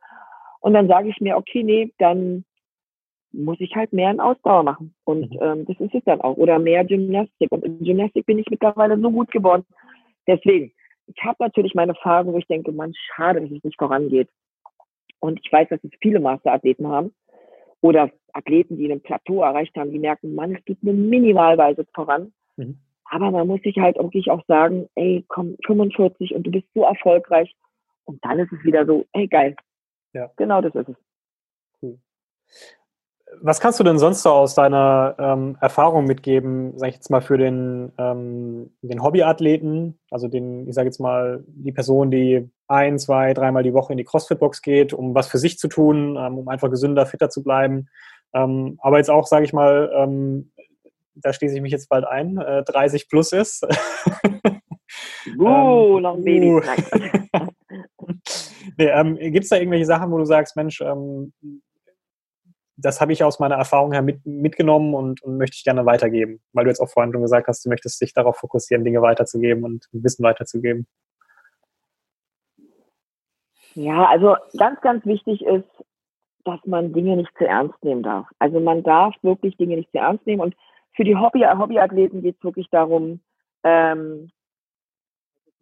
Und 0.59 0.73
dann 0.73 0.87
sage 0.87 1.09
ich 1.09 1.19
mir, 1.19 1.37
okay, 1.37 1.63
nee, 1.63 1.93
dann 1.97 2.45
muss 3.31 3.59
ich 3.59 3.75
halt 3.75 3.93
mehr 3.93 4.11
in 4.11 4.19
Ausdauer 4.19 4.63
machen. 4.63 4.95
Und 5.03 5.31
mhm. 5.31 5.39
ähm, 5.41 5.65
das 5.65 5.79
ist 5.79 5.93
es 5.93 6.03
dann 6.05 6.21
auch. 6.21 6.37
Oder 6.37 6.59
mehr 6.59 6.85
Gymnastik. 6.85 7.51
Und 7.51 7.63
in 7.63 7.79
Gymnastik 7.79 8.25
bin 8.25 8.39
ich 8.39 8.47
mittlerweile 8.49 8.99
so 8.99 9.11
gut 9.11 9.31
geworden. 9.31 9.65
Deswegen, 10.27 10.71
ich 11.07 11.23
habe 11.23 11.37
natürlich 11.39 11.73
meine 11.73 11.95
Phasen, 11.95 12.33
wo 12.33 12.37
ich 12.37 12.47
denke, 12.47 12.71
man, 12.71 12.93
schade, 13.15 13.41
dass 13.41 13.51
es 13.51 13.63
nicht 13.63 13.77
vorangeht. 13.77 14.29
Und 15.19 15.39
ich 15.43 15.51
weiß, 15.51 15.69
dass 15.69 15.83
es 15.83 15.91
viele 16.01 16.19
Masterathleten 16.19 16.87
haben 16.87 17.13
oder 17.81 18.09
Athleten, 18.33 18.77
die 18.77 18.91
ein 18.91 19.01
Plateau 19.01 19.41
erreicht 19.41 19.75
haben, 19.75 19.91
die 19.91 19.99
merken, 19.99 20.35
man, 20.35 20.55
es 20.55 20.65
geht 20.65 20.83
nur 20.83 20.93
minimalweise 20.93 21.85
voran. 21.93 22.33
Mhm. 22.55 22.77
Aber 23.05 23.31
man 23.31 23.47
muss 23.47 23.61
sich 23.61 23.77
halt 23.77 23.97
wirklich 23.97 24.29
auch 24.29 24.43
sagen, 24.47 24.89
ey, 24.95 25.23
komm, 25.27 25.55
45 25.65 26.35
und 26.35 26.43
du 26.43 26.51
bist 26.51 26.67
so 26.73 26.83
erfolgreich. 26.83 27.55
Und 28.05 28.23
dann 28.23 28.39
ist 28.39 28.51
es 28.51 28.63
wieder 28.63 28.85
so, 28.85 29.05
ey, 29.13 29.27
geil. 29.27 29.55
Ja. 30.13 30.31
Genau 30.37 30.61
das 30.61 30.75
ist 30.75 30.89
es. 30.89 30.95
Cool. 31.81 31.99
Was 33.41 33.59
kannst 33.59 33.79
du 33.79 33.83
denn 33.83 33.99
sonst 33.99 34.23
so 34.23 34.31
aus 34.31 34.55
deiner 34.55 35.15
ähm, 35.19 35.57
Erfahrung 35.59 36.05
mitgeben, 36.05 36.77
sag 36.77 36.89
ich 36.89 36.95
jetzt 36.95 37.09
mal, 37.09 37.21
für 37.21 37.37
den, 37.37 37.91
ähm, 37.97 38.71
den 38.81 39.03
Hobbyathleten, 39.03 39.99
also 40.11 40.27
den, 40.27 40.67
ich 40.67 40.73
sage 40.73 40.87
jetzt 40.87 40.99
mal, 40.99 41.43
die 41.47 41.73
Person, 41.73 42.09
die 42.09 42.49
ein, 42.67 42.97
zwei, 42.99 43.33
dreimal 43.33 43.63
die 43.63 43.73
Woche 43.73 43.93
in 43.93 43.97
die 43.97 44.05
CrossFit-Box 44.05 44.61
geht, 44.61 44.93
um 44.93 45.13
was 45.13 45.27
für 45.27 45.37
sich 45.37 45.59
zu 45.59 45.67
tun, 45.67 46.17
ähm, 46.17 46.37
um 46.37 46.47
einfach 46.47 46.69
gesünder, 46.69 47.05
fitter 47.05 47.29
zu 47.29 47.43
bleiben. 47.43 47.89
Ähm, 48.33 48.77
aber 48.81 48.97
jetzt 48.97 49.09
auch, 49.09 49.27
sage 49.27 49.45
ich 49.45 49.53
mal, 49.53 49.91
ähm, 49.93 50.51
da 51.15 51.33
schließe 51.33 51.55
ich 51.55 51.61
mich 51.61 51.71
jetzt 51.71 51.89
bald 51.89 52.05
ein, 52.05 52.37
äh, 52.37 52.63
30 52.63 53.09
plus 53.09 53.33
ist. 53.33 53.65
uh, 55.39 55.99
noch 55.99 56.15
ein 56.15 56.23
Baby. 56.23 56.53
Uh. 56.53 56.61
nee, 58.77 58.87
ähm, 58.87 59.17
Gibt 59.17 59.43
es 59.43 59.49
da 59.49 59.57
irgendwelche 59.57 59.85
Sachen, 59.85 60.11
wo 60.11 60.17
du 60.17 60.25
sagst, 60.25 60.55
Mensch, 60.55 60.81
ähm, 60.81 61.33
das 62.77 63.01
habe 63.01 63.11
ich 63.11 63.23
aus 63.23 63.39
meiner 63.39 63.55
Erfahrung 63.55 63.91
her 63.91 64.03
mit, 64.03 64.25
mitgenommen 64.25 64.93
und, 64.93 65.21
und, 65.23 65.37
möchte 65.37 65.55
ich 65.55 65.63
gerne 65.63 65.85
weitergeben, 65.85 66.39
weil 66.53 66.65
du 66.65 66.69
jetzt 66.69 66.79
auch 66.79 66.89
vorhin 66.89 67.11
schon 67.11 67.23
gesagt 67.23 67.47
hast, 67.47 67.65
du 67.65 67.69
möchtest 67.69 67.99
dich 67.99 68.13
darauf 68.13 68.37
fokussieren, 68.37 68.83
Dinge 68.83 69.01
weiterzugeben 69.01 69.63
und 69.63 69.87
Wissen 69.91 70.23
weiterzugeben. 70.23 70.85
Ja, 73.73 74.05
also 74.05 74.35
ganz, 74.57 74.79
ganz 74.81 75.05
wichtig 75.05 75.43
ist, 75.43 75.67
dass 76.45 76.59
man 76.65 76.93
Dinge 76.93 77.17
nicht 77.17 77.31
zu 77.37 77.45
ernst 77.45 77.83
nehmen 77.83 78.03
darf. 78.03 78.27
Also 78.39 78.59
man 78.59 78.83
darf 78.83 79.15
wirklich 79.21 79.57
Dinge 79.57 79.75
nicht 79.75 79.91
zu 79.91 79.97
ernst 79.97 80.25
nehmen 80.25 80.41
und 80.41 80.55
für 80.95 81.03
die 81.03 81.15
Hobby 81.15 81.41
Hobbyathleten 81.41 82.21
geht 82.21 82.37
es 82.37 82.43
wirklich 82.43 82.69
darum, 82.71 83.21
ähm, 83.63 84.31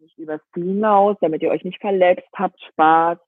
nicht 0.06 0.18
übers 0.18 0.40
Ziel 0.54 0.66
hinaus, 0.66 1.16
damit 1.20 1.42
ihr 1.42 1.50
euch 1.50 1.64
nicht 1.64 1.80
verletzt, 1.80 2.28
habt 2.34 2.60
Spaß, 2.62 3.18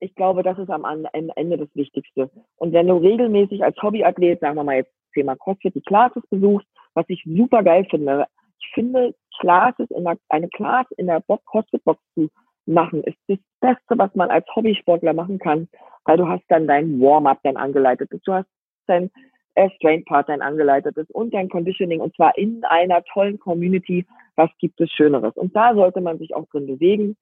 ich 0.00 0.14
glaube, 0.14 0.42
das 0.42 0.58
ist 0.58 0.70
am 0.70 0.84
Ende 0.84 1.56
das 1.56 1.68
Wichtigste. 1.74 2.30
Und 2.56 2.72
wenn 2.72 2.88
du 2.88 2.96
regelmäßig 2.96 3.64
als 3.64 3.80
Hobbyathlet, 3.82 4.40
sagen 4.40 4.56
wir 4.56 4.64
mal 4.64 4.76
jetzt 4.76 4.92
Thema 5.14 5.36
CrossFit, 5.36 5.74
die 5.74 5.80
Classes 5.80 6.22
besuchst, 6.28 6.66
was 6.94 7.06
ich 7.08 7.22
super 7.24 7.62
geil 7.62 7.86
finde, 7.90 8.26
ich 8.60 8.70
finde, 8.74 9.14
Classes 9.40 9.90
in 9.90 10.04
der, 10.04 10.16
eine 10.28 10.48
Class 10.48 10.86
in 10.96 11.06
der 11.06 11.22
CrossFit-Box 11.22 12.00
zu 12.14 12.28
machen, 12.66 13.02
ist 13.04 13.18
das 13.28 13.38
Beste, 13.60 13.98
was 13.98 14.14
man 14.14 14.30
als 14.30 14.46
Hobbysportler 14.54 15.12
machen 15.12 15.38
kann, 15.38 15.68
weil 16.04 16.16
du 16.16 16.28
hast 16.28 16.44
dann 16.48 16.66
dein 16.66 17.00
Warm-up 17.00 17.40
dann 17.42 17.56
angeleitetes, 17.56 18.20
du 18.24 18.32
hast 18.32 18.48
dein 18.86 19.10
äh, 19.54 19.70
Strength-Part 19.70 20.28
dein 20.28 20.42
angeleitetes 20.42 21.10
und 21.10 21.32
dein 21.32 21.48
Conditioning 21.48 22.00
und 22.00 22.14
zwar 22.14 22.36
in 22.36 22.64
einer 22.64 23.02
tollen 23.04 23.38
Community. 23.38 24.06
Was 24.36 24.50
gibt 24.58 24.80
es 24.80 24.90
Schöneres? 24.90 25.34
Und 25.36 25.54
da 25.54 25.74
sollte 25.74 26.00
man 26.00 26.18
sich 26.18 26.34
auch 26.34 26.46
drin 26.46 26.66
bewegen 26.66 27.16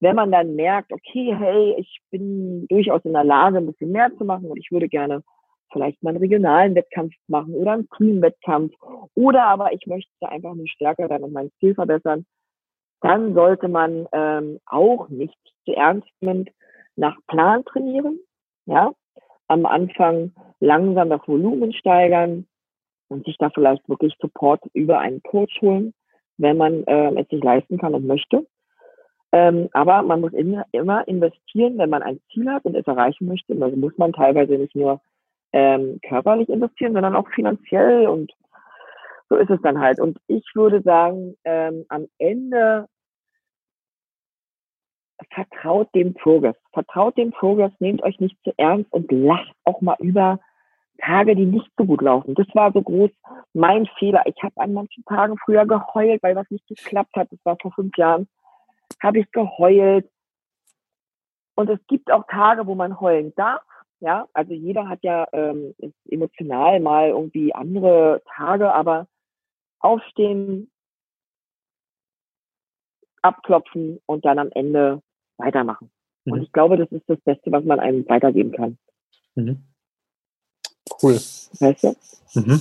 wenn 0.00 0.16
man 0.16 0.30
dann 0.30 0.54
merkt, 0.56 0.92
okay, 0.92 1.34
hey, 1.36 1.74
ich 1.78 2.00
bin 2.10 2.66
durchaus 2.68 3.04
in 3.04 3.12
der 3.12 3.24
Lage, 3.24 3.58
ein 3.58 3.66
bisschen 3.66 3.92
mehr 3.92 4.10
zu 4.16 4.24
machen 4.24 4.46
und 4.46 4.58
ich 4.58 4.70
würde 4.70 4.88
gerne 4.88 5.22
vielleicht 5.72 6.02
mal 6.02 6.10
einen 6.10 6.18
regionalen 6.18 6.74
Wettkampf 6.74 7.14
machen 7.28 7.54
oder 7.54 7.72
einen 7.72 7.88
Team-Wettkampf 7.96 8.72
oder 9.14 9.44
aber 9.44 9.72
ich 9.72 9.86
möchte 9.86 10.10
einfach 10.28 10.54
nur 10.54 10.68
stärker 10.68 11.08
werden 11.08 11.24
und 11.24 11.32
mein 11.32 11.50
Ziel 11.58 11.74
verbessern, 11.74 12.24
dann 13.00 13.34
sollte 13.34 13.68
man 13.68 14.06
ähm, 14.12 14.60
auch 14.66 15.08
nicht 15.08 15.36
zu 15.64 15.72
ernst 15.72 16.08
nehmend 16.20 16.50
nach 16.94 17.16
Plan 17.26 17.64
trainieren, 17.64 18.20
ja, 18.66 18.92
am 19.48 19.66
Anfang 19.66 20.32
langsam 20.60 21.10
das 21.10 21.26
Volumen 21.26 21.72
steigern 21.72 22.46
und 23.08 23.24
sich 23.26 23.36
da 23.38 23.50
vielleicht 23.50 23.88
wirklich 23.88 24.14
Support 24.20 24.62
über 24.72 24.98
einen 24.98 25.22
Coach 25.22 25.60
holen, 25.60 25.94
wenn 26.38 26.56
man 26.56 26.84
äh, 26.84 27.20
es 27.20 27.28
sich 27.28 27.42
leisten 27.42 27.78
kann 27.78 27.94
und 27.94 28.06
möchte. 28.06 28.46
Ähm, 29.32 29.68
aber 29.72 30.02
man 30.02 30.20
muss 30.20 30.32
in, 30.32 30.62
immer 30.72 31.06
investieren, 31.08 31.78
wenn 31.78 31.90
man 31.90 32.02
ein 32.02 32.20
Ziel 32.32 32.50
hat 32.50 32.64
und 32.64 32.74
es 32.74 32.86
erreichen 32.86 33.26
möchte. 33.26 33.56
Also 33.60 33.76
muss 33.76 33.96
man 33.98 34.12
teilweise 34.12 34.54
nicht 34.54 34.74
nur 34.74 35.00
ähm, 35.52 36.00
körperlich 36.06 36.48
investieren, 36.48 36.92
sondern 36.92 37.16
auch 37.16 37.28
finanziell 37.34 38.06
und 38.06 38.32
so 39.28 39.36
ist 39.36 39.50
es 39.50 39.60
dann 39.62 39.80
halt. 39.80 40.00
Und 40.00 40.18
ich 40.28 40.44
würde 40.54 40.82
sagen, 40.82 41.36
ähm, 41.44 41.84
am 41.88 42.06
Ende 42.18 42.86
vertraut 45.32 45.88
dem 45.94 46.14
Progress. 46.14 46.56
Vertraut 46.72 47.16
dem 47.16 47.30
Progress, 47.30 47.72
nehmt 47.80 48.02
euch 48.02 48.20
nicht 48.20 48.36
zu 48.44 48.52
ernst 48.56 48.92
und 48.92 49.10
lacht 49.10 49.52
auch 49.64 49.80
mal 49.80 49.96
über 49.98 50.38
Tage, 50.98 51.36
die 51.36 51.46
nicht 51.46 51.70
so 51.76 51.84
gut 51.84 52.02
laufen. 52.02 52.34
Das 52.34 52.46
war 52.54 52.72
so 52.72 52.82
groß 52.82 53.10
mein 53.52 53.86
Fehler. 53.98 54.22
Ich 54.26 54.42
habe 54.42 54.54
an 54.56 54.72
manchen 54.72 55.04
Tagen 55.04 55.36
früher 55.44 55.66
geheult, 55.66 56.22
weil 56.22 56.36
was 56.36 56.50
nicht 56.50 56.66
geklappt 56.66 57.14
hat. 57.16 57.28
Das 57.30 57.38
war 57.44 57.56
vor 57.60 57.72
fünf 57.72 57.96
Jahren 57.96 58.28
habe 59.02 59.20
ich 59.20 59.30
geheult. 59.32 60.08
Und 61.54 61.70
es 61.70 61.80
gibt 61.86 62.10
auch 62.10 62.26
Tage, 62.28 62.66
wo 62.66 62.74
man 62.74 63.00
heulen 63.00 63.32
darf 63.34 63.62
Ja, 64.00 64.28
also 64.34 64.52
jeder 64.52 64.88
hat 64.88 65.02
ja 65.02 65.26
ähm, 65.32 65.74
emotional 66.04 66.80
mal 66.80 67.08
irgendwie 67.08 67.54
andere 67.54 68.22
Tage, 68.36 68.72
aber 68.72 69.06
aufstehen, 69.80 70.70
abklopfen 73.22 74.00
und 74.06 74.24
dann 74.24 74.38
am 74.38 74.50
Ende 74.52 75.02
weitermachen. 75.38 75.90
Mhm. 76.24 76.32
Und 76.32 76.42
ich 76.42 76.52
glaube, 76.52 76.76
das 76.76 76.90
ist 76.92 77.08
das 77.08 77.20
Beste, 77.20 77.50
was 77.52 77.64
man 77.64 77.80
einem 77.80 78.06
weitergeben 78.08 78.52
kann. 78.52 78.78
Mhm. 79.34 79.64
Cool. 81.02 81.14
Weißt 81.14 81.84
du? 81.84 81.94
Mhm. 82.34 82.60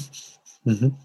Mhm. 0.64 0.96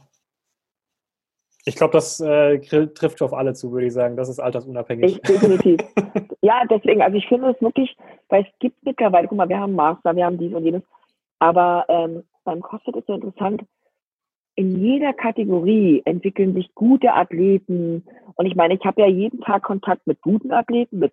Ich 1.64 1.76
glaube, 1.76 1.92
das 1.92 2.20
äh, 2.20 2.58
trifft 2.58 3.20
auf 3.22 3.34
alle 3.34 3.52
zu, 3.54 3.70
würde 3.72 3.86
ich 3.86 3.92
sagen. 3.92 4.16
Das 4.16 4.28
ist 4.28 4.40
altersunabhängig. 4.40 5.16
Ich, 5.16 5.20
definitiv. 5.22 5.80
ja, 6.40 6.64
deswegen, 6.68 7.02
also 7.02 7.16
ich 7.16 7.28
finde 7.28 7.50
es 7.50 7.60
wirklich, 7.60 7.96
weil 8.28 8.42
es 8.42 8.58
gibt 8.58 8.84
mittlerweile, 8.84 9.28
guck 9.28 9.36
mal, 9.36 9.48
wir 9.48 9.60
haben 9.60 9.74
Master, 9.74 10.16
wir 10.16 10.24
haben 10.24 10.38
dies 10.38 10.54
und 10.54 10.64
jenes, 10.64 10.82
aber 11.38 11.84
ähm, 11.88 12.24
beim 12.44 12.62
CrossFit 12.62 12.96
ist 12.96 13.06
so 13.06 13.14
interessant, 13.14 13.62
in 14.54 14.82
jeder 14.82 15.12
Kategorie 15.12 16.02
entwickeln 16.04 16.54
sich 16.54 16.74
gute 16.74 17.12
Athleten. 17.12 18.04
Und 18.34 18.46
ich 18.46 18.56
meine, 18.56 18.74
ich 18.74 18.84
habe 18.84 19.02
ja 19.02 19.06
jeden 19.06 19.40
Tag 19.40 19.62
Kontakt 19.62 20.06
mit 20.06 20.20
guten 20.22 20.52
Athleten, 20.52 20.98
mit, 20.98 21.12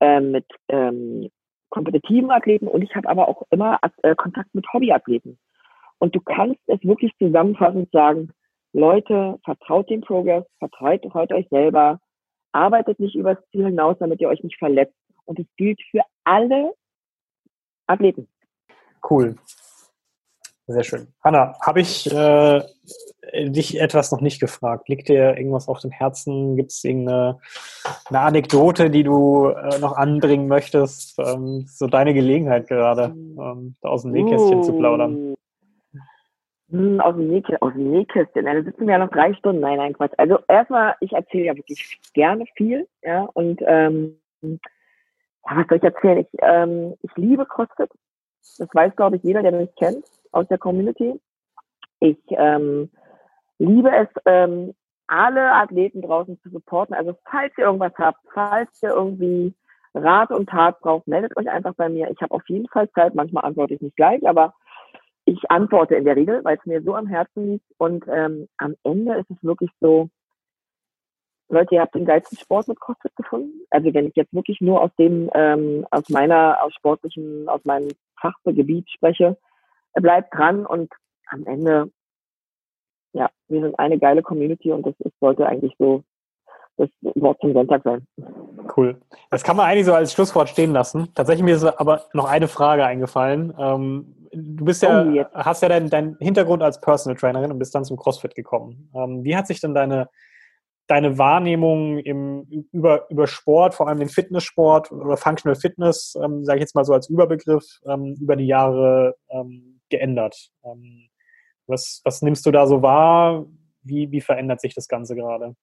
ähm, 0.00 0.30
mit 0.30 0.46
ähm, 0.68 1.28
kompetitiven 1.70 2.30
Athleten 2.30 2.66
und 2.66 2.82
ich 2.82 2.94
habe 2.96 3.08
aber 3.08 3.28
auch 3.28 3.42
immer 3.50 3.78
äh, 4.02 4.14
Kontakt 4.14 4.54
mit 4.54 4.66
Hobbyathleten. 4.72 5.38
Und 5.98 6.14
du 6.14 6.20
kannst 6.20 6.60
es 6.66 6.82
wirklich 6.82 7.12
zusammenfassend 7.18 7.90
sagen, 7.90 8.30
Leute, 8.72 9.38
vertraut 9.44 9.90
dem 9.90 10.00
Progress, 10.02 10.44
vertraut, 10.58 11.00
vertraut 11.02 11.32
euch 11.32 11.48
selber, 11.48 11.98
arbeitet 12.52 13.00
nicht 13.00 13.14
übers 13.14 13.38
Ziel 13.50 13.66
hinaus, 13.66 13.96
damit 13.98 14.20
ihr 14.20 14.28
euch 14.28 14.42
nicht 14.42 14.58
verletzt. 14.58 14.94
Und 15.24 15.38
es 15.38 15.46
gilt 15.56 15.80
für 15.90 16.02
alle 16.24 16.72
Athleten. 17.86 18.28
Cool. 19.08 19.36
Sehr 20.66 20.84
schön. 20.84 21.08
Hanna, 21.24 21.54
habe 21.62 21.80
ich 21.80 22.12
äh, 22.12 22.62
dich 23.48 23.80
etwas 23.80 24.12
noch 24.12 24.20
nicht 24.20 24.38
gefragt? 24.38 24.90
Liegt 24.90 25.08
dir 25.08 25.34
irgendwas 25.34 25.66
auf 25.66 25.80
dem 25.80 25.90
Herzen? 25.90 26.56
Gibt 26.56 26.72
es 26.72 26.84
irgendeine 26.84 27.40
eine 28.10 28.20
Anekdote, 28.20 28.90
die 28.90 29.02
du 29.02 29.48
äh, 29.48 29.78
noch 29.78 29.96
anbringen 29.96 30.46
möchtest? 30.46 31.18
Ähm, 31.18 31.64
so 31.66 31.86
deine 31.86 32.12
Gelegenheit 32.12 32.68
gerade, 32.68 33.14
ähm, 33.14 33.76
da 33.80 33.88
aus 33.88 34.02
dem 34.02 34.12
Nähkästchen 34.12 34.58
uh. 34.58 34.62
zu 34.62 34.74
plaudern. 34.74 35.34
Hm, 36.70 37.00
aus 37.00 37.14
dem, 37.14 37.28
Nähkästchen, 37.28 37.62
aus 37.62 37.72
dem 37.72 37.90
Nähkästchen. 37.90 38.44
Da 38.44 38.62
sitzen 38.62 38.86
wir 38.86 38.92
ja 38.92 38.98
noch 38.98 39.10
drei 39.10 39.32
Stunden. 39.34 39.60
Nein, 39.60 39.78
nein, 39.78 39.94
Quatsch. 39.94 40.12
Also 40.18 40.38
erstmal, 40.48 40.96
ich 41.00 41.12
erzähle 41.12 41.44
ja 41.46 41.56
wirklich 41.56 41.98
gerne 42.12 42.44
viel, 42.56 42.86
ja, 43.02 43.22
und 43.32 43.62
ähm, 43.66 44.20
ja, 44.42 45.56
was 45.56 45.66
soll 45.68 45.78
ich 45.78 45.84
erzählen? 45.84 46.18
Ich, 46.18 46.28
ähm, 46.40 46.94
ich 47.02 47.10
liebe 47.16 47.46
CrossFit. 47.46 47.90
Das 48.58 48.68
weiß, 48.72 48.94
glaube 48.96 49.16
ich, 49.16 49.22
jeder, 49.22 49.42
der 49.42 49.52
mich 49.52 49.74
kennt 49.76 50.04
aus 50.32 50.46
der 50.48 50.58
Community. 50.58 51.18
Ich 52.00 52.18
ähm, 52.30 52.90
liebe 53.58 53.90
es, 53.90 54.08
ähm, 54.26 54.74
alle 55.06 55.52
Athleten 55.52 56.02
draußen 56.02 56.38
zu 56.42 56.50
supporten. 56.50 56.94
Also 56.94 57.16
falls 57.30 57.52
ihr 57.56 57.64
irgendwas 57.64 57.94
habt, 57.96 58.20
falls 58.34 58.70
ihr 58.82 58.90
irgendwie 58.90 59.54
Rat 59.94 60.30
und 60.30 60.50
Tat 60.50 60.80
braucht, 60.80 61.08
meldet 61.08 61.36
euch 61.36 61.48
einfach 61.48 61.74
bei 61.74 61.88
mir. 61.88 62.10
Ich 62.10 62.20
habe 62.20 62.34
auf 62.34 62.46
jeden 62.48 62.68
Fall 62.68 62.90
Zeit. 62.90 63.14
Manchmal 63.14 63.44
antworte 63.44 63.74
ich 63.74 63.80
nicht 63.80 63.96
gleich, 63.96 64.26
aber 64.28 64.54
ich 65.28 65.50
antworte 65.50 65.94
in 65.94 66.04
der 66.04 66.16
Regel, 66.16 66.42
weil 66.42 66.56
es 66.56 66.64
mir 66.64 66.82
so 66.82 66.94
am 66.94 67.06
Herzen 67.06 67.52
liegt. 67.52 67.66
Und 67.76 68.04
ähm, 68.08 68.48
am 68.56 68.74
Ende 68.82 69.14
ist 69.16 69.30
es 69.30 69.36
wirklich 69.42 69.70
so, 69.80 70.08
Leute, 71.50 71.74
ihr 71.74 71.82
habt 71.82 71.94
den 71.94 72.06
geilsten 72.06 72.38
Sport 72.38 72.68
mit 72.68 72.80
CrossFit 72.80 73.14
gefunden. 73.16 73.60
Also 73.70 73.92
wenn 73.92 74.06
ich 74.06 74.16
jetzt 74.16 74.32
wirklich 74.32 74.60
nur 74.60 74.82
aus 74.82 74.90
dem, 74.98 75.30
ähm, 75.34 75.86
aus 75.90 76.08
meiner, 76.08 76.62
aus 76.62 76.72
sportlichen, 76.74 77.48
aus 77.48 77.62
meinem 77.64 77.88
Fachgebiet 78.20 78.88
spreche, 78.90 79.36
bleibt 79.94 80.34
dran 80.34 80.64
und 80.64 80.92
am 81.26 81.46
Ende, 81.46 81.90
ja, 83.12 83.28
wir 83.48 83.60
sind 83.60 83.78
eine 83.78 83.98
geile 83.98 84.22
Community 84.22 84.72
und 84.72 84.86
das 84.86 84.94
ist, 85.00 85.18
sollte 85.20 85.46
eigentlich 85.46 85.74
so 85.78 86.04
das 86.78 86.88
Wort 87.16 87.38
zum 87.40 87.52
Sonntag 87.52 87.82
sein. 87.82 88.06
Cool. 88.76 89.00
Das 89.30 89.42
kann 89.42 89.56
man 89.56 89.66
eigentlich 89.66 89.86
so 89.86 89.94
als 89.94 90.12
Schlusswort 90.12 90.48
stehen 90.48 90.72
lassen. 90.72 91.08
Tatsächlich 91.14 91.44
mir 91.44 91.56
ist 91.56 91.64
aber 91.64 92.02
noch 92.12 92.26
eine 92.26 92.48
Frage 92.48 92.84
eingefallen. 92.84 93.52
Ähm, 93.58 94.14
du 94.32 94.64
bist 94.64 94.82
ja, 94.82 95.04
oh, 95.04 95.24
hast 95.32 95.62
ja 95.62 95.68
deinen 95.68 95.90
dein 95.90 96.16
Hintergrund 96.20 96.62
als 96.62 96.80
Personal 96.80 97.18
Trainerin 97.18 97.52
und 97.52 97.58
bist 97.58 97.74
dann 97.74 97.84
zum 97.84 97.96
CrossFit 97.96 98.34
gekommen. 98.34 98.90
Ähm, 98.94 99.24
wie 99.24 99.36
hat 99.36 99.46
sich 99.46 99.60
denn 99.60 99.74
deine, 99.74 100.08
deine 100.86 101.18
Wahrnehmung 101.18 101.98
im, 101.98 102.66
über, 102.72 103.08
über 103.10 103.26
Sport, 103.26 103.74
vor 103.74 103.88
allem 103.88 103.98
den 103.98 104.08
Fitnesssport 104.08 104.90
oder 104.92 105.16
Functional 105.16 105.56
Fitness, 105.56 106.16
ähm, 106.22 106.44
sage 106.44 106.58
ich 106.58 106.62
jetzt 106.62 106.74
mal 106.74 106.84
so 106.84 106.94
als 106.94 107.08
Überbegriff, 107.08 107.80
ähm, 107.86 108.16
über 108.20 108.36
die 108.36 108.46
Jahre 108.46 109.16
ähm, 109.30 109.80
geändert? 109.88 110.50
Ähm, 110.64 111.08
was, 111.66 112.00
was 112.04 112.22
nimmst 112.22 112.46
du 112.46 112.50
da 112.50 112.66
so 112.66 112.82
wahr? 112.82 113.46
Wie, 113.82 114.10
wie 114.10 114.20
verändert 114.20 114.60
sich 114.60 114.74
das 114.74 114.88
Ganze 114.88 115.14
gerade? 115.14 115.54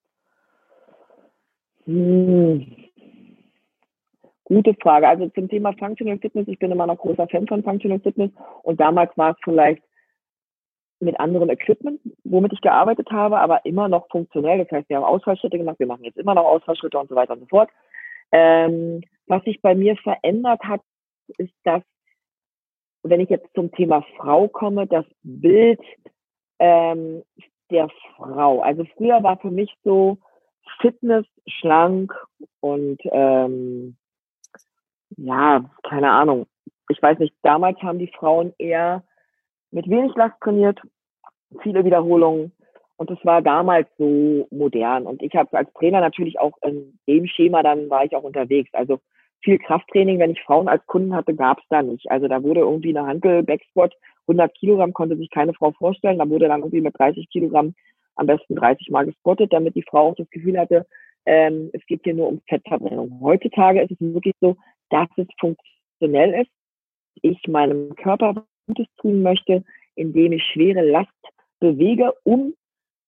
Hm. 1.86 2.86
Gute 4.46 4.76
Frage. 4.76 5.08
Also 5.08 5.28
zum 5.30 5.50
Thema 5.50 5.74
Functional 5.74 6.20
Fitness, 6.20 6.48
ich 6.48 6.60
bin 6.60 6.72
immer 6.72 6.88
noch 6.88 7.00
großer 7.00 7.28
Fan 7.28 7.48
von 7.48 7.64
Functional 7.64 8.00
Fitness 8.00 8.32
und 8.64 8.80
damals 8.80 9.16
war 9.18 9.32
es 9.32 9.38
vielleicht 9.44 9.84
mit 11.00 11.20
anderem 11.20 11.50
Equipment, 11.50 12.00
womit 12.24 12.54
ich 12.54 12.62
gearbeitet 12.62 13.10
habe, 13.12 13.40
aber 13.40 13.66
immer 13.66 13.88
noch 13.88 14.08
funktionell. 14.10 14.60
Das 14.60 14.72
heißt, 14.72 14.88
wir 14.88 14.98
haben 14.98 15.04
Ausfallschritte 15.04 15.58
gemacht, 15.58 15.80
wir 15.80 15.88
machen 15.88 16.04
jetzt 16.04 16.18
immer 16.18 16.36
noch 16.36 16.46
Ausfallschritte 16.46 16.98
und 16.98 17.10
so 17.10 17.16
weiter 17.16 17.34
und 17.34 17.42
so 17.42 17.48
fort. 17.48 17.70
Ähm, 18.32 19.02
was 19.28 19.44
sich 19.44 19.62
bei 19.62 19.76
mir 19.76 19.98
verändert 19.98 20.62
hat, 20.64 20.82
ist, 21.38 21.54
dass, 21.64 21.82
wenn 23.04 23.20
ich 23.20 23.30
jetzt 23.30 23.54
zum 23.56 23.72
Thema 23.72 24.06
Frau 24.18 24.48
komme, 24.48 24.88
das 24.88 25.06
Bild 25.24 25.82
ähm, 26.60 27.24
der 27.72 27.90
Frau. 28.16 28.62
Also 28.62 28.86
früher 28.96 29.24
war 29.24 29.38
für 29.38 29.52
mich 29.52 29.74
so 29.84 30.18
Fitness, 30.82 31.26
schlank 31.48 32.14
und 32.60 33.00
ähm, 33.12 33.98
ja, 35.18 35.66
keine 35.84 36.12
Ahnung. 36.12 36.46
Ich 36.90 37.02
weiß 37.02 37.20
nicht, 37.20 37.34
damals 37.42 37.80
haben 37.82 38.00
die 38.00 38.12
Frauen 38.18 38.54
eher 38.58 39.04
mit 39.72 39.90
wenig 39.90 40.16
Last 40.16 40.40
trainiert, 40.42 40.80
viele 41.62 41.84
Wiederholungen. 41.84 42.52
Und 42.98 43.10
das 43.10 43.18
war 43.24 43.42
damals 43.42 43.88
so 43.98 44.48
modern. 44.52 45.06
Und 45.06 45.22
ich 45.22 45.34
habe 45.36 45.58
als 45.58 45.72
Trainer 45.74 46.00
natürlich 46.00 46.40
auch 46.40 46.54
in 46.64 46.98
dem 47.08 47.28
Schema, 47.28 47.62
dann 47.62 47.90
war 47.90 48.06
ich 48.06 48.16
auch 48.16 48.24
unterwegs. 48.24 48.70
Also 48.74 49.00
viel 49.42 49.60
Krafttraining, 49.60 50.20
wenn 50.20 50.32
ich 50.32 50.42
Frauen 50.44 50.70
als 50.70 50.86
Kunden 50.86 51.14
hatte, 51.14 51.36
gab 51.36 51.60
es 51.60 51.66
da 51.70 51.82
nicht. 51.82 52.10
Also 52.10 52.28
da 52.28 52.42
wurde 52.42 52.62
irgendwie 52.62 52.96
eine 52.96 53.06
Handel, 53.06 53.44
Backsquat, 53.44 53.94
100 54.28 54.54
Kilogramm 54.56 54.94
konnte 54.94 55.18
sich 55.18 55.30
keine 55.30 55.54
Frau 55.54 55.72
vorstellen. 55.72 56.20
Da 56.20 56.30
wurde 56.30 56.48
dann 56.48 56.62
irgendwie 56.62 56.82
mit 56.82 56.98
30 56.98 57.30
Kilogramm 57.30 57.76
am 58.16 58.28
besten 58.28 58.56
30 58.56 58.90
Mal 58.90 59.06
gespottet, 59.06 59.52
damit 59.52 59.76
die 59.76 59.84
Frau 59.84 60.10
auch 60.10 60.16
das 60.16 60.30
Gefühl 60.30 60.58
hatte, 60.58 60.86
ähm, 61.26 61.70
es 61.74 61.86
geht 61.86 62.02
hier 62.04 62.14
nur 62.14 62.28
um 62.28 62.42
Fettverbrennung. 62.48 63.20
Heutzutage 63.22 63.82
ist 63.82 63.92
es 63.92 63.98
wirklich 64.00 64.36
so, 64.40 64.56
dass 64.90 65.10
es 65.18 65.28
funktionell 65.40 66.42
ist. 66.42 66.52
Ich 67.22 67.48
meinem 67.48 67.96
Körper 67.96 68.46
Gutes 68.68 68.88
tun 68.98 69.22
möchte, 69.22 69.64
indem 69.96 70.34
ich 70.34 70.44
schwere 70.44 70.82
Last 70.82 71.10
bewege, 71.60 72.14
um 72.24 72.54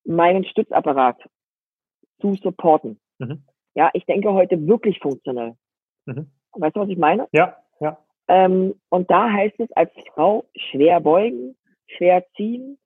meinen 0.05 0.45
Stützapparat 0.45 1.17
zu 2.21 2.35
supporten. 2.35 2.99
Mhm. 3.19 3.43
Ja, 3.75 3.89
ich 3.93 4.05
denke 4.05 4.33
heute 4.33 4.65
wirklich 4.67 4.99
funktionell. 4.99 5.55
Mhm. 6.05 6.31
Weißt 6.53 6.75
du, 6.75 6.79
was 6.79 6.89
ich 6.89 6.97
meine? 6.97 7.27
Ja, 7.31 7.57
ja. 7.79 7.97
Ähm, 8.27 8.75
und 8.89 9.09
da 9.11 9.31
heißt 9.31 9.59
es 9.59 9.71
als 9.73 9.91
Frau 10.13 10.45
schwer 10.55 10.99
beugen, 10.99 11.55
schwer 11.85 12.25
ziehen, 12.35 12.77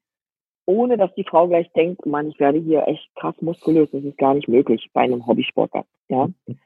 ohne 0.65 0.97
dass 0.97 1.13
die 1.15 1.23
Frau 1.23 1.47
gleich 1.47 1.71
denkt, 1.73 2.05
Mann, 2.05 2.27
ich 2.27 2.39
werde 2.39 2.59
hier 2.59 2.87
echt 2.87 3.09
krass 3.15 3.35
muskulös. 3.41 3.89
Das 3.91 4.03
ist 4.03 4.17
gar 4.17 4.33
nicht 4.33 4.47
möglich 4.47 4.89
bei 4.93 5.01
einem 5.01 5.25
Hobbysportler. 5.25 5.85
Ja. 6.09 6.27
Mhm. 6.27 6.59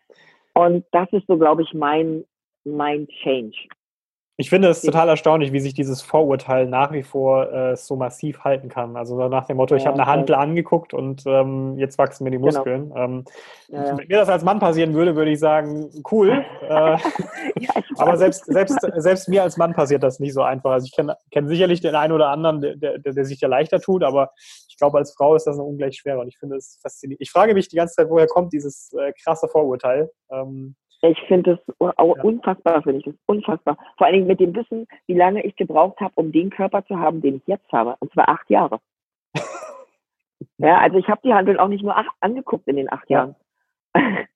Und 0.56 0.86
das 0.92 1.08
ist 1.12 1.28
so, 1.28 1.38
glaube 1.38 1.64
ich, 1.64 1.74
mein, 1.74 2.24
mein 2.64 3.08
Change. 3.22 3.58
Ich 4.38 4.50
finde 4.50 4.68
es 4.68 4.82
total 4.82 5.08
erstaunlich, 5.08 5.54
wie 5.54 5.62
sich 5.62 5.74
dieses 5.74 6.02
Vorurteil 6.02 6.68
nach 6.68 6.92
wie 6.92 7.04
vor 7.04 7.54
äh, 7.54 7.78
so 7.78 7.96
massiv 7.96 8.44
halten 8.44 8.68
kann. 8.68 8.98
Also 8.98 9.30
nach 9.30 9.46
dem 9.46 9.56
Motto, 9.56 9.76
ich 9.76 9.86
habe 9.86 9.98
eine 9.98 10.08
Handel 10.08 10.36
angeguckt 10.36 10.94
und 10.94 11.24
ähm, 11.26 11.78
jetzt 11.78 11.98
wachsen 11.98 12.26
mir 12.26 12.32
die 12.32 12.38
genau. 12.38 12.48
Muskeln. 12.48 12.90
Genau. 12.90 13.02
Ähm, 13.02 13.26
ja, 13.70 13.86
ja. 13.86 13.98
Wenn 13.98 14.08
mir 14.08 14.18
das 14.18 14.28
als 14.28 14.44
Mann 14.44 14.60
passieren 14.60 14.94
würde, 14.94 15.16
würde 15.16 15.32
ich 15.32 15.40
sagen, 15.40 15.90
cool. 16.12 16.44
äh, 16.62 16.68
ja, 17.60 17.74
aber 17.98 18.18
selbst, 18.18 18.46
selbst, 18.46 18.78
selbst 18.98 19.30
mir 19.30 19.42
als 19.42 19.56
Mann 19.56 19.74
passiert 19.74 20.04
das 20.04 20.20
nicht 20.20 20.34
so 20.34 20.42
einfach. 20.42 20.72
Also 20.72 20.86
ich 20.86 20.94
kenne 20.94 21.16
kenn 21.32 21.48
sicherlich 21.48 21.80
den 21.80 21.96
einen 21.96 22.12
oder 22.12 22.28
anderen, 22.28 22.60
der, 22.60 22.76
der, 22.76 23.00
der 23.00 23.26
sich 23.26 23.40
ja 23.40 23.48
leichter 23.48 23.80
tut, 23.80 24.04
aber 24.04 24.32
ich 24.76 24.80
glaube, 24.80 24.98
als 24.98 25.14
Frau 25.14 25.36
ist 25.36 25.48
das 25.48 25.56
noch 25.56 25.64
ungleich 25.64 25.96
schwerer. 25.96 26.20
Und 26.20 26.28
ich 26.28 26.38
finde 26.38 26.58
es 26.58 26.78
faszinierend. 26.82 27.22
Ich 27.22 27.32
frage 27.32 27.54
mich 27.54 27.70
die 27.70 27.78
ganze 27.78 27.96
Zeit, 27.96 28.10
woher 28.10 28.28
kommt 28.28 28.52
dieses 28.52 28.92
äh, 28.92 29.14
krasse 29.14 29.48
Vorurteil. 29.48 30.12
Ähm, 30.30 30.76
ich 31.02 31.18
finde 31.30 31.54
es 31.54 31.76
auch 31.80 32.18
ja. 32.18 32.24
unfassbar, 32.24 32.84
finde 32.84 33.00
ich 33.00 33.06
das 33.06 33.16
unfassbar. 33.26 33.78
Vor 33.98 34.06
allen 34.06 34.16
Dingen 34.16 34.28
mit 34.28 34.42
dem 34.42 34.54
Wissen, 34.54 34.86
wie 35.08 35.14
lange 35.14 35.46
ich 35.46 35.56
gebraucht 35.56 36.02
habe, 36.02 36.12
um 36.16 36.34
den 36.34 36.50
Körper 36.50 36.84
zu 36.86 37.00
haben, 37.00 37.22
den 37.22 37.38
ich 37.38 37.48
jetzt 37.48 37.72
habe. 37.72 37.96
Und 38.00 38.12
zwar 38.12 38.28
acht 38.28 38.50
Jahre. 38.50 38.80
ja, 40.58 40.78
also 40.80 40.98
ich 40.98 41.08
habe 41.08 41.22
die 41.24 41.34
Handeln 41.34 41.58
auch 41.58 41.70
nicht 41.70 41.84
nur 41.84 41.96
acht, 41.96 42.12
angeguckt 42.20 42.68
in 42.68 42.76
den 42.76 42.92
acht 42.92 43.10
ja. 43.10 43.20
Jahren. 43.20 43.36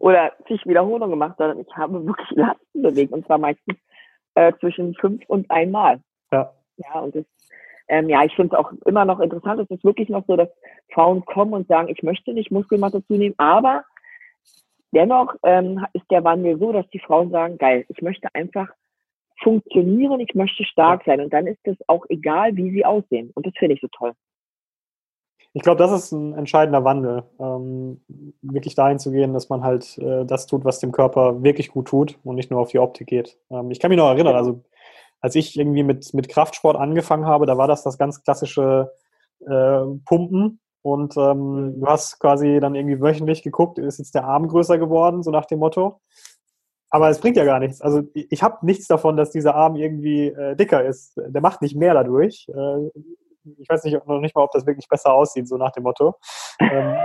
Oder 0.00 0.34
zig 0.48 0.66
Wiederholungen 0.66 1.10
gemacht, 1.10 1.36
sondern 1.38 1.60
ich 1.60 1.76
habe 1.78 2.04
wirklich 2.04 2.30
Lasten 2.32 2.82
bewegt. 2.82 3.12
Und 3.14 3.24
zwar 3.24 3.38
meistens 3.38 3.78
äh, 4.34 4.52
zwischen 4.60 4.94
fünf 4.96 5.24
und 5.28 5.50
einmal. 5.50 6.02
Ja. 6.30 6.52
Ja, 6.76 7.00
und 7.00 7.14
das, 7.14 7.24
ähm, 7.88 8.08
ja, 8.08 8.24
ich 8.24 8.34
finde 8.34 8.54
es 8.54 8.58
auch 8.58 8.72
immer 8.84 9.04
noch 9.04 9.20
interessant. 9.20 9.60
Es 9.60 9.70
ist 9.70 9.84
wirklich 9.84 10.08
noch 10.08 10.24
so, 10.26 10.36
dass 10.36 10.48
Frauen 10.92 11.24
kommen 11.24 11.54
und 11.54 11.68
sagen, 11.68 11.88
ich 11.88 12.02
möchte 12.02 12.32
nicht 12.32 12.50
Muskelmasse 12.50 13.04
zunehmen, 13.06 13.34
aber 13.38 13.84
dennoch 14.92 15.34
ähm, 15.42 15.84
ist 15.92 16.10
der 16.10 16.24
Wandel 16.24 16.58
so, 16.58 16.72
dass 16.72 16.88
die 16.90 17.00
Frauen 17.00 17.30
sagen, 17.30 17.58
geil, 17.58 17.84
ich 17.88 18.02
möchte 18.02 18.28
einfach 18.34 18.68
funktionieren, 19.42 20.20
ich 20.20 20.34
möchte 20.34 20.64
stark 20.64 21.04
sein. 21.04 21.20
Und 21.20 21.32
dann 21.32 21.46
ist 21.46 21.60
es 21.64 21.76
auch 21.86 22.04
egal, 22.08 22.56
wie 22.56 22.70
sie 22.70 22.84
aussehen. 22.84 23.30
Und 23.34 23.46
das 23.46 23.54
finde 23.58 23.74
ich 23.74 23.80
so 23.80 23.88
toll. 23.88 24.12
Ich 25.54 25.62
glaube, 25.62 25.78
das 25.78 25.90
ist 25.92 26.12
ein 26.12 26.34
entscheidender 26.34 26.84
Wandel, 26.84 27.24
ähm, 27.40 28.00
wirklich 28.42 28.74
dahin 28.74 28.98
zu 28.98 29.10
gehen, 29.10 29.32
dass 29.32 29.48
man 29.48 29.64
halt 29.64 29.96
äh, 29.98 30.24
das 30.26 30.46
tut, 30.46 30.64
was 30.64 30.78
dem 30.78 30.92
Körper 30.92 31.42
wirklich 31.42 31.70
gut 31.70 31.88
tut 31.88 32.18
und 32.22 32.36
nicht 32.36 32.50
nur 32.50 32.60
auf 32.60 32.70
die 32.70 32.78
Optik 32.78 33.08
geht. 33.08 33.38
Ähm, 33.50 33.70
ich 33.70 33.80
kann 33.80 33.88
mich 33.88 33.98
noch 33.98 34.10
erinnern, 34.10 34.36
also 34.36 34.62
als 35.20 35.34
ich 35.34 35.58
irgendwie 35.58 35.82
mit, 35.82 36.12
mit 36.14 36.28
Kraftsport 36.28 36.76
angefangen 36.76 37.26
habe, 37.26 37.46
da 37.46 37.58
war 37.58 37.68
das 37.68 37.82
das 37.82 37.98
ganz 37.98 38.22
klassische 38.22 38.92
äh, 39.40 39.80
Pumpen. 40.04 40.60
Und 40.82 41.16
ähm, 41.16 41.74
du 41.80 41.86
hast 41.86 42.18
quasi 42.20 42.60
dann 42.60 42.74
irgendwie 42.74 43.00
wöchentlich 43.00 43.42
geguckt, 43.42 43.78
ist 43.78 43.98
jetzt 43.98 44.14
der 44.14 44.24
Arm 44.24 44.48
größer 44.48 44.78
geworden, 44.78 45.22
so 45.22 45.30
nach 45.30 45.46
dem 45.46 45.58
Motto. 45.58 46.00
Aber 46.90 47.10
es 47.10 47.20
bringt 47.20 47.36
ja 47.36 47.44
gar 47.44 47.58
nichts. 47.58 47.82
Also 47.82 48.02
ich 48.14 48.42
habe 48.42 48.64
nichts 48.64 48.86
davon, 48.86 49.16
dass 49.16 49.30
dieser 49.30 49.54
Arm 49.54 49.76
irgendwie 49.76 50.28
äh, 50.28 50.56
dicker 50.56 50.84
ist. 50.84 51.14
Der 51.16 51.42
macht 51.42 51.60
nicht 51.60 51.76
mehr 51.76 51.94
dadurch. 51.94 52.46
Äh, 52.48 52.88
ich 53.58 53.68
weiß 53.68 53.84
nicht, 53.84 54.06
noch 54.06 54.20
nicht 54.20 54.34
mal, 54.34 54.44
ob 54.44 54.52
das 54.52 54.66
wirklich 54.66 54.88
besser 54.88 55.12
aussieht, 55.12 55.48
so 55.48 55.56
nach 55.56 55.72
dem 55.72 55.82
Motto. 55.82 56.14
Ähm, 56.60 56.96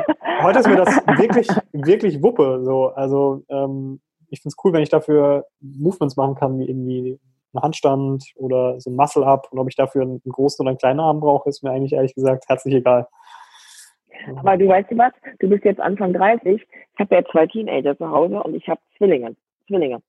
heute 0.42 0.60
ist 0.60 0.68
mir 0.68 0.78
das 0.78 0.96
wirklich, 1.18 1.48
wirklich 1.74 2.22
Wuppe. 2.22 2.62
So. 2.64 2.88
Also 2.90 3.44
ähm, 3.50 4.02
ich 4.30 4.42
finde 4.42 4.54
es 4.54 4.64
cool, 4.64 4.74
wenn 4.74 4.84
ich 4.84 4.90
dafür 4.90 5.46
Movements 5.60 6.16
machen 6.16 6.36
kann, 6.36 6.58
wie 6.60 6.70
irgendwie 6.70 7.20
ein 7.54 7.62
Handstand 7.62 8.26
oder 8.36 8.80
so 8.80 8.90
ein 8.90 8.96
Muscle-Up. 8.96 9.50
Und 9.52 9.60
ob 9.60 9.70
ich 9.70 9.76
dafür 9.76 10.04
einen 10.04 10.22
großen 10.28 10.64
oder 10.64 10.70
einen 10.70 10.78
kleinen 10.78 11.00
Arm 11.00 11.20
brauche, 11.20 11.50
ist 11.50 11.64
mir 11.64 11.72
eigentlich 11.72 11.94
ehrlich 11.94 12.16
gesagt 12.16 12.46
herzlich 12.48 12.76
egal. 12.76 13.08
Aber 14.38 14.58
du 14.58 14.68
weißt 14.68 14.92
du 14.92 14.98
was? 14.98 15.14
Du 15.40 15.50
bist 15.50 15.66
jetzt 15.66 15.80
Anfang 15.80 16.14
30. 16.14 16.62
Ich 16.62 17.00
habe 17.00 17.16
ja 17.16 17.24
zwei 17.32 17.48
Teenager 17.48 17.98
zu 17.98 18.10
Hause 18.10 18.42
und 18.44 18.56
ich 18.56 18.68
habe 18.68 18.80
Zwillinge. 18.98 19.36
Zwillinge. 19.68 20.02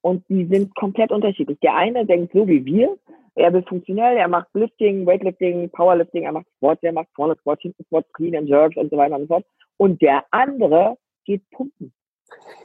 Und 0.00 0.28
die 0.28 0.46
sind 0.46 0.74
komplett 0.74 1.12
unterschiedlich. 1.12 1.58
Der 1.60 1.76
eine 1.76 2.04
denkt 2.04 2.32
so 2.32 2.46
wie 2.46 2.64
wir. 2.64 2.96
Er 3.34 3.52
will 3.52 3.62
funktionell, 3.62 4.16
er 4.18 4.28
macht 4.28 4.48
Lifting, 4.52 5.06
Weightlifting, 5.06 5.70
Powerlifting, 5.70 6.24
er 6.24 6.32
macht 6.32 6.46
Sport, 6.56 6.80
er 6.82 6.92
macht 6.92 7.08
vorne 7.14 7.34
Sport, 7.40 7.62
hinten 7.62 7.82
Sport, 7.84 8.04
Clean 8.12 8.36
and 8.36 8.48
Jerks 8.48 8.76
und 8.76 8.90
so 8.90 8.96
weiter 8.98 9.14
und 9.14 9.22
so 9.22 9.28
fort. 9.28 9.46
Und 9.78 10.02
der 10.02 10.24
andere 10.32 10.98
geht 11.24 11.48
pumpen. 11.50 11.94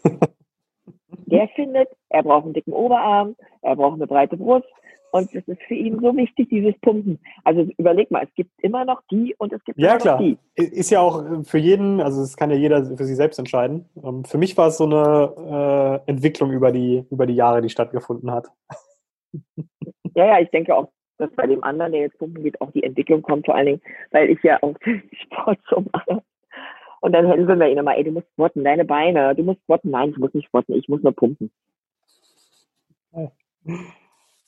der 1.28 1.48
findet, 1.50 1.90
er 2.10 2.24
braucht 2.24 2.46
einen 2.46 2.54
dicken 2.54 2.74
Oberarm, 2.74 3.36
er 3.62 3.76
braucht 3.76 3.96
eine 3.96 4.08
breite 4.08 4.38
Brust, 4.38 4.68
und 5.12 5.34
das 5.34 5.48
ist 5.48 5.62
für 5.64 5.74
ihn 5.74 6.00
so 6.00 6.16
wichtig, 6.16 6.50
dieses 6.50 6.78
Pumpen. 6.82 7.20
Also 7.44 7.62
überleg 7.78 8.12
mal, 8.12 8.24
es 8.24 8.34
gibt 8.36 8.52
immer 8.62 8.84
noch 8.86 9.02
die 9.10 9.34
und 9.38 9.54
es 9.54 9.64
gibt 9.64 9.80
ja, 9.80 9.92
immer 9.92 9.98
klar. 10.00 10.16
noch 10.16 10.22
die. 10.22 10.38
Ist 10.56 10.90
ja 10.90 11.00
auch 11.00 11.24
für 11.44 11.58
jeden, 11.58 12.02
also 12.02 12.22
das 12.22 12.36
kann 12.36 12.52
ja 12.52 12.58
jeder 12.58 12.86
für 12.86 13.06
sich 13.06 13.16
selbst 13.16 13.40
entscheiden. 13.40 13.86
Ähm, 14.04 14.26
für 14.26 14.38
mich 14.38 14.58
war 14.58 14.68
es 14.68 14.78
so 14.78 14.86
eine 14.86 16.04
äh, 16.06 16.12
Entwicklung 16.12 16.52
über 16.52 16.72
die, 16.72 17.06
über 17.10 17.26
die 17.26 17.36
Jahre, 17.36 17.62
die 17.62 17.70
stattgefunden 17.70 18.32
hat. 18.32 18.48
Ja, 20.16 20.26
ja, 20.26 20.40
ich 20.40 20.50
denke 20.50 20.76
auch, 20.76 20.90
dass 21.18 21.32
bei 21.32 21.48
dem 21.48 21.64
anderen, 21.64 21.94
der 21.94 22.02
jetzt 22.02 22.18
pumpen 22.18 22.44
geht, 22.44 22.60
auch 22.60 22.72
die 22.72 22.84
Entwicklung 22.84 23.22
kommt, 23.22 23.46
vor 23.46 23.56
allen 23.56 23.66
Dingen, 23.68 23.82
weil 24.12 24.30
ich 24.30 24.42
ja 24.44 24.62
auch 24.62 24.76
Sport 25.24 25.60
so 25.70 25.86
mache. 25.92 26.22
Und 27.02 27.12
dann 27.14 27.28
hänseln 27.28 27.60
wir 27.60 27.70
ihn 27.70 27.78
immer, 27.78 27.96
ey, 27.96 28.04
du 28.04 28.12
musst 28.12 28.28
squatten, 28.34 28.64
deine 28.64 28.86
Beine, 28.86 29.36
du 29.36 29.44
musst 29.44 29.62
squatten. 29.64 29.92
Nein, 29.92 30.10
ich 30.10 30.18
muss 30.18 30.34
nicht 30.34 30.48
squatten, 30.48 30.76
ich 30.76 30.90
muss 30.90 31.04
nur 31.04 31.14
pumpen. 31.14 31.52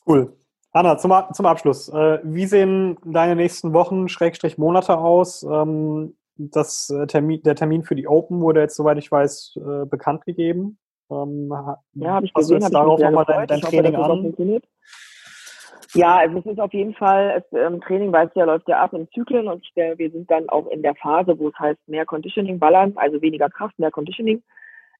Cool. 0.05 0.33
Anna, 0.71 0.97
zum, 0.97 1.13
zum 1.33 1.45
Abschluss. 1.45 1.89
Äh, 1.89 2.19
wie 2.23 2.45
sehen 2.45 2.97
deine 3.03 3.35
nächsten 3.35 3.73
Wochen, 3.73 4.07
Schrägstrich 4.07 4.57
Monate 4.57 4.97
aus? 4.97 5.43
Ähm, 5.43 6.15
das 6.37 6.89
äh, 6.89 7.07
Termin, 7.07 7.41
der 7.43 7.55
Termin 7.55 7.83
für 7.83 7.95
die 7.95 8.07
Open 8.07 8.39
wurde 8.39 8.61
jetzt, 8.61 8.75
soweit 8.75 8.97
ich 8.97 9.11
weiß, 9.11 9.57
äh, 9.57 9.85
bekannt 9.85 10.25
gegeben. 10.25 10.77
Ähm, 11.11 11.51
ja, 11.93 12.11
habe 12.11 12.25
ich 12.25 12.33
gesehen. 12.33 12.61
Hast 12.61 12.61
du 12.61 12.65
jetzt 12.65 12.73
darauf 12.73 12.99
nochmal 12.99 13.25
dein, 13.25 13.47
dein 13.47 13.61
Training 13.61 13.97
hoffe, 13.97 14.11
an? 14.11 14.61
Ja, 15.93 16.17
also 16.17 16.39
es 16.39 16.45
ist 16.45 16.59
auf 16.59 16.73
jeden 16.73 16.93
Fall, 16.93 17.41
es, 17.43 17.57
ähm, 17.57 17.81
Training, 17.81 18.11
weißt 18.11 18.35
du 18.35 18.41
ja, 18.41 18.45
läuft 18.45 18.67
ja 18.67 18.79
ab 18.79 18.93
in 18.93 19.07
Zyklen 19.09 19.47
und 19.47 19.65
äh, 19.75 19.97
wir 19.97 20.11
sind 20.11 20.29
dann 20.29 20.47
auch 20.49 20.67
in 20.67 20.83
der 20.83 20.93
Phase, 20.95 21.37
wo 21.39 21.49
es 21.49 21.57
heißt 21.57 21.79
mehr 21.87 22.05
Conditioning 22.05 22.59
ballern, 22.59 22.93
also 22.95 23.21
weniger 23.21 23.49
Kraft, 23.49 23.77
mehr 23.79 23.89
Conditioning. 23.89 24.43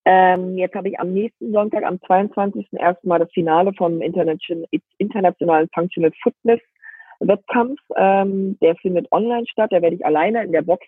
Ähm, 0.06 0.58
jetzt 0.58 0.74
habe 0.76 0.90
ich 0.90 1.00
am 1.00 1.14
nächsten 1.14 1.52
Sonntag, 1.52 1.84
am 1.84 2.02
22. 2.02 2.70
erstmal 2.74 3.20
das 3.20 3.32
Finale 3.32 3.74
vom 3.74 4.02
internationalen 4.02 5.70
Functional 5.74 6.12
Fitness 6.24 6.62
Wettkampf. 7.20 7.80
Ähm, 7.96 8.58
der 8.60 8.76
findet 8.78 9.12
online 9.12 9.46
statt. 9.48 9.72
Da 9.72 9.82
werde 9.82 9.96
ich 9.96 10.06
alleine 10.06 10.44
in 10.44 10.52
der 10.52 10.62
Box 10.62 10.86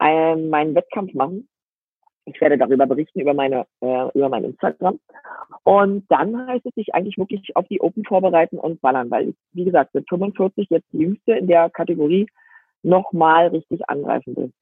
ähm, 0.00 0.48
meinen 0.48 0.74
Wettkampf 0.74 1.12
machen. 1.14 1.48
Ich 2.26 2.40
werde 2.40 2.58
darüber 2.58 2.86
berichten 2.86 3.20
über 3.20 3.34
meine 3.34 3.66
äh, 3.80 4.08
über 4.14 4.28
mein 4.28 4.44
Instagram. 4.44 4.98
Und 5.62 6.06
dann 6.10 6.46
heißt 6.46 6.66
es 6.66 6.74
sich 6.74 6.94
eigentlich 6.94 7.18
wirklich 7.18 7.54
auf 7.56 7.66
die 7.68 7.80
Open 7.80 8.04
vorbereiten 8.04 8.58
und 8.58 8.80
ballern, 8.80 9.10
weil 9.10 9.30
ich, 9.30 9.36
wie 9.52 9.64
gesagt, 9.64 9.94
mit 9.94 10.08
45 10.08 10.68
jetzt 10.70 10.86
die 10.92 10.98
jüngste 10.98 11.32
in 11.32 11.46
der 11.46 11.70
Kategorie 11.70 12.26
nochmal 12.82 13.48
richtig 13.48 13.88
angreifen 13.88 14.36
will. 14.36 14.52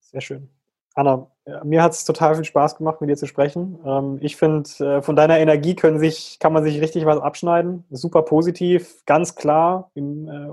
Sehr 0.00 0.20
schön. 0.20 0.48
Anna, 0.94 1.30
mir 1.62 1.82
hat 1.82 1.92
es 1.92 2.04
total 2.06 2.34
viel 2.36 2.44
Spaß 2.44 2.78
gemacht, 2.78 3.02
mit 3.02 3.10
dir 3.10 3.16
zu 3.16 3.26
sprechen. 3.26 3.78
Ähm, 3.84 4.18
ich 4.22 4.36
finde, 4.36 4.68
äh, 4.80 5.02
von 5.02 5.14
deiner 5.14 5.38
Energie 5.38 5.74
können 5.74 5.98
sich, 5.98 6.38
kann 6.40 6.54
man 6.54 6.64
sich 6.64 6.80
richtig 6.80 7.04
was 7.04 7.20
abschneiden. 7.20 7.84
Super 7.90 8.22
positiv, 8.22 9.04
ganz 9.04 9.34
klar, 9.34 9.90
äh, 9.94 10.00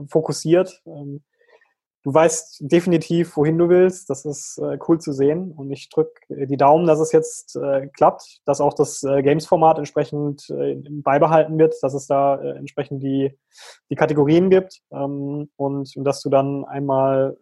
fokussiert. 0.08 0.82
Ähm, 0.86 1.22
du 2.04 2.14
weißt 2.14 2.72
definitiv, 2.72 3.36
wohin 3.38 3.58
du 3.58 3.70
willst. 3.70 4.10
Das 4.10 4.26
ist 4.26 4.58
äh, 4.60 4.78
cool 4.88 5.00
zu 5.00 5.14
sehen. 5.14 5.52
Und 5.52 5.72
ich 5.72 5.90
drücke 5.90 6.14
die 6.30 6.58
Daumen, 6.58 6.86
dass 6.86 7.00
es 7.00 7.12
jetzt 7.12 7.60
klappt, 7.96 8.42
dass 8.46 8.62
auch 8.62 8.74
das 8.74 9.02
Games-Format 9.02 9.78
entsprechend 9.78 10.48
beibehalten 11.04 11.58
wird, 11.58 11.76
dass 11.82 11.94
es 11.94 12.08
da 12.08 12.42
entsprechend 12.42 13.04
die, 13.04 13.38
die 13.90 13.96
Kategorien 13.96 14.50
gibt 14.50 14.82
ähm, 14.92 15.50
und, 15.56 15.96
und 15.96 16.04
dass 16.04 16.22
du 16.22 16.30
dann 16.30 16.66
einmal, 16.66 17.38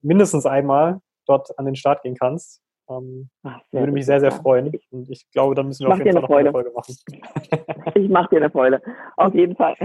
mindestens 0.00 0.46
einmal, 0.46 1.00
dort 1.26 1.56
an 1.58 1.66
den 1.66 1.76
Start 1.76 2.02
gehen 2.02 2.16
kannst. 2.16 2.62
Ähm, 2.88 3.30
Ach, 3.42 3.60
würde 3.70 3.92
mich 3.92 4.06
sehr, 4.06 4.20
sehr 4.20 4.32
freuen. 4.32 4.72
Und 4.90 5.10
ich 5.10 5.30
glaube, 5.30 5.54
dann 5.54 5.66
müssen 5.66 5.86
wir 5.86 5.92
auf 5.92 5.98
jeden 5.98 6.12
Fall 6.12 6.22
noch 6.22 6.30
eine 6.30 6.50
Folge 6.50 6.72
machen. 6.74 6.96
ich 7.94 8.08
mache 8.08 8.28
dir 8.30 8.36
eine 8.38 8.50
Freude. 8.50 8.82
Auf 9.16 9.34
jeden 9.34 9.56
Fall. 9.56 9.76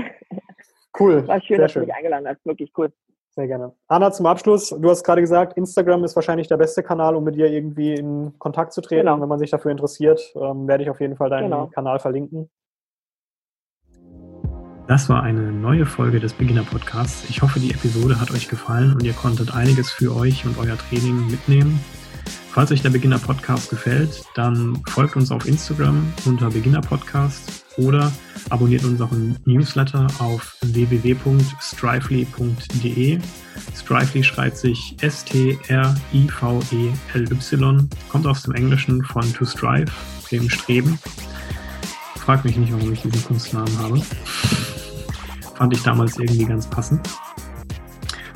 Cool. 0.99 1.27
War 1.27 1.41
schön, 1.41 1.57
sehr 1.57 1.65
dass 1.65 1.71
schön. 1.71 1.83
du 1.83 1.87
mich 1.87 1.95
eingeladen 1.95 2.27
hast. 2.27 2.45
Wirklich 2.45 2.71
cool. 2.77 2.91
Sehr 3.37 3.47
gerne. 3.47 3.71
Anna, 3.87 4.11
zum 4.11 4.25
Abschluss, 4.25 4.69
du 4.69 4.89
hast 4.89 5.03
gerade 5.03 5.21
gesagt, 5.21 5.57
Instagram 5.57 6.03
ist 6.03 6.15
wahrscheinlich 6.15 6.47
der 6.47 6.57
beste 6.57 6.81
Kanal, 6.81 7.15
um 7.15 7.23
mit 7.23 7.35
dir 7.35 7.45
irgendwie 7.51 7.93
in 7.93 8.33
Kontakt 8.39 8.73
zu 8.73 8.81
treten. 8.81 9.05
Genau. 9.05 9.21
Wenn 9.21 9.29
man 9.29 9.37
sich 9.37 9.51
dafür 9.51 9.69
interessiert, 9.69 10.33
ähm, 10.33 10.67
werde 10.67 10.81
ich 10.81 10.89
auf 10.89 10.99
jeden 10.99 11.15
Fall 11.17 11.29
deinen 11.29 11.51
genau. 11.51 11.67
Kanal 11.67 11.99
verlinken. 11.99 12.49
Das 14.87 15.07
war 15.07 15.21
eine 15.21 15.51
neue 15.51 15.85
Folge 15.85 16.19
des 16.19 16.33
Beginner 16.33 16.63
Podcasts. 16.63 17.29
Ich 17.29 17.43
hoffe, 17.43 17.59
die 17.59 17.69
Episode 17.69 18.19
hat 18.19 18.31
euch 18.31 18.49
gefallen 18.49 18.93
und 18.93 19.03
ihr 19.03 19.13
konntet 19.13 19.55
einiges 19.55 19.91
für 19.91 20.15
euch 20.15 20.43
und 20.47 20.57
euer 20.57 20.75
Training 20.75 21.27
mitnehmen. 21.29 21.79
Falls 22.49 22.71
euch 22.71 22.81
der 22.81 22.89
Beginner 22.89 23.19
Podcast 23.19 23.69
gefällt, 23.69 24.23
dann 24.33 24.81
folgt 24.87 25.15
uns 25.15 25.31
auf 25.31 25.47
Instagram 25.47 26.11
unter 26.25 26.49
Beginner 26.49 26.81
Podcast 26.81 27.66
oder 27.77 28.11
abonniert 28.49 28.83
unseren 28.83 29.37
Newsletter 29.45 30.07
auf 30.19 30.57
www.strively.de. 30.61 33.19
Strively 33.75 34.23
schreibt 34.23 34.57
sich 34.57 34.95
S-T-R-I-V-E-L-Y, 35.01 37.89
kommt 38.09 38.27
aus 38.27 38.43
dem 38.43 38.53
Englischen 38.55 39.03
von 39.03 39.33
to 39.33 39.45
strive, 39.45 39.91
dem 40.31 40.49
Streben. 40.49 40.97
Frag 42.15 42.43
mich 42.43 42.57
nicht, 42.57 42.73
warum 42.73 42.91
ich 42.91 43.01
diesen 43.01 43.23
Kunstnamen 43.23 43.77
habe. 43.79 44.01
Fand 45.55 45.73
ich 45.73 45.81
damals 45.83 46.19
irgendwie 46.19 46.43
ganz 46.45 46.67
passend. 46.67 47.07